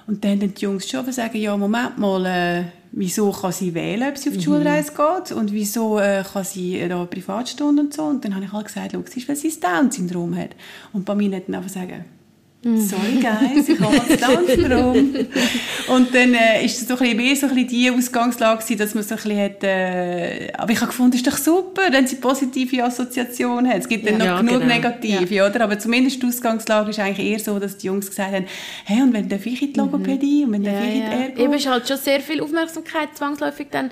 Und 0.08 0.24
dann 0.24 0.42
haben 0.42 0.54
die 0.54 0.62
Jungs 0.62 0.88
schon 0.88 1.12
sagen, 1.12 1.38
ja, 1.38 1.58
Moment 1.58 1.98
mal, 1.98 2.26
äh, 2.26 2.64
wieso 2.96 3.32
kann 3.32 3.52
sie 3.52 3.74
wählen, 3.74 4.10
ob 4.10 4.18
sie 4.18 4.30
auf 4.30 4.36
die 4.36 4.40
mhm. 4.40 4.44
Schulreise 4.44 4.92
geht 4.92 5.32
und 5.34 5.52
wieso 5.52 6.00
äh, 6.00 6.24
kann 6.24 6.44
sie 6.44 6.80
äh, 6.80 6.88
da 6.88 7.06
Privatstunden 7.06 7.86
und 7.86 7.94
so. 7.94 8.04
Und 8.04 8.26
dann 8.26 8.34
habe 8.34 8.46
ich 8.46 8.52
halt 8.52 8.66
gesagt, 8.66 8.94
schau, 8.94 9.04
es 9.06 9.16
ist, 9.16 9.30
weil 9.30 9.36
sie 9.36 9.50
das 9.50 9.60
Down-Syndrom 9.60 10.36
hat. 10.36 10.52
Und 10.94 11.06
bei 11.06 11.14
mir 11.14 11.36
hat 11.36 11.48
dann 11.48 11.56
einfach 11.56 11.70
sagen, 11.70 12.06
Mhm. 12.06 12.15
Sorry, 12.66 13.20
guys, 13.22 13.70
ich 13.70 13.80
habe 13.80 13.96
das 13.96 14.20
Down-Syndrom. 14.20 14.96
und 15.88 16.16
dann 16.16 16.34
äh, 16.34 16.66
ist 16.66 16.82
es 16.82 16.88
so 16.88 16.96
ein 16.96 17.00
bisschen 17.00 17.18
mehr 17.18 17.36
so 17.36 17.46
ein 17.46 17.54
bisschen 17.54 17.68
die 17.68 17.92
Ausgangslage 17.92 18.64
gewesen, 18.64 18.80
dass 18.80 18.96
man 18.96 19.04
so 19.04 19.14
ein 19.14 19.22
bisschen 19.22 19.40
hat, 19.40 19.64
äh, 19.64 20.52
aber 20.58 20.72
ich 20.72 20.78
habe 20.82 20.88
gefunden, 20.88 21.16
ist 21.16 21.28
doch 21.28 21.38
super, 21.38 21.84
wenn 21.92 22.08
sie 22.08 22.16
positive 22.16 22.84
Assoziationen 22.84 23.70
hat. 23.70 23.82
Es 23.82 23.88
gibt 23.88 24.10
dann 24.10 24.20
ja, 24.20 24.34
noch 24.34 24.40
genug 24.40 24.62
genau. 24.62 24.74
negative, 24.74 25.36
ja. 25.36 25.48
oder? 25.48 25.62
Aber 25.62 25.78
zumindest 25.78 26.24
die 26.24 26.26
Ausgangslage 26.26 26.90
ist 26.90 26.98
eigentlich 26.98 27.34
eher 27.34 27.40
so, 27.40 27.60
dass 27.60 27.78
die 27.78 27.86
Jungs 27.86 28.10
gesagt 28.10 28.34
haben, 28.34 28.48
hey, 28.86 29.04
und 29.04 29.14
wenn 29.14 29.30
darf 29.30 29.46
ich 29.46 29.62
in 29.62 29.74
die 29.74 29.80
Logopädie 29.80 30.40
mhm. 30.40 30.48
und 30.48 30.54
wenn 30.54 30.64
darf 30.64 30.74
ja, 30.74 30.82
ich 30.82 30.96
in 30.96 31.02
die 31.02 31.24
Ergo? 31.24 31.44
Eben 31.44 31.54
ist 31.54 31.68
halt 31.68 31.88
schon 31.88 31.98
sehr 31.98 32.20
viel 32.20 32.42
Aufmerksamkeit 32.42 33.10
zwangsläufig 33.16 33.68
dann 33.70 33.92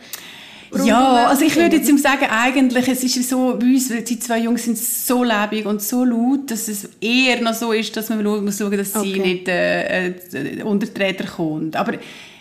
ja, 0.84 1.28
also 1.28 1.46
ich 1.46 1.56
würde 1.56 1.78
jetzt 1.78 2.00
sagen, 2.02 2.26
eigentlich, 2.30 2.88
es 2.88 3.04
ist 3.04 3.30
so, 3.30 3.58
bei 3.60 3.66
uns, 3.66 3.90
die 3.90 4.20
zwei 4.20 4.40
Jungs 4.40 4.64
sind 4.64 4.78
so 4.78 5.24
lebendig 5.24 5.66
und 5.66 5.82
so 5.82 6.04
laut, 6.04 6.50
dass 6.52 6.68
es 6.68 6.90
eher 7.02 7.42
noch 7.42 7.54
so 7.54 7.72
ist, 7.72 7.96
dass 7.96 8.10
man 8.10 8.24
muss 8.24 8.58
schauen, 8.58 8.78
dass 8.78 8.96
okay. 8.96 9.14
sie 9.14 9.20
nicht 9.20 9.48
äh, 9.48 10.08
äh, 10.08 10.64
unter 10.64 10.88
die 10.88 11.02
Räder 11.02 11.26
kommt. 11.26 11.76
Aber 11.76 11.94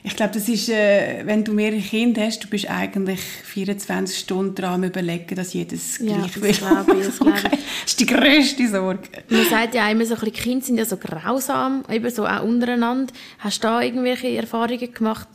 ich 0.04 0.16
glaube, 0.16 0.34
das 0.34 0.48
ist, 0.48 0.68
äh, 0.68 1.22
wenn 1.24 1.44
du 1.44 1.52
mehrere 1.52 1.80
Kinder 1.80 2.22
hast, 2.22 2.42
du 2.42 2.48
bist 2.48 2.68
eigentlich 2.68 3.20
24 3.20 4.18
Stunden 4.18 4.54
dran 4.54 4.74
am 4.74 4.84
überlegen, 4.84 5.36
dass 5.36 5.52
jedes 5.52 5.98
ja, 5.98 6.16
gleich 6.16 6.40
will. 6.40 6.52
Glaube 6.52 6.96
ich, 6.98 7.06
das, 7.06 7.20
okay. 7.20 7.50
das 7.50 7.60
ist 7.86 8.00
die 8.00 8.06
grösste 8.06 8.68
Sorge. 8.68 9.02
Man 9.28 9.46
sagt 9.48 9.74
ja 9.74 9.88
immer 9.88 10.04
so, 10.04 10.16
die 10.16 10.32
Kinder 10.32 10.64
sind 10.64 10.78
ja 10.78 10.84
so 10.84 10.96
grausam, 10.96 11.84
eben 11.88 12.10
so 12.10 12.26
auch 12.26 12.42
untereinander. 12.42 13.12
Hast 13.38 13.62
du 13.62 13.68
da 13.68 13.80
irgendwelche 13.80 14.28
Erfahrungen 14.28 14.92
gemacht, 14.92 15.28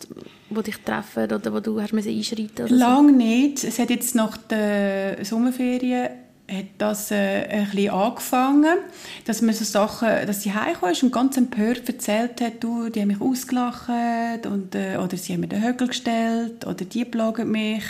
die 0.50 0.64
dich 0.64 0.78
treffen 0.78 1.32
oder 1.32 1.54
wo 1.54 1.60
du 1.60 1.82
hast 1.82 1.94
einschreiten 1.94 2.66
oder 2.66 2.70
Lang 2.70 3.10
so? 3.10 3.16
nicht. 3.16 3.64
Es 3.64 3.80
hat 3.80 3.90
jetzt 3.90 4.16
nach 4.16 4.38
der 4.38 5.24
Sommerferien 5.24 6.10
hat 6.50 6.66
das 6.78 7.12
äh, 7.12 7.46
ein 7.50 7.66
bisschen 7.66 7.90
angefangen, 7.90 8.78
dass 9.26 9.42
man 9.42 9.54
so 9.54 9.66
Sachen, 9.66 10.08
dass 10.26 10.44
sie 10.44 10.54
heimgekommen 10.54 10.94
ist 10.94 11.04
und 11.04 11.12
ganz 11.12 11.36
empört 11.36 11.88
erzählt 11.88 12.40
hat, 12.40 12.64
du, 12.64 12.90
die 12.90 13.02
haben 13.02 13.10
mich 13.10 13.20
ausgelacht 13.22 14.46
und, 14.46 14.74
äh, 14.74 14.98
oder 14.98 15.18
sie 15.18 15.34
haben 15.34 15.42
mir 15.42 15.48
den 15.48 15.62
Högel 15.64 15.88
gestellt 15.88 16.66
oder 16.66 16.86
die 16.86 17.04
plagen 17.04 17.52
mich. 17.52 17.84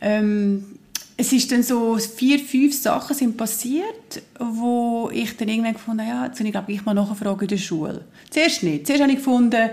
Ähm, 0.00 0.78
es 1.16 1.32
ist 1.32 1.52
dann 1.52 1.62
so 1.62 1.96
vier, 1.96 2.38
fünf 2.38 2.76
Sachen 2.76 3.14
sind 3.16 3.36
passiert, 3.36 4.22
wo 4.38 5.08
ich 5.12 5.36
dann 5.36 5.48
irgendwann 5.48 5.74
gefunden 5.74 6.06
habe, 6.06 6.10
ja, 6.10 6.26
jetzt 6.26 6.40
ich 6.40 6.50
glaube 6.50 6.72
ich 6.72 6.84
mal 6.84 6.92
nachfragen 6.92 7.42
in 7.42 7.48
der 7.48 7.56
Schule. 7.56 8.04
Zuerst 8.30 8.62
nicht. 8.64 8.86
Zuerst 8.86 9.02
habe 9.02 9.12
ich 9.12 9.18
gefunden, 9.18 9.70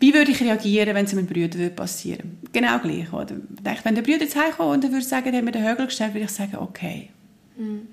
wie 0.00 0.14
würde 0.14 0.30
ich 0.30 0.40
reagieren, 0.40 0.94
wenn 0.94 1.04
es 1.04 1.12
meinem 1.12 1.26
Bruder 1.26 1.70
passieren 1.70 2.38
würde? 2.40 2.52
Genau 2.52 2.78
gleich. 2.78 3.12
Oder? 3.12 3.36
Wenn 3.82 3.94
der 3.94 4.02
Bruder 4.02 4.22
jetzt 4.22 4.36
heimkommt 4.36 4.74
und 4.74 4.84
er 4.84 4.92
würde 4.92 5.04
sagen, 5.04 5.26
er 5.32 5.38
hat 5.38 5.44
mir 5.44 5.52
den 5.52 5.68
Högel 5.68 5.86
gestellt, 5.86 6.14
würde 6.14 6.24
ich 6.26 6.30
sagen, 6.30 6.56
okay. 6.56 7.10
Mhm. 7.56 7.88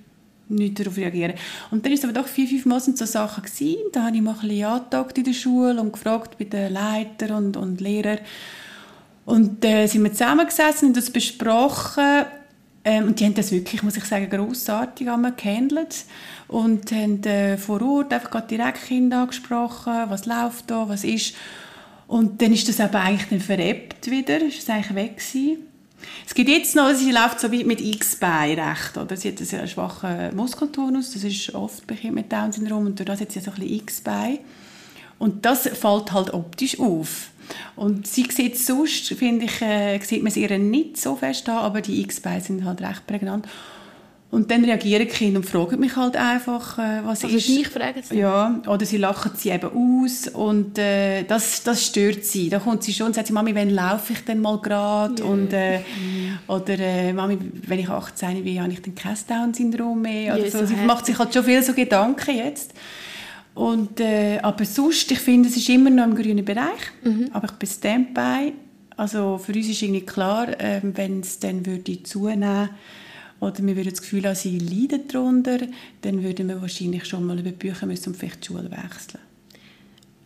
Nicht 0.47 0.79
darauf 0.79 0.95
reagieren. 0.97 1.33
Und 1.71 1.83
dann 1.83 1.91
ist 1.91 2.03
es 2.03 2.05
aber 2.05 2.13
doch 2.13 2.27
vier, 2.27 2.47
fünf 2.47 2.65
Mal 2.67 2.79
so 2.79 2.93
Sachen 2.93 3.43
gewesen. 3.43 3.77
Da 3.91 4.03
habe 4.03 4.15
ich 4.15 4.21
mal 4.21 4.35
ein 4.39 4.47
bisschen 4.47 4.65
angetagt 4.65 5.17
in 5.17 5.23
der 5.23 5.33
Schule 5.33 5.81
und 5.81 5.93
gefragt 5.93 6.37
bei 6.37 6.45
den 6.45 6.71
Leitern 6.71 7.31
und, 7.31 7.57
und 7.57 7.81
Lehrern. 7.81 8.19
Und 9.25 9.65
äh, 9.65 9.87
sind 9.87 10.03
wir 10.03 10.11
zusammengesessen 10.11 10.89
und 10.89 10.97
das 10.97 11.09
besprochen. 11.09 12.25
Ähm, 12.83 13.07
und 13.07 13.19
die 13.19 13.25
haben 13.25 13.33
das 13.33 13.51
wirklich, 13.51 13.81
muss 13.81 13.97
ich 13.97 14.05
sagen, 14.05 14.29
grossartig 14.29 15.07
gehandelt. 15.07 16.05
Und 16.47 16.91
haben 16.91 17.23
äh, 17.23 17.57
vor 17.57 17.81
Ort 17.81 18.13
einfach 18.13 18.41
direkt 18.41 18.85
Kinder 18.85 19.21
angesprochen, 19.21 20.03
was 20.09 20.27
läuft 20.27 20.69
da, 20.69 20.87
was 20.87 21.03
ist. 21.03 21.33
Und 22.07 22.41
dann 22.41 22.53
ist 22.53 22.69
das 22.69 22.79
aber 22.79 23.01
eigentlich 23.01 23.29
dann 23.29 23.41
verebbt 23.41 24.09
wieder, 24.09 24.41
ist 24.41 24.59
es 24.59 24.69
eigentlich 24.69 24.95
weg 24.95 25.17
gewesen. 25.17 25.57
Es 26.25 26.33
gibt 26.33 26.49
jetzt 26.49 26.75
noch, 26.75 26.93
sie 26.93 27.11
läuft 27.11 27.39
so 27.39 27.51
wie 27.51 27.63
mit 27.63 27.81
X-Bein 27.81 28.59
recht, 28.59 28.97
oder? 28.97 29.17
Sie 29.17 29.29
hat 29.29 29.37
einen 29.37 29.47
sehr 29.47 29.67
schwachen 29.67 30.35
Muskeltonus, 30.35 31.13
das 31.13 31.23
ist 31.23 31.55
oft 31.55 31.87
bei 31.87 31.95
mit 32.11 32.31
Down-Syndrom 32.31 32.85
und 32.85 32.99
durch 32.99 33.07
das 33.07 33.21
hat 33.21 33.31
sie 33.31 33.39
so 33.39 33.51
ein 33.51 33.55
bisschen 33.55 33.75
X-Bein. 33.75 34.39
Und 35.17 35.45
das 35.45 35.67
fällt 35.67 36.11
halt 36.11 36.33
optisch 36.33 36.79
auf. 36.79 37.29
Und 37.75 38.07
sie 38.07 38.27
sieht 38.29 38.57
sonst, 38.57 39.07
finde 39.13 39.45
ich, 39.45 39.61
äh, 39.61 39.99
sieht 39.99 40.23
man 40.23 40.31
sie 40.31 40.41
ihr 40.41 40.57
nicht 40.57 40.97
so 40.97 41.15
fest 41.15 41.47
an, 41.47 41.57
aber 41.57 41.81
die 41.81 42.01
X-Beine 42.01 42.41
sind 42.41 42.65
halt 42.65 42.81
recht 42.81 43.07
prägnant. 43.07 43.47
Und 44.35 44.51
dann 44.51 44.65
reagieren 44.65 45.07
die 45.07 45.13
Kinder 45.13 45.39
und 45.39 45.45
fragen 45.45 45.79
mich 45.79 45.95
halt 45.95 46.17
einfach, 46.17 46.77
äh, 46.77 47.05
was 47.05 47.23
also 47.23 47.37
ist. 47.37 47.47
dich 47.47 47.69
fragen 47.69 48.03
sie? 48.03 48.17
Ja, 48.17 48.59
oder 48.67 48.85
sie 48.85 48.97
lachen 48.97 49.31
sie 49.33 49.49
eben 49.49 49.69
aus 49.71 50.27
und 50.27 50.77
äh, 50.77 51.23
das, 51.23 51.63
das 51.63 51.85
stört 51.85 52.25
sie. 52.25 52.49
Da 52.49 52.59
kommt 52.59 52.83
sie 52.83 52.91
schon 52.91 53.07
und 53.07 53.15
sagt, 53.15 53.31
Mami, 53.31 53.55
wann 53.55 53.69
laufe 53.69 54.11
ich 54.11 54.25
denn 54.25 54.41
mal 54.41 54.59
gerade? 54.59 55.23
Yeah. 55.23 55.31
Und, 55.31 55.53
äh. 55.53 55.79
Oder 56.49 56.79
äh, 56.79 57.13
Mami, 57.13 57.37
wenn 57.65 57.79
ich 57.79 57.87
18 57.87 58.43
bin, 58.43 58.61
habe 58.61 58.73
ich 58.73 58.81
dann 58.81 58.93
kein 58.93 59.15
Down-Syndrom 59.25 60.01
mehr? 60.01 60.35
Oder 60.35 60.51
so. 60.51 60.65
Sie 60.65 60.75
macht 60.85 61.05
sich 61.05 61.17
halt 61.17 61.33
schon 61.33 61.45
viel 61.45 61.63
so 61.63 61.71
Gedanken 61.71 62.35
jetzt. 62.35 62.73
Und, 63.53 64.01
äh, 64.01 64.39
aber 64.39 64.65
sonst, 64.65 65.09
ich 65.11 65.19
finde, 65.19 65.47
es 65.47 65.55
ist 65.55 65.69
immer 65.69 65.89
noch 65.89 66.03
im 66.03 66.13
grünen 66.13 66.43
Bereich. 66.43 66.91
Mhm. 67.05 67.29
Aber 67.31 67.45
ich 67.45 67.53
bin 67.53 67.69
Standby. 67.69 68.53
Also 68.97 69.37
für 69.37 69.53
uns 69.53 69.69
ist 69.69 69.81
irgendwie 69.81 70.05
klar, 70.05 70.49
äh, 70.59 70.81
wenn 70.83 71.21
es 71.21 71.39
dann 71.39 71.65
würde 71.65 72.03
zunehmen 72.03 72.67
oder 73.45 73.65
wir 73.65 73.75
würden 73.75 73.91
das 73.91 74.01
Gefühl 74.01 74.25
haben, 74.25 74.35
sie 74.35 74.59
leiden 74.59 75.07
darunter, 75.07 75.59
dann 76.01 76.23
würden 76.23 76.47
wir 76.47 76.61
wahrscheinlich 76.61 77.05
schon 77.05 77.25
mal 77.25 77.39
über 77.39 77.51
Bücher 77.51 77.85
müssen 77.85 78.09
und 78.09 78.17
vielleicht 78.17 78.43
die 78.43 78.47
Schule 78.47 78.69
wechseln. 78.71 79.21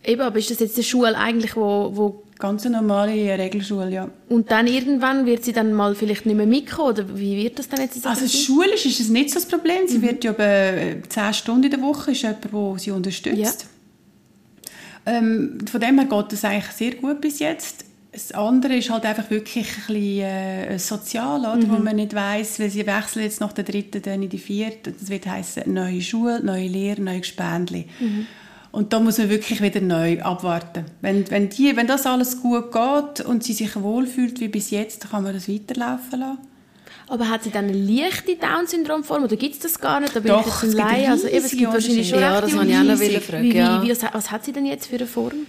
Eben, 0.02 0.22
aber 0.22 0.38
ist 0.38 0.50
das 0.50 0.60
jetzt 0.60 0.76
eine 0.76 0.84
Schule 0.84 1.16
eigentlich, 1.16 1.56
wo, 1.56 1.90
wo 1.94 2.22
Ganz 2.40 2.64
eine 2.64 2.76
normale 2.76 3.12
Regelschule, 3.38 3.90
ja. 3.90 4.08
Und 4.30 4.50
dann 4.50 4.66
irgendwann 4.66 5.26
wird 5.26 5.44
sie 5.44 5.52
dann 5.52 5.74
mal 5.74 5.94
vielleicht 5.94 6.24
nicht 6.24 6.36
mehr 6.36 6.46
mitkommen, 6.46 6.88
oder 6.88 7.18
wie 7.18 7.36
wird 7.36 7.58
das 7.58 7.68
dann 7.68 7.82
jetzt? 7.82 8.04
Also 8.06 8.26
schulisch 8.26 8.86
ist 8.86 8.98
es 8.98 9.10
nicht 9.10 9.28
so 9.28 9.34
das 9.34 9.46
Problem. 9.46 9.86
Sie 9.86 9.98
mhm. 9.98 10.02
wird 10.02 10.24
ja 10.24 10.32
etwa 10.32 11.06
10 11.06 11.34
Stunden 11.34 11.64
in 11.64 11.70
der 11.70 11.82
Woche, 11.82 12.12
ist 12.12 12.22
jemand, 12.22 12.44
der 12.44 12.78
sie 12.78 12.90
unterstützt. 12.92 13.66
Ja. 15.04 15.12
Ähm, 15.12 15.58
von 15.70 15.80
dem 15.82 15.98
her 15.98 16.06
geht 16.08 16.32
es 16.32 16.42
eigentlich 16.42 16.72
sehr 16.72 16.94
gut 16.94 17.20
bis 17.20 17.40
jetzt. 17.40 17.84
Das 18.12 18.32
andere 18.32 18.74
ist 18.74 18.90
halt 18.90 19.04
einfach 19.04 19.30
wirklich 19.30 19.68
ein 19.68 19.74
bisschen 19.86 20.20
äh, 20.22 20.78
sozial, 20.78 21.40
oder? 21.40 21.56
Mhm. 21.56 21.70
wo 21.70 21.78
man 21.78 21.96
nicht 21.96 22.14
weiß, 22.14 22.58
weil 22.58 22.70
sie 22.70 22.84
wechseln 22.86 23.22
jetzt 23.22 23.40
nach 23.40 23.52
der 23.52 23.64
dritten 23.64 24.02
dann 24.02 24.22
in 24.22 24.28
die 24.28 24.38
vierte. 24.38 24.92
Das 24.92 25.08
wird 25.08 25.26
heißen 25.26 25.72
neue 25.72 26.02
Schule, 26.02 26.42
neue 26.42 26.66
Lehre, 26.66 27.00
neue 27.00 27.20
Gespendli. 27.20 27.86
Mhm. 28.00 28.26
Und 28.72 28.92
da 28.92 29.00
muss 29.00 29.18
man 29.18 29.30
wirklich 29.30 29.60
wieder 29.62 29.80
neu 29.80 30.20
abwarten. 30.22 30.84
Wenn, 31.00 31.28
wenn, 31.30 31.48
die, 31.48 31.76
wenn 31.76 31.86
das 31.86 32.06
alles 32.06 32.40
gut 32.40 32.72
geht 32.72 33.24
und 33.26 33.42
sie 33.42 33.52
sich 33.52 33.80
wohlfühlt 33.80 34.40
wie 34.40 34.48
bis 34.48 34.70
jetzt, 34.70 35.04
dann 35.04 35.10
kann 35.10 35.22
man 35.24 35.34
das 35.34 35.48
weiterlaufen 35.48 36.20
lassen. 36.20 36.38
Aber 37.08 37.28
hat 37.28 37.42
sie 37.42 37.50
dann 37.50 37.64
eine 37.64 37.76
leichte 37.76 38.36
Down-Syndrom-Form 38.36 39.24
oder 39.24 39.34
gibt 39.34 39.54
es 39.54 39.60
das 39.60 39.80
gar 39.80 39.98
nicht? 39.98 40.14
Da 40.14 40.20
bin 40.20 40.30
Doch, 40.30 40.40
ich 40.40 40.46
jetzt 40.46 40.74
es 40.74 40.76
ein 40.76 40.96
gibt. 40.96 41.08
Also, 41.08 41.26
eben, 41.26 41.44
es 41.44 41.50
gibt 41.50 41.72
wahrscheinlich 41.72 42.08
schon 42.08 42.20
Ja, 42.20 42.40
das 42.40 42.54
wollte 42.54 42.70
ich 42.70 42.76
auch 42.76 42.82
noch 42.84 42.96
fragen, 42.96 43.44
Wie, 43.44 43.54
wie, 43.54 43.82
wie, 43.82 43.90
was, 43.90 44.02
was 44.12 44.30
hat 44.30 44.44
sie 44.44 44.52
denn 44.52 44.66
jetzt 44.66 44.86
für 44.86 44.96
eine 44.96 45.06
Form? 45.06 45.46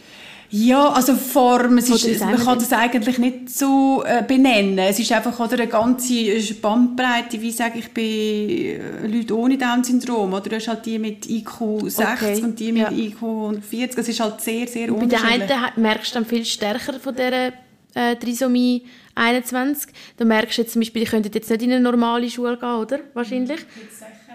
Ja, 0.54 0.90
also 0.90 1.16
Form, 1.16 1.78
es 1.78 1.90
ist, 1.90 2.20
man 2.20 2.36
kann 2.38 2.60
das 2.60 2.74
eigentlich 2.74 3.18
nicht 3.18 3.50
so 3.50 4.04
äh, 4.06 4.22
benennen. 4.22 4.78
Es 4.80 5.00
ist 5.00 5.10
einfach 5.14 5.40
oder 5.40 5.54
eine 5.54 5.68
ganze 5.68 6.14
Bandbreite, 6.62 7.42
wie 7.42 7.52
sage 7.52 7.80
ich, 7.80 7.90
bei 7.94 8.02
äh, 8.02 9.08
Leuten 9.08 9.32
ohne 9.32 9.58
Down-Syndrom. 9.58 10.34
Oder 10.34 10.50
du 10.50 10.56
hast 10.58 10.68
halt 10.68 10.86
die 10.86 11.00
mit 11.00 11.30
IQ 11.30 11.90
60 11.90 11.98
Okay, 12.06 12.42
und 12.44 12.60
die 12.60 12.72
mit 12.74 12.82
ja. 12.82 12.92
IQ 12.92 13.22
140. 13.24 13.98
Es 13.98 14.10
ist 14.10 14.20
halt 14.20 14.42
sehr, 14.42 14.68
sehr 14.68 14.88
Bei 14.88 14.94
der 14.94 15.04
unterschiedlich. 15.04 15.42
einen 15.52 15.62
hat- 15.62 15.78
merkst 15.78 16.12
du 16.12 16.20
dann 16.20 16.26
viel 16.26 16.44
stärker 16.44 17.00
von 17.00 17.16
dieser 17.16 17.48
äh, 17.94 18.16
Trisomie 18.18 18.84
21. 19.16 19.94
Da 20.18 20.26
merkst 20.26 20.58
du 20.58 20.62
jetzt 20.64 20.74
zum 20.74 20.82
Beispiel, 20.82 21.06
die 21.06 21.10
könnten 21.12 21.32
jetzt 21.34 21.50
nicht 21.50 21.62
in 21.62 21.72
eine 21.72 21.80
normale 21.80 22.30
Schule 22.30 22.58
gehen, 22.58 22.70
oder? 22.76 23.00
Wahrscheinlich. 23.14 23.62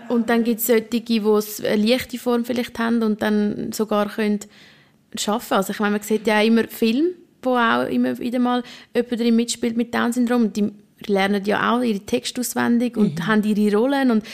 Und 0.09 0.31
dann 0.31 0.44
gibt 0.44 0.61
es 0.61 0.66
solche, 0.66 0.83
die 0.85 1.20
eine 1.20 1.76
leichte 1.76 2.16
Form 2.18 2.44
vielleicht 2.46 2.79
haben 2.79 3.02
und 3.02 3.20
dann 3.20 3.72
sogar 3.72 4.09
können 4.09 4.40
arbeiten 5.26 5.54
Also 5.54 5.72
ich 5.72 5.78
meine, 5.78 5.92
man 5.92 6.02
sieht 6.02 6.26
ja 6.26 6.40
auch 6.40 6.44
immer 6.44 6.64
Filme, 6.68 7.10
wo 7.42 7.56
auch 7.56 7.88
immer 7.88 8.18
wieder 8.18 8.38
mal 8.38 8.62
jemand 8.94 9.20
drin 9.20 9.36
mitspielt 9.36 9.76
mit 9.76 9.94
Down-Syndrom. 9.94 10.52
Die 10.52 10.72
lernen 11.06 11.44
ja 11.44 11.74
auch 11.74 11.82
ihre 11.82 12.00
Texte 12.00 12.40
auswendig 12.40 12.96
und 12.96 13.26
haben 13.26 13.42
ihre 13.44 13.76
Rollen. 13.76 14.10
Und 14.10 14.24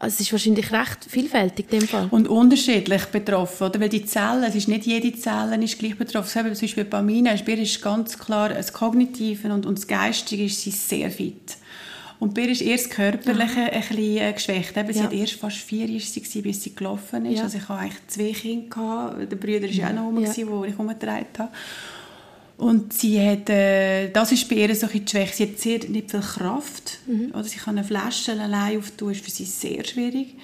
es 0.00 0.20
ist 0.20 0.32
wahrscheinlich 0.32 0.72
recht 0.72 1.04
vielfältig 1.08 1.66
in 1.70 1.80
dem 1.80 1.88
Fall. 1.88 2.08
Und 2.10 2.28
unterschiedlich 2.28 3.04
betroffen, 3.06 3.68
oder? 3.68 3.80
Weil 3.80 3.88
die 3.88 4.04
Zellen, 4.04 4.42
es 4.44 4.54
ist 4.54 4.68
nicht 4.68 4.86
jede 4.86 5.16
Zelle 5.18 5.62
ist 5.62 5.78
gleich 5.78 5.96
betroffen. 5.96 6.54
Zum 6.54 6.66
Beispiel 6.66 6.84
bei 6.84 6.98
Pamina 6.98 7.32
ist, 7.32 7.44
bei 7.44 7.52
ihr 7.52 7.62
ist 7.62 7.80
ganz 7.80 8.18
klar, 8.18 8.50
das 8.50 8.72
Kognitive 8.72 9.52
und, 9.52 9.66
und 9.66 9.78
das 9.78 9.86
Geistige 9.86 10.44
ist 10.44 10.60
sie 10.60 10.70
sehr 10.70 11.10
fit. 11.10 11.56
Und 12.20 12.32
bei 12.34 12.42
ihr 12.42 12.50
ist 12.50 12.62
erst 12.62 12.86
das 12.86 12.90
Körperliche 12.94 13.60
ein 13.60 13.80
bisschen 13.80 14.16
äh, 14.18 14.32
geschwächt. 14.32 14.76
Eben, 14.76 14.92
sie 14.92 14.98
Ja. 15.00 15.04
hat 15.06 15.12
erst 15.12 15.32
fast 15.34 15.56
vier 15.56 15.86
Jahre 15.86 16.00
sie 16.00 16.42
bis 16.42 16.62
sie 16.62 16.74
gelaufen 16.74 17.26
ist. 17.26 17.38
Ja. 17.38 17.42
Also 17.44 17.58
ich 17.58 17.68
hatte 17.68 17.80
eigentlich 17.80 18.06
zwei 18.08 18.32
Kinder. 18.32 19.16
Der 19.30 19.36
Bruder 19.36 19.62
war 19.62 19.68
ja 19.68 19.88
auch 19.88 19.92
noch 19.92 20.02
rum, 20.04 20.22
Ja. 20.24 20.32
wo 20.48 20.64
ich 20.64 20.78
umgetragen 20.78 21.26
habe. 21.38 21.50
Und 22.56 22.92
sie 22.92 23.20
hat, 23.20 23.50
äh, 23.50 24.10
das 24.10 24.30
ist 24.32 24.48
bei 24.48 24.54
ihr 24.56 24.74
so 24.76 24.86
ein 24.86 24.92
die 25.04 25.10
Schwäche. 25.10 25.34
Sie 25.34 25.42
hat 25.44 25.58
sehr, 25.58 25.78
nicht 25.88 26.10
viel 26.10 26.20
Kraft. 26.20 26.98
Mhm. 27.06 27.32
Oder 27.34 27.44
sie 27.44 27.58
kann 27.58 27.76
eine 27.76 27.86
Flasche 27.86 28.32
allein 28.40 28.78
auftun, 28.78 29.10
ist 29.10 29.24
für 29.24 29.30
sie 29.30 29.44
sehr 29.44 29.84
schwierig. 29.84 30.34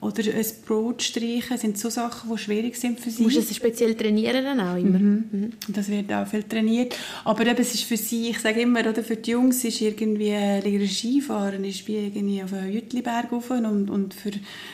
Oder 0.00 0.22
ein 0.34 0.46
Brot 0.66 1.02
streichen, 1.02 1.58
sind 1.58 1.78
so 1.78 1.90
Sachen, 1.90 2.30
die 2.30 2.38
schwierig 2.38 2.76
sind 2.76 2.98
für 2.98 3.10
sie. 3.10 3.22
Musst 3.22 3.36
du 3.36 3.40
es 3.40 3.54
speziell 3.54 3.94
trainieren 3.94 4.42
dann 4.42 4.60
auch 4.60 4.76
immer? 4.76 4.96
Und 4.98 5.52
Das 5.68 5.90
wird 5.90 6.10
auch 6.10 6.26
viel 6.26 6.42
trainiert. 6.42 6.96
Aber 7.24 7.46
eben, 7.46 7.58
es 7.58 7.74
ist 7.74 7.84
für 7.84 7.98
sie, 7.98 8.30
ich 8.30 8.38
sage 8.38 8.62
immer, 8.62 8.80
oder, 8.80 9.02
für 9.04 9.16
die 9.16 9.32
Jungs 9.32 9.62
ist 9.62 9.80
irgendwie 9.82 10.30
äh, 10.30 10.88
Skifahren 10.88 11.64
ist 11.64 11.86
wie 11.86 11.96
irgendwie 11.96 12.42
auf 12.42 12.52
einen 12.54 12.72
Jütliberg 12.72 13.30
rauf 13.30 13.50
und, 13.50 13.90
und 13.90 14.14
für, 14.14 14.30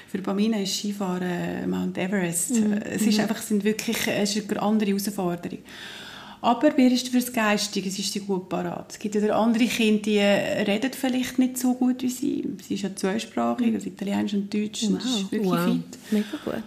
für 0.09 0.19
Bamina 0.19 0.61
ist 0.61 0.77
Skifahren 0.77 1.23
äh, 1.23 1.67
Mount 1.67 1.99
Everest. 1.99 2.53
Es 2.85 3.03
ist 3.03 3.19
einfach, 3.19 3.41
es 3.41 3.49
sind 3.49 3.65
wirklich, 3.65 3.97
es 4.07 4.37
ist 4.37 4.49
eine 4.49 4.63
andere 4.63 4.91
Herausforderung. 4.91 5.59
Aber 6.41 6.79
ihr 6.79 6.93
ist 6.93 7.09
für 7.09 7.19
das 7.19 7.33
Geistige, 7.33 7.89
es 7.89 7.99
ist 7.99 8.13
sie 8.13 8.21
gut 8.21 8.49
parat. 8.49 8.93
Es 8.93 8.99
gibt 8.99 9.15
ja 9.15 9.37
andere 9.37 9.67
Kinder, 9.67 10.03
die 10.03 10.19
reden 10.21 10.91
vielleicht 10.93 11.39
nicht 11.39 11.59
so 11.59 11.75
gut 11.75 12.03
wie 12.03 12.09
sie. 12.09 12.45
Sie 12.67 12.75
ist 12.75 12.83
ja 12.83 12.95
zweisprachig, 12.95 13.75
also 13.75 13.87
Italienisch 13.89 14.35
und 14.35 14.53
Deutsch. 14.53 14.85
und 14.85 14.97
ist 15.03 15.33
wirklich 15.33 15.51
Wow. 15.51 15.65
fit. 15.65 15.99
Mega 16.11 16.27
gut. 16.45 16.63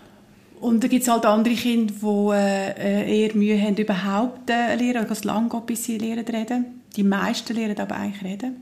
Und 0.61 0.83
dann 0.83 0.89
gibt 0.89 1.03
es 1.03 1.09
halt 1.09 1.25
andere 1.25 1.53
Kinder, 1.55 1.93
die 2.01 2.35
äh, 2.35 3.21
eher 3.21 3.35
Mühe 3.35 3.61
haben, 3.61 3.77
überhaupt 3.77 4.49
äh, 4.49 4.75
lernen, 4.75 5.05
oder 5.05 5.11
es 5.11 5.23
lang 5.23 5.47
geht, 5.49 5.65
bis 5.67 5.85
sie 5.85 5.97
lernen 5.97 6.25
reden. 6.25 6.65
Die 6.95 7.03
meisten 7.03 7.55
lernen 7.55 7.79
aber 7.79 7.95
eigentlich 7.95 8.23
reden. 8.23 8.55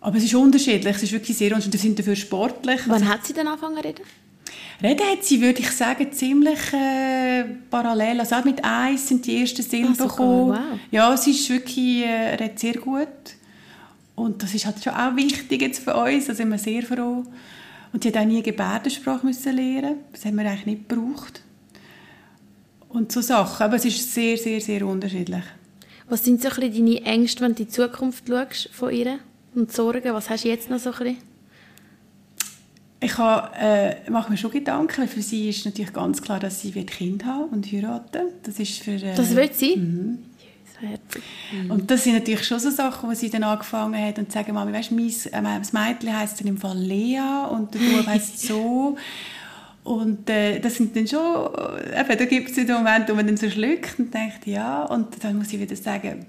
Aber 0.00 0.16
es 0.16 0.24
ist 0.24 0.34
unterschiedlich, 0.34 0.96
es 0.96 1.02
ist 1.02 1.12
wirklich 1.12 1.36
sehr 1.36 1.48
unterschiedlich. 1.50 1.80
Sie 1.82 1.88
sind 1.88 1.98
dafür 1.98 2.16
sportlich. 2.16 2.80
Wann 2.86 3.06
hat 3.08 3.26
sie 3.26 3.32
dann 3.34 3.48
angefangen 3.48 3.76
zu 3.76 3.84
reden? 3.84 4.02
Reden 4.82 5.06
hat 5.06 5.24
sie, 5.24 5.40
würde 5.40 5.60
ich 5.60 5.70
sagen, 5.70 6.12
ziemlich 6.12 6.72
äh, 6.72 7.44
parallel. 7.70 8.20
Also 8.20 8.34
auch 8.36 8.44
mit 8.44 8.62
eins 8.64 9.08
sind 9.08 9.24
die 9.26 9.40
ersten 9.40 9.62
Silben 9.62 9.94
Ah, 9.98 10.02
gekommen. 10.02 10.48
wow. 10.50 10.78
Ja, 10.90 11.16
sie 11.16 11.30
ist 11.30 11.48
wirklich, 11.48 12.04
äh, 12.04 12.34
redet 12.34 12.58
sehr 12.58 12.74
gut. 12.74 13.08
Und 14.16 14.42
das 14.42 14.54
ist 14.54 14.66
halt 14.66 14.82
schon 14.82 14.92
auch 14.94 15.16
wichtig 15.16 15.60
jetzt 15.62 15.82
für 15.82 15.94
uns, 15.94 16.26
da 16.26 16.34
sind 16.34 16.48
wir 16.50 16.58
sehr 16.58 16.82
froh. 16.82 17.24
Und 17.92 18.02
sie 18.02 18.08
hat 18.10 18.16
auch 18.16 18.24
nie 18.24 18.42
Gebärdensprache 18.42 19.24
müssen 19.24 19.54
lernen. 19.56 19.96
Das 20.12 20.24
haben 20.24 20.36
wir 20.36 20.44
eigentlich 20.48 20.66
nicht 20.66 20.88
gebraucht. 20.88 21.42
Und 22.88 23.10
so 23.12 23.20
Sachen. 23.20 23.62
Aber 23.64 23.76
es 23.76 23.84
ist 23.84 24.12
sehr, 24.12 24.36
sehr, 24.36 24.60
sehr 24.60 24.86
unterschiedlich. 24.86 25.42
Was 26.08 26.24
sind 26.24 26.42
so 26.42 26.48
ein 26.48 26.54
bisschen 26.56 26.86
deine 26.86 27.02
Ängste, 27.04 27.40
wenn 27.42 27.54
du 27.54 27.62
in 27.62 27.68
die 27.68 27.72
Zukunft 27.72 28.24
schaust 28.28 28.68
von 28.72 28.92
ihr? 28.92 29.18
Und 29.54 29.72
Sorgen? 29.72 30.12
Was 30.12 30.28
hast 30.30 30.44
du 30.44 30.48
jetzt 30.48 30.68
noch 30.70 30.78
so 30.78 30.90
ein 30.92 30.98
bisschen? 30.98 31.16
Ich 33.04 33.18
habe, 33.18 33.50
äh, 33.60 34.10
mache 34.10 34.30
mir 34.30 34.38
schon 34.38 34.50
Gedanken, 34.50 35.06
für 35.06 35.20
sie 35.20 35.50
ist 35.50 35.66
natürlich 35.66 35.92
ganz 35.92 36.22
klar, 36.22 36.40
dass 36.40 36.62
sie 36.62 36.74
wird 36.74 36.90
Kind 36.90 37.26
haben 37.26 37.50
und 37.50 37.70
heiraten. 37.70 38.28
Das 38.42 38.58
ist 38.58 38.82
für... 38.82 38.92
Äh, 38.92 39.14
Das 39.14 39.36
will 39.36 39.50
sie? 39.52 39.76
Mhm. 39.76 40.18
Herzig. 40.80 41.22
Und 41.68 41.90
das 41.90 42.04
sind 42.04 42.14
natürlich 42.14 42.44
schon 42.44 42.58
so 42.58 42.70
Sachen, 42.70 43.08
wo 43.08 43.14
sie 43.14 43.28
dann 43.28 43.42
angefangen 43.44 44.02
hat 44.02 44.18
und 44.18 44.32
sagen, 44.32 44.54
Mami, 44.54 44.72
weißt 44.72 44.90
du, 44.90 44.94
mein, 44.94 45.08
äh, 45.08 45.58
das 45.58 45.72
Mädchen 45.72 46.18
heisst 46.18 46.40
dann 46.40 46.48
im 46.48 46.56
Fall 46.56 46.78
Lea 46.78 47.20
und 47.50 47.74
der 47.74 47.78
Bub 47.78 48.06
heisst 48.06 48.40
so. 48.46 48.96
Und 49.84 50.30
äh, 50.30 50.58
das 50.60 50.76
sind 50.76 50.96
dann 50.96 51.06
schon, 51.06 51.20
äh, 51.20 52.00
eben, 52.00 52.18
da 52.18 52.24
gibt 52.24 52.50
es 52.50 52.56
den 52.56 52.72
Moment, 52.72 53.08
wo 53.10 53.14
man 53.14 53.26
dann 53.26 53.36
so 53.36 53.50
schluckt 53.50 53.98
und 53.98 54.14
denkt, 54.14 54.46
ja, 54.46 54.84
und 54.84 55.22
dann 55.22 55.36
muss 55.36 55.52
ich 55.52 55.60
wieder 55.60 55.76
sagen, 55.76 56.24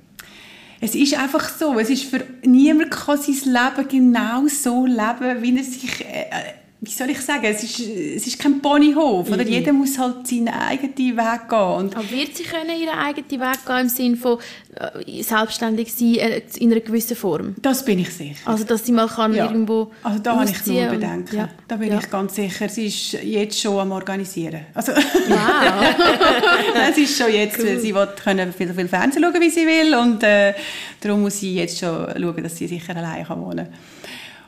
es 0.81 0.93
ist 0.93 1.17
einfach 1.17 1.47
so, 1.49 1.79
es 1.79 1.89
ist 1.89 2.03
für 2.03 2.21
niemand 2.43 2.91
kann 2.91 3.17
sein 3.17 3.53
Leben 3.53 3.87
genau 3.87 4.45
so 4.47 4.85
leben, 4.85 5.41
wie 5.41 5.57
er 5.57 5.63
sich, 5.63 6.01
äh, 6.01 6.23
äh, 6.23 6.64
wie 6.81 6.91
soll 6.91 7.09
ich 7.09 7.19
sagen, 7.21 7.45
es 7.45 7.63
ist, 7.63 7.79
es 7.79 8.27
ist 8.27 8.37
kein 8.37 8.61
Ponyhof, 8.61 9.31
oder? 9.31 9.41
Jeder 9.41 9.73
muss 9.73 9.97
halt 9.97 10.27
seinen 10.27 10.49
eigenen 10.49 10.95
Weg 11.17 11.49
gehen 11.49 11.59
und 11.59 11.95
Aber 11.95 12.11
wird 12.11 12.35
sie 12.37 12.43
können 12.43 12.79
ihren 12.79 12.95
eigenen 12.97 13.29
Weg 13.41 13.65
gehen 13.65 13.79
im 13.79 13.89
Sinne 13.89 14.17
von 14.17 14.37
äh, 14.75 15.23
selbstständig 15.23 15.91
sein 15.91 16.15
äh, 16.15 16.41
in 16.57 16.71
einer 16.71 16.81
gewissen 16.81 17.15
Form? 17.15 17.55
das 17.61 17.83
bin 17.83 17.99
ich 17.99 18.09
sicher. 18.13 18.35
Also 18.45 18.65
dass 18.65 18.85
sie 18.85 18.91
mal 18.91 19.07
kann 19.07 19.33
Ja. 19.33 19.45
irgendwo 19.45 19.91
Also 20.03 20.19
da 20.19 20.35
habe 20.35 20.49
ich 20.49 20.65
nur 20.67 20.81
und- 20.83 20.91
Bedenken. 20.91 21.35
Ja. 21.37 21.49
Da 21.67 21.77
bin 21.77 21.89
Ja. 21.91 21.99
ich 21.99 22.09
ganz 22.09 22.35
sicher. 22.35 22.69
Sie 22.69 22.85
ist 22.87 23.13
jetzt 23.13 23.59
schon 23.59 23.79
am 23.79 23.91
Organisieren. 23.91 24.61
Also, 24.75 24.91
Wow. 24.91 24.99
es 26.91 26.97
ist 26.97 27.17
schon 27.17 27.31
jetzt, 27.33 27.57
sie 27.59 27.95
will 27.95 28.07
können 28.23 28.53
viel, 28.53 28.71
viel 28.73 28.87
Fernsehen 28.87 29.23
schauen, 29.23 29.41
wie 29.41 29.49
sie 29.49 29.65
will 29.65 29.95
und 29.95 30.21
äh, 30.23 30.53
darum 31.01 31.21
muss 31.21 31.39
sie 31.39 31.55
jetzt 31.55 31.79
schon 31.79 32.07
schauen, 32.19 32.43
dass 32.43 32.57
sie 32.57 32.67
sicher 32.67 32.95
allein 32.95 33.25
kann 33.25 33.41
wohnen 33.41 33.67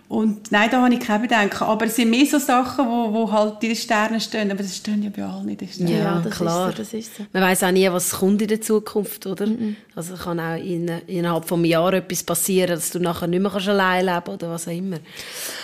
und 0.09 0.53
nein, 0.53 0.69
da 0.71 0.81
habe 0.81 0.93
ich 0.93 1.01
keine 1.01 1.27
Bedenken. 1.27 1.63
Aber 1.63 1.85
es 1.85 1.97
sind 1.97 2.09
mehr 2.09 2.25
so 2.25 2.39
Sachen, 2.39 2.85
wo, 2.85 3.13
wo 3.13 3.31
halt 3.31 3.61
in 3.61 3.69
den 3.69 3.75
Sternen 3.75 4.21
stehen. 4.21 4.49
Aber 4.51 4.63
das 4.63 4.77
stehen 4.77 5.03
ja 5.03 5.09
bei 5.13 5.23
allen 5.23 5.49
in 5.49 5.57
den 5.57 5.67
Sternen. 5.67 5.97
Ja, 5.97 6.21
das 6.23 6.33
klar. 6.33 6.69
Ist 6.69 6.77
so, 6.77 6.83
das 6.83 6.93
ist 6.93 7.15
so. 7.17 7.25
Man 7.33 7.43
weiß 7.43 7.63
auch 7.63 7.71
nie, 7.71 7.91
was 7.91 8.11
kommt 8.11 8.41
in 8.41 8.47
der 8.47 8.61
Zukunft, 8.61 9.25
oder? 9.25 9.47
Also 9.95 10.13
kann 10.15 10.39
auch 10.39 10.55
in, 10.55 10.89
innerhalb 11.07 11.45
von 11.45 11.59
einem 11.59 11.65
Jahr 11.65 11.91
etwas 11.93 12.23
passieren, 12.23 12.75
dass 12.75 12.91
du 12.91 12.99
nachher 12.99 13.27
nicht 13.27 13.41
mehr 13.41 13.51
kannst 13.51 13.67
allein 13.67 14.05
leben 14.05 14.21
kannst 14.23 14.43
oder 14.43 14.53
was 14.53 14.67
auch 14.67 14.71
immer. 14.71 14.99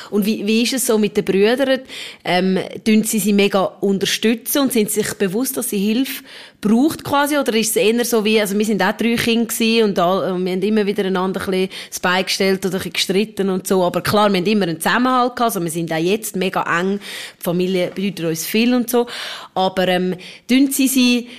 Und 0.10 0.26
wie, 0.26 0.46
wie 0.46 0.64
ist 0.64 0.74
es 0.74 0.88
so 0.88 0.98
mit 0.98 1.16
den 1.16 1.24
Brüdern? 1.24 1.80
Ähm, 2.26 2.60
tun 2.84 3.04
sie 3.04 3.20
sie 3.20 3.32
mega 3.32 3.64
unterstützen 3.64 4.64
und 4.64 4.74
sind 4.74 4.92
sie 4.92 5.04
sich 5.04 5.14
bewusst, 5.14 5.56
dass 5.56 5.70
sie 5.70 5.78
Hilfe 5.78 6.24
braucht 6.64 7.04
quasi? 7.04 7.38
Oder 7.38 7.54
ist 7.56 7.72
es 7.72 7.76
eher 7.76 8.04
so 8.06 8.26
wie, 8.26 8.42
also 8.42 8.58
wir 8.58 8.66
sind 8.66 8.82
auch 8.82 8.94
drei 8.94 9.16
Kinder 9.16 9.86
und, 9.86 10.00
all, 10.00 10.32
und 10.32 10.46
wir 10.46 10.54
haben 10.54 10.62
immer 10.62 10.86
wieder 10.86 11.06
einander 11.06 11.42
ein 11.42 11.52
bisschen 11.52 11.70
das 11.90 12.00
Bein 12.00 12.24
gestellt 12.26 12.66
oder 12.66 12.76
ein 12.76 12.80
bisschen 12.80 12.94
gestritten 12.94 13.50
und 13.50 13.68
so. 13.68 13.84
Aber 13.84 14.02
klar, 14.02 14.33
wir 14.34 14.40
haben 14.40 14.48
immer 14.48 14.68
einen 14.68 14.82
Zusammenhalt 14.82 15.36
gehabt. 15.36 15.56
Also 15.56 15.64
wir 15.64 15.72
sind 15.72 15.92
auch 15.92 15.98
jetzt 15.98 16.36
mega 16.36 16.64
eng. 16.80 17.00
Die 17.40 17.44
Familie 17.44 17.92
bedeutet 17.94 18.26
uns 18.26 18.46
viel 18.46 18.74
und 18.74 18.90
so. 18.90 19.08
Aber, 19.54 19.88
ähm, 19.88 20.16
tun 20.50 20.72
sie 20.72 20.88
sie 20.88 21.30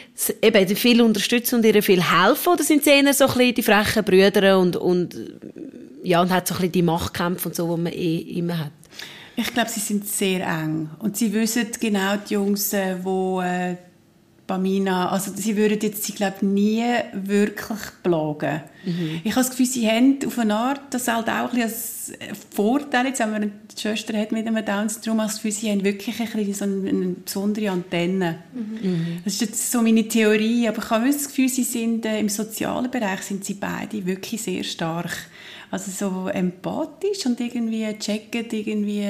eben 0.41 0.77
viel 0.77 1.03
unterstützen 1.03 1.57
und 1.57 1.65
ihr 1.65 1.83
viel 1.83 2.03
helfen? 2.03 2.53
Oder 2.53 2.63
sind 2.63 2.85
sie 2.85 2.91
eher 2.91 3.13
so 3.13 3.25
ein 3.25 3.35
bisschen 3.35 3.55
die 3.55 3.63
frechen 3.63 4.05
Brüder 4.05 4.59
und, 4.59 4.77
und, 4.77 5.17
ja, 6.03 6.23
und 6.23 6.31
hat 6.31 6.47
so 6.47 6.55
ein 6.55 6.59
bisschen 6.59 6.73
die 6.73 6.83
Machtkämpfe 6.83 7.49
und 7.49 7.55
so, 7.55 7.77
die 7.77 7.83
man 7.83 7.93
eh 7.93 8.19
immer 8.39 8.59
hat? 8.59 8.73
Ich 9.37 9.53
glaube, 9.53 9.69
sie 9.69 9.81
sind 9.81 10.07
sehr 10.07 10.47
eng. 10.47 10.91
Und 11.01 11.17
sie 11.17 11.33
wissen 11.33 11.67
genau, 11.81 12.17
die 12.17 12.35
Jungs, 12.35 12.73
äh, 12.73 12.97
wo 13.03 13.41
äh, 13.41 13.77
Bamina, 14.47 15.11
also 15.11 15.33
sie 15.35 15.57
würden 15.57 15.79
jetzt, 15.81 16.05
sie 16.05 16.13
glaube 16.13 16.45
nie 16.45 16.85
wirklich 17.15 17.79
plagen. 18.03 18.61
Ich 19.25 19.31
habe 19.31 19.41
das 19.41 19.51
Gefühl, 19.51 19.67
sie 19.67 19.89
haben 19.89 20.19
auf 20.27 20.39
eine 20.39 20.55
Art, 20.55 20.81
das 20.91 21.09
halt 21.09 21.29
auch 21.29 21.53
ein 21.53 21.63
bisschen 21.63 21.63
als 21.63 22.13
Vorteil, 22.55 23.07
jetzt 23.07 23.21
wenn 23.21 23.31
man 23.31 23.43
eine 23.43 23.53
Schwester 23.75 24.19
hat 24.19 24.33
mit 24.33 24.47
einem 24.47 24.63
Down-Syndrom, 24.63 25.21
ich 25.21 25.27
das 25.27 25.35
Gefühl, 25.37 25.53
sie 25.53 25.71
haben 25.71 25.85
wirklich 25.85 26.21
ein 26.21 26.27
bisschen 26.27 26.55
so 26.55 26.65
eine, 26.65 26.89
eine 26.91 27.07
besondere 27.15 27.71
Antenne. 27.71 28.41
Das 29.25 29.33
ist 29.35 29.41
jetzt 29.41 29.73
so 29.73 29.81
meine 29.81 30.07
Theorie, 30.07 30.69
aber 30.69 30.83
ich 30.83 30.91
habe 30.91 31.07
das 31.07 31.29
Gefühl, 31.29 31.49
sie 31.49 31.65
sind 31.65 32.05
äh, 32.05 32.21
im 32.21 32.29
sozialen 32.29 32.91
Bereich 32.91 33.23
sind 33.23 33.45
sie 33.45 33.55
beide 33.55 34.05
wirklich 34.05 34.43
sehr 34.43 34.63
stark. 34.65 35.17
Also 35.71 35.91
so 35.91 36.29
empathisch 36.29 37.25
und 37.25 37.41
irgendwie 37.41 37.87
checken 37.99 38.45
irgendwie 38.51 39.09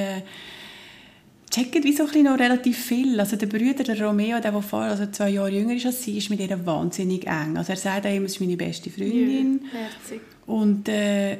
checken 1.54 1.84
wie 1.84 1.92
so 1.92 2.02
ein 2.02 2.08
bisschen 2.08 2.24
noch 2.24 2.38
relativ 2.38 2.78
viel. 2.78 3.18
Also 3.20 3.36
der 3.36 3.46
Bruder, 3.46 3.84
der 3.84 4.00
Romeo, 4.00 4.40
der, 4.40 4.50
der 4.50 4.62
vorher 4.62 4.92
also 4.92 5.06
zwei 5.06 5.30
Jahre 5.30 5.50
jünger 5.50 5.74
ist 5.74 5.86
als 5.86 6.02
sie, 6.02 6.18
ist 6.18 6.30
mit 6.30 6.40
ihr 6.40 6.66
wahnsinnig 6.66 7.26
eng. 7.26 7.56
Also 7.56 7.72
er 7.72 7.76
sagt 7.76 8.06
immer, 8.06 8.28
sie 8.28 8.34
ist 8.34 8.40
meine 8.40 8.56
beste 8.56 8.90
Freundin. 8.90 9.60
Ja, 9.72 10.16
und 10.46 10.88
äh, 10.88 11.38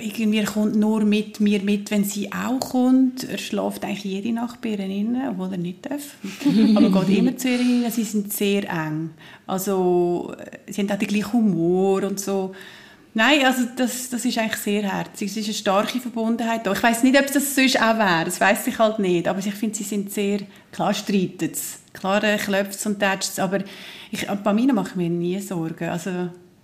irgendwie 0.00 0.38
er 0.38 0.46
kommt 0.46 0.76
nur 0.76 1.04
mit 1.04 1.40
mir 1.40 1.62
mit, 1.62 1.90
wenn 1.90 2.04
sie 2.04 2.30
auch 2.32 2.60
kommt. 2.60 3.24
Er 3.24 3.38
schläft 3.38 3.84
eigentlich 3.84 4.04
jede 4.04 4.32
Nacht 4.32 4.60
bei 4.60 4.70
ihr 4.70 4.78
rein, 4.78 5.16
obwohl 5.30 5.52
er 5.52 5.58
nicht 5.58 5.86
darf. 5.90 6.16
Aber 6.76 7.04
geht 7.04 7.18
immer 7.18 7.36
zu 7.36 7.48
ihr 7.48 7.58
rein. 7.58 7.90
Sie 7.90 8.04
sind 8.04 8.32
sehr 8.32 8.68
eng. 8.68 9.10
Also 9.46 10.34
sie 10.68 10.82
haben 10.82 10.90
auch 10.90 10.98
den 10.98 11.08
gleichen 11.08 11.32
Humor 11.32 12.02
und 12.04 12.20
so. 12.20 12.54
Nein, 13.18 13.44
also 13.44 13.62
das, 13.74 14.10
das 14.10 14.24
ist 14.24 14.38
eigentlich 14.38 14.60
sehr 14.60 14.82
herzig. 14.82 15.32
Es 15.32 15.36
ist 15.38 15.46
eine 15.46 15.54
starke 15.54 15.98
Verbundenheit 15.98 16.64
da. 16.64 16.72
Ich 16.72 16.80
weiß 16.80 17.02
nicht, 17.02 17.18
ob 17.18 17.24
es 17.24 17.32
das 17.32 17.52
sonst 17.52 17.76
auch 17.76 17.98
wäre. 17.98 18.24
Das 18.24 18.40
weiß 18.40 18.68
ich 18.68 18.78
halt 18.78 19.00
nicht. 19.00 19.26
Aber 19.26 19.40
ich 19.40 19.52
finde, 19.54 19.76
sie 19.76 19.82
sind 19.82 20.12
sehr... 20.12 20.38
Klar 20.70 20.94
streiten 20.94 21.50
es. 21.52 21.80
Klar 21.92 22.22
äh, 22.22 22.36
klopft 22.36 22.74
es 22.74 22.86
und 22.86 23.00
tätscht 23.00 23.30
es. 23.30 23.40
Aber 23.40 23.58
ich, 24.12 24.24
bei 24.28 24.52
mir 24.52 24.72
mache 24.72 24.90
ich 24.90 24.94
mir 24.94 25.10
nie 25.10 25.40
Sorgen. 25.40 25.88
Also, 25.88 26.10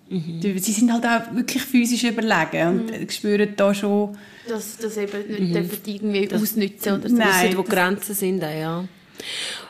mhm. 0.09 0.41
Sie 0.41 0.71
sind 0.71 0.93
halt 0.93 1.05
auch 1.05 1.35
wirklich 1.35 1.65
physisch 1.65 2.05
überlegen 2.05 2.69
und 2.69 3.01
mhm. 3.01 3.11
spüren 3.11 3.53
da 3.57 3.75
schon... 3.75 4.17
Dass 4.49 4.77
das 4.77 4.97
eben 4.97 5.27
nicht 5.27 5.87
mhm. 5.87 5.93
irgendwie 5.93 6.29
das, 6.29 6.41
ausnutzen 6.41 6.93
oder 7.01 7.09
so. 7.09 7.17
Nein. 7.17 7.49
Wissen, 7.49 7.59
wo 7.59 7.63
Grenzen 7.65 8.15
sind, 8.15 8.43
ja. 8.43 8.85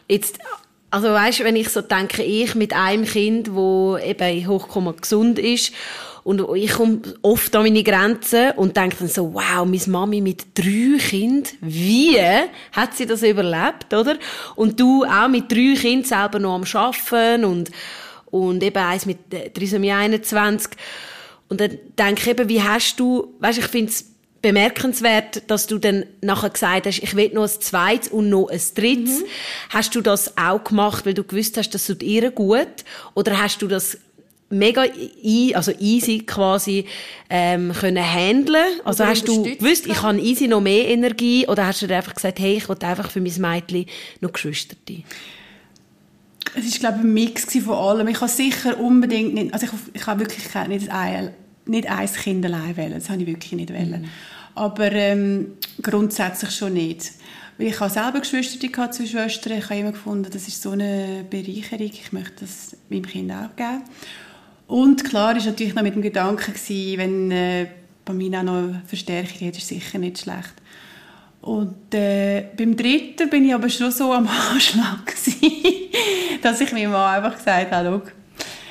Jetzt... 0.06 0.38
Also 0.90 1.08
weißt, 1.08 1.42
wenn 1.44 1.56
ich 1.56 1.70
so 1.70 1.80
denke, 1.80 2.22
ich 2.22 2.54
mit 2.54 2.72
einem 2.72 3.04
Kind, 3.04 3.52
wo 3.52 3.96
eben 3.96 4.46
hochkommen 4.46 4.94
gesund 5.00 5.40
ist 5.40 5.72
und 6.24 6.42
ich 6.56 6.72
komme 6.72 7.02
oft 7.20 7.54
an 7.54 7.64
meine 7.64 7.82
Grenzen 7.82 8.52
und 8.52 8.76
denke 8.78 8.96
dann 9.00 9.08
so, 9.08 9.34
wow, 9.34 9.66
meine 9.66 9.82
Mami 9.86 10.22
mit 10.22 10.46
drei 10.54 10.98
Kindern, 10.98 11.52
wie 11.60 12.18
hat 12.72 12.96
sie 12.96 13.04
das 13.04 13.22
überlebt, 13.22 13.92
oder? 13.92 14.16
Und 14.56 14.80
du 14.80 15.04
auch 15.04 15.28
mit 15.28 15.52
drei 15.52 15.74
Kindern 15.78 16.04
selber 16.04 16.38
noch 16.38 16.54
am 16.54 16.64
Arbeiten 16.64 17.44
und, 17.44 17.70
und 18.30 18.62
eben 18.62 18.78
eins 18.78 19.04
mit 19.04 19.18
Trisomie 19.54 19.92
21. 19.92 20.72
Und 21.50 21.60
dann 21.60 21.78
denke 21.98 22.22
ich 22.22 22.28
eben, 22.28 22.48
wie 22.48 22.62
hast 22.62 22.98
du, 22.98 23.34
weißt, 23.40 23.58
ich 23.58 23.66
finde 23.66 23.92
es 23.92 24.06
bemerkenswert, 24.40 25.50
dass 25.50 25.66
du 25.66 25.78
dann 25.78 26.04
nachher 26.22 26.50
gesagt 26.50 26.86
hast, 26.86 27.02
ich 27.02 27.16
will 27.16 27.32
noch 27.34 27.44
ein 27.44 27.60
zweites 27.60 28.08
und 28.08 28.30
noch 28.30 28.48
ein 28.48 28.60
drittes. 28.74 29.20
Mhm. 29.20 29.26
Hast 29.70 29.94
du 29.94 30.00
das 30.00 30.38
auch 30.38 30.64
gemacht, 30.64 31.04
weil 31.04 31.14
du 31.14 31.22
gewusst 31.22 31.58
hast, 31.58 31.70
das 31.70 31.86
tut 31.86 32.02
ihr 32.02 32.30
gut? 32.30 32.84
Oder 33.14 33.42
hast 33.42 33.60
du 33.60 33.68
das 33.68 33.98
mega 34.58 34.84
e 35.22 35.54
also 35.54 35.72
easy 35.78 36.20
quasi 36.20 36.86
ähm, 37.28 37.72
können 37.72 38.04
handeln. 38.04 38.80
Also 38.84 39.04
hast 39.04 39.26
du 39.28 39.42
gewusst, 39.42 39.86
ich 39.86 40.02
habe 40.02 40.18
easy 40.18 40.48
noch 40.48 40.60
mehr 40.60 40.88
Energie 40.88 41.46
oder 41.46 41.66
hast 41.66 41.82
du 41.82 41.86
dir 41.86 41.96
einfach 41.96 42.14
gesagt, 42.14 42.38
hey, 42.38 42.56
ich 42.56 42.68
will 42.68 42.76
einfach 42.80 43.10
für 43.10 43.20
mein 43.20 43.34
Mädchen 43.38 43.86
noch 44.20 44.32
Geschwister 44.32 44.76
Es 46.56 46.64
ist 46.64 46.80
glaube 46.80 46.98
ich 46.98 47.04
ein 47.04 47.14
Mix 47.14 47.46
von 47.64 47.74
allem. 47.74 48.08
Ich 48.08 48.20
habe 48.20 48.30
sicher 48.30 48.78
unbedingt 48.78 49.34
nicht, 49.34 49.52
also 49.52 49.66
ich, 49.66 49.72
ich 50.00 50.06
habe 50.06 50.20
wirklich 50.20 50.44
nicht 50.68 50.90
ein, 50.90 51.30
nicht 51.66 51.88
ein 51.88 52.12
Kind 52.12 52.44
allein 52.44 52.76
wählen. 52.76 52.94
Das 52.94 53.10
habe 53.10 53.20
ich 53.20 53.26
wirklich 53.26 53.52
nicht 53.52 53.72
wählen. 53.72 54.02
Mhm. 54.02 54.08
Aber 54.54 54.92
ähm, 54.92 55.54
grundsätzlich 55.82 56.50
schon 56.50 56.74
nicht. 56.74 57.12
Ich 57.56 57.78
habe 57.78 57.90
selber 57.90 58.20
Geschwister, 58.20 58.66
gehabt, 58.66 58.94
zwei 58.94 59.06
Schwestern. 59.06 59.58
Ich 59.58 59.64
habe 59.64 59.78
immer 59.78 59.92
gefunden, 59.92 60.28
das 60.30 60.48
ist 60.48 60.60
so 60.60 60.70
eine 60.70 61.24
Bereicherung. 61.28 61.90
Ich 61.92 62.12
möchte 62.12 62.40
das 62.40 62.76
meinem 62.88 63.06
Kind 63.06 63.30
auch 63.30 63.54
geben. 63.54 63.82
Und 64.66 65.04
klar 65.04 65.36
ist 65.36 65.46
natürlich 65.46 65.74
noch 65.74 65.82
mit 65.82 65.94
dem 65.94 66.02
Gedanken 66.02 66.52
gewesen, 66.52 66.98
wenn 66.98 67.30
äh, 67.30 67.66
bei 68.04 68.12
mir 68.12 68.38
auch 68.38 68.42
noch 68.42 68.58
eine 68.58 68.82
Verstärkung 68.86 69.48
hat, 69.48 69.56
ist 69.56 69.68
sicher 69.68 69.98
nicht 69.98 70.18
schlecht. 70.18 70.54
Und 71.40 71.94
äh, 71.94 72.46
beim 72.56 72.74
dritten 72.74 73.28
bin 73.28 73.44
ich 73.44 73.54
aber 73.54 73.68
schon 73.68 73.90
so 73.90 74.12
am 74.12 74.26
Anschlag 74.52 75.04
gewesen, 75.04 75.52
dass 76.42 76.60
ich 76.60 76.72
meinem 76.72 76.92
Mann 76.92 77.16
einfach 77.22 77.36
gesagt 77.36 77.70
habe, 77.70 78.02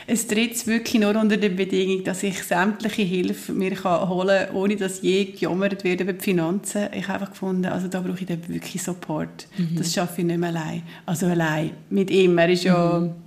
es 0.05 0.27
tritt 0.27 0.67
wirklich 0.67 1.01
nur 1.01 1.15
unter 1.15 1.37
der 1.37 1.49
Bedingung, 1.49 2.03
dass 2.03 2.23
ich 2.23 2.43
sämtliche 2.43 3.03
Hilfe 3.03 3.53
mir 3.53 3.71
kann 3.71 4.09
holen 4.09 4.47
kann, 4.47 4.55
ohne 4.55 4.75
dass 4.75 5.01
je 5.01 5.25
gejammert 5.25 5.83
wird 5.83 6.01
über 6.01 6.13
die 6.13 6.23
Finanzen. 6.23 6.89
Ich 6.93 7.07
habe 7.07 7.19
einfach 7.19 7.31
gefunden, 7.31 7.67
also 7.67 7.87
da 7.87 8.01
brauche 8.01 8.19
ich 8.19 8.25
dann 8.25 8.45
wirklich 8.49 8.83
Support. 8.83 9.47
Mhm. 9.57 9.77
Das 9.77 9.93
schaffe 9.93 10.21
ich 10.21 10.27
nicht 10.27 10.39
mehr 10.39 10.49
allein. 10.49 10.83
Also 11.05 11.27
allein 11.27 11.71
mit 11.89 12.11
ihm. 12.11 12.37
Er 12.37 12.49
ist 12.49 12.65
ja 12.65 12.99
mhm 12.99 13.22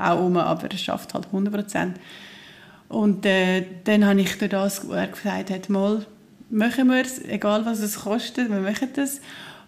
auch 0.00 0.24
um, 0.24 0.36
aber 0.36 0.70
er 0.70 0.78
schafft 0.78 1.14
halt 1.14 1.26
100 1.26 1.54
Prozent. 1.54 1.96
Und 2.88 3.24
äh, 3.24 3.64
dann 3.84 4.04
habe 4.04 4.20
ich 4.20 4.36
durch 4.38 4.50
das, 4.50 4.86
wo 4.86 4.92
er 4.92 5.06
gesagt 5.06 5.50
hat, 5.50 5.68
mal, 5.68 6.04
machen 6.50 6.88
wir 6.88 7.02
es, 7.02 7.24
egal 7.24 7.64
was 7.64 7.78
es 7.80 8.00
kostet, 8.00 8.50
wir 8.50 8.60
machen 8.60 8.88
das. 8.94 9.20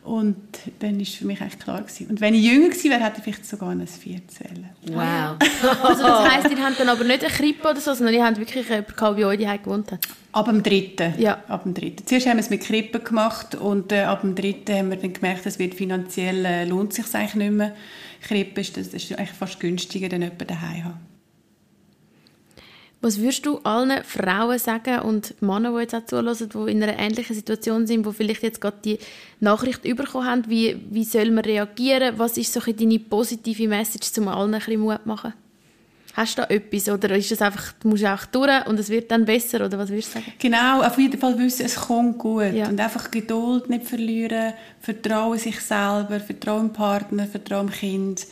Und 0.05 0.37
dann 0.80 0.99
war 0.99 1.07
für 1.07 1.26
mich 1.26 1.41
eigentlich 1.41 1.61
klar 1.61 1.80
gewesen. 1.80 2.09
Und 2.09 2.20
wenn 2.20 2.35
ich 2.35 2.43
jünger 2.43 2.70
gewesen 2.70 2.91
wäre, 2.91 3.05
hätte 3.05 3.18
ich 3.18 3.22
vielleicht 3.22 3.47
sogar 3.47 3.70
ein 3.70 3.87
Vierzählen. 3.87 4.70
Wow. 4.89 5.37
also 5.85 6.03
das 6.03 6.28
heisst, 6.28 6.51
ihr 6.51 6.61
habt 6.61 6.80
dann 6.80 6.89
aber 6.89 7.05
nicht 7.05 7.22
eine 7.22 7.33
Krippe 7.33 7.68
oder 7.68 7.80
so, 7.80 7.95
sondern 7.95 8.14
ihr 8.16 8.24
habt 8.24 8.37
wirklich 8.37 8.68
jemanden 8.68 8.97
gehabt, 8.97 9.16
bei 9.16 9.24
euch 9.24 9.39
die 9.39 9.62
gewohnt 9.62 9.93
hat? 9.93 10.01
Ab 10.33 10.47
dem 10.47 10.61
dritten. 10.64 11.14
Ja. 11.18 11.39
Ab 11.47 11.62
dem 11.62 11.74
dritten. 11.74 12.05
Zuerst 12.05 12.26
haben 12.26 12.39
wir 12.39 12.41
es 12.41 12.51
mit 12.51 12.62
Krippen 12.62 13.05
gemacht 13.05 13.55
und 13.55 13.93
äh, 13.93 14.01
ab 14.01 14.22
dem 14.22 14.35
dritten 14.35 14.76
haben 14.76 14.91
wir 14.91 14.97
dann 14.97 15.12
gemerkt, 15.12 15.47
es 15.47 15.61
wird 15.61 15.74
finanziell 15.74 16.45
äh, 16.45 16.64
lohnt 16.64 16.93
sich 16.93 17.05
eigentlich 17.14 17.35
nicht 17.37 17.53
mehr. 17.53 17.72
Krippe 18.23 18.61
ist, 18.61 18.77
das 18.77 18.89
ist 18.89 19.12
eigentlich 19.12 19.31
fast 19.31 19.61
günstiger, 19.61 20.09
dann 20.09 20.23
jemanden 20.23 20.47
daheim 20.47 20.85
haben. 20.85 21.12
Was 23.03 23.18
würdest 23.18 23.45
du 23.47 23.59
allen 23.64 24.05
Frauen 24.05 24.61
sagen 24.61 25.01
und 25.01 25.35
Männern, 25.43 25.75
die 25.75 25.81
jetzt 25.81 25.95
auch 25.95 26.07
zuhören, 26.07 26.37
die 26.39 26.70
in 26.70 26.83
einer 26.85 26.97
ähnlichen 26.97 27.35
Situation 27.35 27.85
sind, 27.85 28.07
die 28.07 28.12
vielleicht 28.12 28.45
jetzt 28.45 28.61
gerade 28.61 28.77
die 28.85 28.99
Nachricht 29.41 29.83
bekommen 29.83 30.25
haben, 30.25 30.45
wie, 30.49 30.81
wie 30.89 31.03
soll 31.03 31.33
man 31.33 31.45
reagieren? 31.45 32.16
Was 32.16 32.39
ist 32.39 32.53
so 32.53 32.61
deine 32.61 33.01
positive 33.01 33.66
Message, 33.66 34.16
um 34.18 34.29
allen 34.29 34.55
ein 34.55 34.61
bisschen 34.61 34.81
Mut 34.81 35.05
machen? 35.05 35.35
Hast 36.14 36.36
du 36.36 36.42
da 36.42 36.48
etwas 36.48 36.88
oder 36.88 37.16
ist 37.16 37.32
es 37.32 37.40
einfach, 37.40 37.72
du 37.80 37.88
musst 37.88 38.04
auch 38.04 38.26
durch 38.26 38.66
und 38.66 38.78
es 38.78 38.90
wird 38.90 39.10
dann 39.10 39.24
besser 39.24 39.64
oder 39.64 39.78
was 39.78 39.88
würdest 39.88 40.14
du 40.14 40.18
sagen? 40.18 40.32
Genau, 40.38 40.82
auf 40.82 40.98
jeden 40.98 41.18
Fall 41.18 41.38
wissen, 41.38 41.64
es 41.64 41.76
kommt 41.76 42.18
gut 42.18 42.52
ja. 42.52 42.68
und 42.68 42.78
einfach 42.78 43.10
Geduld 43.10 43.70
nicht 43.70 43.86
verlieren, 43.86 44.52
Vertrauen 44.80 45.38
sich 45.38 45.60
selber, 45.60 46.20
Vertrauen 46.20 46.66
im 46.66 46.72
Partner, 46.72 47.26
Vertrauen 47.26 47.68
im 47.68 47.72
Kind 47.72 48.26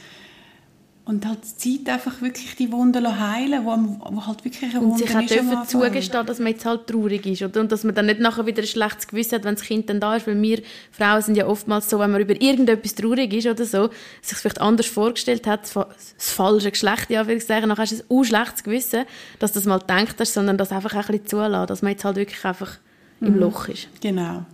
und 1.11 1.27
halt 1.27 1.41
die 1.43 1.85
Zeit 1.85 1.93
einfach 1.93 2.21
wirklich 2.23 2.55
die 2.55 2.71
Wunden 2.71 3.21
heilen, 3.21 3.65
wo, 3.65 3.71
wo 4.15 4.27
halt 4.27 4.45
wirklich 4.45 4.63
eine 4.63 4.81
Wunde 4.81 4.93
Und 4.93 4.99
sich 4.99 5.15
auch 5.15 5.27
dürfen 5.27 5.67
zugestehen, 5.67 6.25
dass 6.25 6.39
man 6.39 6.53
jetzt 6.53 6.65
halt 6.65 6.87
traurig 6.87 7.27
ist. 7.27 7.43
Oder? 7.43 7.61
Und 7.61 7.73
dass 7.73 7.83
man 7.83 7.97
dann 7.97 8.07
nicht 8.07 8.21
nachher 8.21 8.47
wieder 8.47 8.63
ein 8.63 8.67
schlechtes 8.67 9.09
Gewissen 9.09 9.35
hat, 9.35 9.45
wenn 9.45 9.57
das 9.57 9.65
Kind 9.65 9.91
dann 9.91 9.99
da 9.99 10.15
ist. 10.15 10.29
Weil 10.29 10.41
wir 10.41 10.63
Frauen 10.93 11.21
sind 11.21 11.37
ja 11.37 11.49
oftmals 11.49 11.91
so, 11.91 11.99
wenn 11.99 12.13
man 12.13 12.21
über 12.21 12.41
irgendetwas 12.41 12.95
traurig 12.95 13.33
ist 13.35 13.49
oder 13.49 13.65
so, 13.65 13.91
sich 14.23 14.39
vielleicht 14.39 14.61
anders 14.61 14.87
vorgestellt 14.87 15.49
hat, 15.49 15.63
das 15.75 16.15
falsche 16.17 16.71
Geschlecht, 16.71 17.11
ja, 17.11 17.27
würde 17.27 17.39
ich 17.39 17.47
sagen, 17.47 17.69
dann 17.69 17.77
hast 17.77 18.05
du 18.09 18.19
ein 18.21 18.25
schlechtes 18.25 18.63
Gewissen, 18.63 19.05
dass 19.41 19.51
du 19.51 19.59
das 19.59 19.67
mal 19.67 19.81
gedacht 19.81 20.15
hast, 20.21 20.33
sondern 20.33 20.59
das 20.59 20.71
einfach 20.71 20.95
ein 20.95 21.01
bisschen 21.01 21.27
zulassen, 21.27 21.67
dass 21.67 21.83
man 21.83 21.91
jetzt 21.91 22.05
halt 22.05 22.17
wirklich 22.17 22.45
einfach 22.45 22.79
im 23.21 23.35
mhm. 23.35 23.41
Loch 23.41 23.67
ist. 23.67 23.89
Genau. 24.01 24.47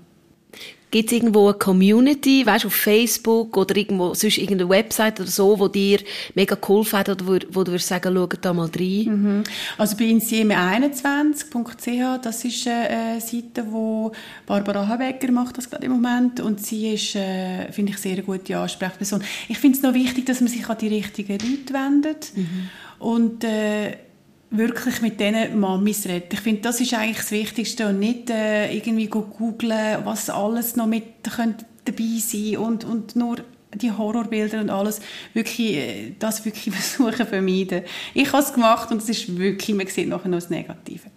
Gibt 0.91 1.11
es 1.11 1.17
irgendwo 1.17 1.49
eine 1.49 1.59
Community, 1.59 2.47
weißt 2.47 2.67
auf 2.67 2.75
Facebook 2.75 3.57
oder 3.57 3.75
irgendwo, 3.77 4.15
sonst 4.15 4.39
irgendeine 4.39 4.71
Website 4.71 5.19
oder 5.21 5.29
so, 5.29 5.59
wo 5.59 5.67
dir 5.67 5.99
mega 6.35 6.55
geholfen 6.55 6.97
hat 6.99 7.09
oder 7.09 7.27
wo, 7.27 7.33
wo 7.51 7.65
du 7.65 7.73
würdest 7.73 7.89
sagen, 7.89 8.15
schau 8.15 8.27
da 8.27 8.53
mal 8.53 8.71
rein? 8.75 9.07
Mhm. 9.07 9.43
Also 9.79 9.97
bei 9.97 10.05
insieme21.ch, 10.05 12.21
das 12.23 12.45
ist 12.45 12.69
eine 12.69 13.21
Seite, 13.21 13.67
wo 13.69 14.13
Barbara 14.47 14.87
Habecker 14.87 15.33
macht 15.33 15.59
das 15.59 15.69
gerade 15.69 15.87
im 15.87 15.93
Moment 15.93 16.39
und 16.41 16.65
sie 16.65 16.95
ist, 16.95 17.17
äh, 17.17 17.73
finde 17.73 17.91
ich, 17.93 17.99
sehr 17.99 18.13
eine 18.13 18.23
gute 18.23 18.57
Ansprechperson. 18.57 19.25
Ich 19.49 19.59
finde 19.59 19.79
es 19.79 19.83
noch 19.83 19.93
wichtig, 19.93 20.27
dass 20.27 20.41
man 20.41 20.49
sich 20.49 20.69
an 20.69 20.79
die 20.79 20.89
richtigen 20.89 21.33
Leute 21.33 21.75
wendet 21.75 22.31
mhm. 22.37 22.69
und 23.01 23.43
äh, 23.43 24.06
wirklich 24.51 25.03
mit 25.03 25.19
diesen 25.21 25.59
Mamis 25.59 26.07
reden. 26.07 26.29
Ich 26.33 26.41
finde, 26.41 26.63
das 26.63 26.81
ist 26.81 26.95
eigentlich 26.95 27.19
das 27.19 27.31
Wichtigste 27.31 27.89
und 27.89 27.99
nicht 27.99 28.31
äh, 28.31 28.73
irgendwie 28.73 29.07
googeln, 29.07 30.05
was 30.05 30.31
alles 30.31 30.77
noch 30.77 30.87
mit 30.87 31.05
dabei 31.25 32.19
sein 32.19 32.57
und, 32.59 32.85
und 32.85 33.17
nur 33.17 33.39
die 33.75 33.93
Horrorbilder 33.93 34.61
und 34.61 34.71
alles, 34.71 35.01
wirklich, 35.35 35.77
äh, 35.77 36.13
das 36.19 36.45
wirklich 36.45 36.75
versuchen 36.75 37.27
vermeiden. 37.27 37.83
Ich 38.15 38.33
habe 38.33 38.43
es 38.43 38.53
gemacht 38.53 38.91
und 38.91 39.03
es 39.03 39.09
ist 39.09 39.37
wirklich, 39.37 39.77
man 39.77 39.87
sieht 39.87 40.09
nachher 40.09 40.29
noch 40.29 40.39
das 40.39 40.51
Negative. 40.51 41.09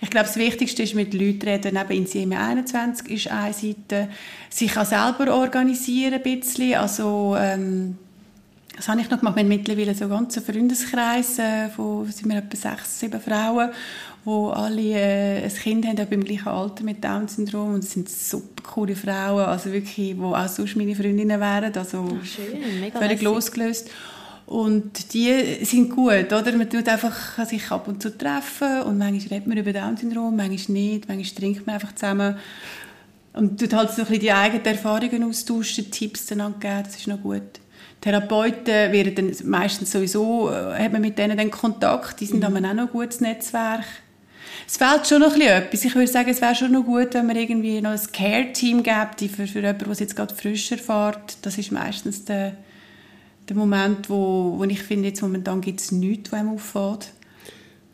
Ich 0.00 0.10
glaube, 0.10 0.26
das 0.26 0.36
Wichtigste 0.36 0.82
ist 0.82 0.94
mit 0.94 1.14
Leuten 1.14 1.48
reden, 1.48 1.76
eben 1.76 1.90
in 1.90 2.06
Sieme 2.06 2.38
21 2.38 3.10
ist 3.10 3.28
eine 3.28 3.52
Seite, 3.52 4.08
sich 4.50 4.76
auch 4.76 4.84
selber 4.84 5.34
organisieren 5.34 6.14
ein 6.14 6.22
bisschen, 6.22 6.74
also 6.74 7.36
ähm, 7.38 7.98
das 8.78 8.88
habe 8.88 9.00
ich 9.00 9.10
noch 9.10 9.18
gemacht. 9.18 9.34
Wir 9.34 9.42
haben 9.42 9.48
mittlerweile 9.48 9.92
so 9.92 10.04
einen 10.04 10.12
ganzen 10.12 10.40
Freundeskreis 10.42 11.38
äh, 11.40 11.68
von 11.68 12.06
sind 12.06 12.28
wir 12.28 12.38
etwa 12.38 12.56
sechs, 12.56 13.00
sieben 13.00 13.20
Frauen, 13.20 13.70
wo 14.24 14.50
alle 14.50 14.80
äh, 14.80 15.42
ein 15.42 15.52
Kind 15.52 15.84
haben, 15.84 15.98
auch 16.00 16.10
im 16.12 16.22
gleichen 16.22 16.48
Alter 16.48 16.84
mit 16.84 17.02
Down-Syndrom. 17.02 17.74
Und 17.74 17.84
es 17.84 17.92
sind 17.92 18.08
super 18.08 18.62
coole 18.62 18.94
Frauen, 18.94 19.46
also 19.46 19.72
wirklich, 19.72 20.14
die 20.14 20.16
auch 20.20 20.48
sonst 20.48 20.76
meine 20.76 20.94
Freundinnen 20.94 21.40
wären. 21.40 21.76
Also 21.76 22.08
Ach, 22.08 22.24
schön, 22.24 22.80
mega 22.80 23.00
völlig 23.00 23.20
losgelöst. 23.20 23.90
Und 24.46 25.12
die 25.12 25.64
sind 25.64 25.90
gut, 25.90 26.32
oder? 26.32 26.52
Man 26.52 26.70
tut 26.70 26.88
einfach 26.88 27.44
sich 27.44 27.70
ab 27.72 27.88
und 27.88 28.00
zu 28.00 28.16
treffen 28.16 28.82
und 28.82 28.96
manchmal 28.96 29.38
redet 29.38 29.46
man 29.48 29.58
über 29.58 29.72
Down-Syndrom, 29.72 30.36
manchmal 30.36 30.78
nicht, 30.78 31.08
manchmal 31.08 31.40
trinkt 31.40 31.66
man 31.66 31.74
einfach 31.74 31.94
zusammen. 31.96 32.36
Und 33.32 33.60
dort 33.60 33.72
halt 33.74 33.90
so 33.90 34.02
ein 34.02 34.06
bisschen 34.06 34.20
die 34.20 34.32
eigenen 34.32 34.64
Erfahrungen 34.64 35.24
austauschen, 35.24 35.90
Tipps 35.90 36.26
dann 36.26 36.60
geben, 36.60 36.82
das 36.84 36.96
ist 36.96 37.08
noch 37.08 37.20
gut. 37.20 37.42
Therapeuten 38.00 38.92
werden 38.92 39.14
dann 39.14 39.32
meistens 39.44 39.90
sowieso, 39.90 40.50
äh, 40.50 40.84
hat 40.84 40.92
man 40.92 41.00
mit 41.00 41.18
denen 41.18 41.36
dann 41.36 41.50
Kontakt, 41.50 42.20
die 42.20 42.26
sind 42.26 42.48
mhm. 42.48 42.56
auch 42.56 42.60
noch 42.60 42.84
ein 42.84 42.88
gutes 42.88 43.20
Netzwerk. 43.20 43.84
Es 44.66 44.76
fehlt 44.76 45.06
schon 45.06 45.20
noch 45.20 45.32
ein 45.32 45.38
bisschen 45.38 45.62
etwas. 45.62 45.84
Ich 45.84 45.94
würde 45.94 46.08
sagen, 46.08 46.28
es 46.28 46.40
wäre 46.42 46.54
schon 46.54 46.72
noch 46.72 46.84
gut, 46.84 47.14
wenn 47.14 47.26
man 47.26 47.36
irgendwie 47.36 47.80
noch 47.80 47.92
ein 47.92 48.12
Care-Team 48.12 48.82
gibt, 48.82 49.32
für, 49.34 49.46
für 49.46 49.60
jemanden, 49.60 49.84
der 49.84 49.94
jetzt 49.94 50.14
gerade 50.14 50.34
frisch 50.34 50.70
erfährt. 50.70 51.38
Das 51.42 51.56
ist 51.56 51.72
meistens 51.72 52.24
der, 52.24 52.54
der 53.48 53.56
Moment, 53.56 54.10
wo, 54.10 54.54
wo 54.58 54.64
ich 54.64 54.82
finde, 54.82 55.08
jetzt 55.08 55.22
momentan 55.22 55.60
gibt 55.60 55.80
es 55.80 55.90
nichts, 55.90 56.30
was 56.32 56.40
einem 56.40 56.50
auffällt. 56.50 57.08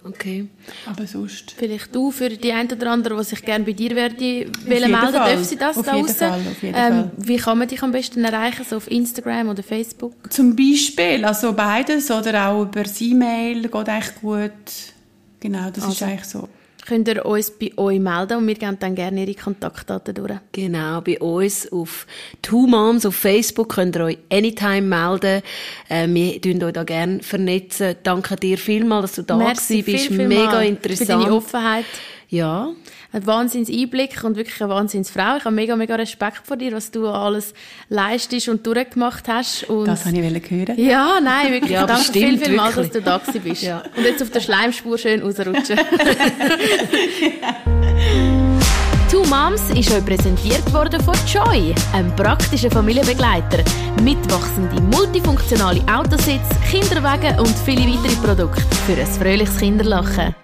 Okay. 0.07 0.49
Aber 0.85 1.07
sonst. 1.07 1.55
Vielleicht 1.57 1.95
du 1.95 2.11
für 2.11 2.29
die 2.29 2.53
einen 2.53 2.71
oder 2.71 2.91
anderen, 2.91 3.17
die 3.19 3.25
sich 3.25 3.43
gerne 3.43 3.65
bei 3.65 3.73
dir 3.73 3.97
werde 3.97 4.51
melden, 4.67 4.93
darf 4.93 5.45
sie 5.45 5.57
das 5.57 5.79
auf 5.79 5.87
da 5.87 5.97
jeden 5.97 6.09
ähm, 6.63 6.73
Fall. 6.73 7.11
Wie 7.17 7.37
kann 7.37 7.59
man 7.59 7.69
dich 7.69 7.83
am 7.83 7.91
besten 7.91 8.23
erreichen? 8.23 8.67
So 8.69 8.77
auf 8.77 8.91
Instagram 8.91 9.49
oder 9.49 9.63
Facebook? 9.63 10.15
Zum 10.31 10.55
Beispiel, 10.55 11.25
also 11.25 11.55
beides 11.55 12.11
oder 12.11 12.49
auch 12.49 12.63
über 12.65 12.83
E-Mail 13.01 13.63
geht 13.63 13.89
echt 13.89 14.21
gut. 14.21 14.51
Genau, 15.41 15.71
das 15.71 15.85
also. 15.85 15.93
ist 15.93 16.03
eigentlich 16.03 16.25
so 16.25 16.49
könnt 16.87 17.09
ihr 17.09 17.25
uns 17.25 17.51
bei 17.51 17.77
euch 17.77 17.99
melden 17.99 18.39
und 18.39 18.47
wir 18.47 18.55
geben 18.55 18.77
dann 18.79 18.95
gerne 18.95 19.23
Ihre 19.23 19.35
Kontaktdaten 19.35 20.15
durch. 20.15 20.39
Genau, 20.53 21.01
bei 21.01 21.19
uns 21.19 21.71
auf 21.73 22.07
Two 22.43 22.67
Moms 22.67 23.07
auf 23.07 23.15
Facebook 23.15 23.75
könnt 23.75 23.97
ihr 23.97 24.05
euch 24.05 24.19
anytime 24.31 24.83
melden. 24.83 25.43
Äh, 25.89 26.07
wir 26.09 26.41
tun 26.41 26.63
euch 26.63 26.73
da 26.73 26.85
gerne 26.85 27.23
vernetzen. 27.23 27.97
Danke 28.03 28.37
dir 28.37 28.59
vielmals, 28.59 29.13
dass 29.13 29.17
du 29.17 29.23
da 29.23 29.37
Merci 29.37 29.83
bist. 29.83 30.07
Viel, 30.07 30.17
viel 30.17 30.29
Mega 30.29 30.61
interessant. 30.63 31.11
Für 31.11 31.19
deine 31.19 31.35
Offenheit. 31.35 31.87
Ja 32.35 32.71
ein 33.15 33.27
wahnsinns 33.27 33.71
Einblick 33.71 34.25
und 34.25 34.37
wirklich 34.37 34.61
eine 34.61 34.71
Wahnsinnsfrau. 34.71 35.37
Ich 35.37 35.45
habe 35.45 35.55
mega, 35.55 35.77
mega 35.77 35.95
Respekt 35.95 36.41
vor 36.45 36.57
dir, 36.57 36.73
was 36.73 36.91
du 36.91 37.07
alles 37.09 37.55
leistest 37.89 38.49
und 38.49 38.67
durchgemacht 38.67 39.29
hast. 39.29 39.71
Und 39.71 39.87
das 39.87 40.05
habe 40.05 40.19
ich 40.19 40.51
hören. 40.51 40.75
Ja, 40.77 41.21
nein, 41.23 41.53
wirklich. 41.53 41.71
Ja, 41.71 41.87
Danke 41.87 42.13
viel, 42.13 42.37
viel 42.39 42.57
mal, 42.57 42.73
dass 42.73 42.91
du 42.91 43.01
da 43.01 43.19
bist. 43.19 43.63
Ja. 43.63 43.85
Und 43.97 44.03
jetzt 44.03 44.21
auf 44.21 44.31
der 44.31 44.41
Schleimspur 44.41 44.99
schön 44.99 45.23
rausrutschen. 45.23 45.79
Two 49.11 49.23
Moms 49.27 49.63
ist 49.79 49.93
euch 49.93 50.05
präsentiert 50.05 50.73
worden 50.73 51.01
von 51.01 51.15
Joy, 51.33 51.73
einem 51.93 52.15
praktischen 52.17 52.71
Familienbegleiter. 52.71 53.63
Mitwachsende, 54.03 54.81
multifunktionale 54.81 55.81
Autositz, 55.83 56.49
Kinderwagen 56.69 57.39
und 57.39 57.55
viele 57.65 57.87
weitere 57.87 58.17
Produkte 58.17 58.75
für 58.87 59.01
ein 59.01 59.07
fröhliches 59.07 59.57
Kinderlachen. 59.59 60.35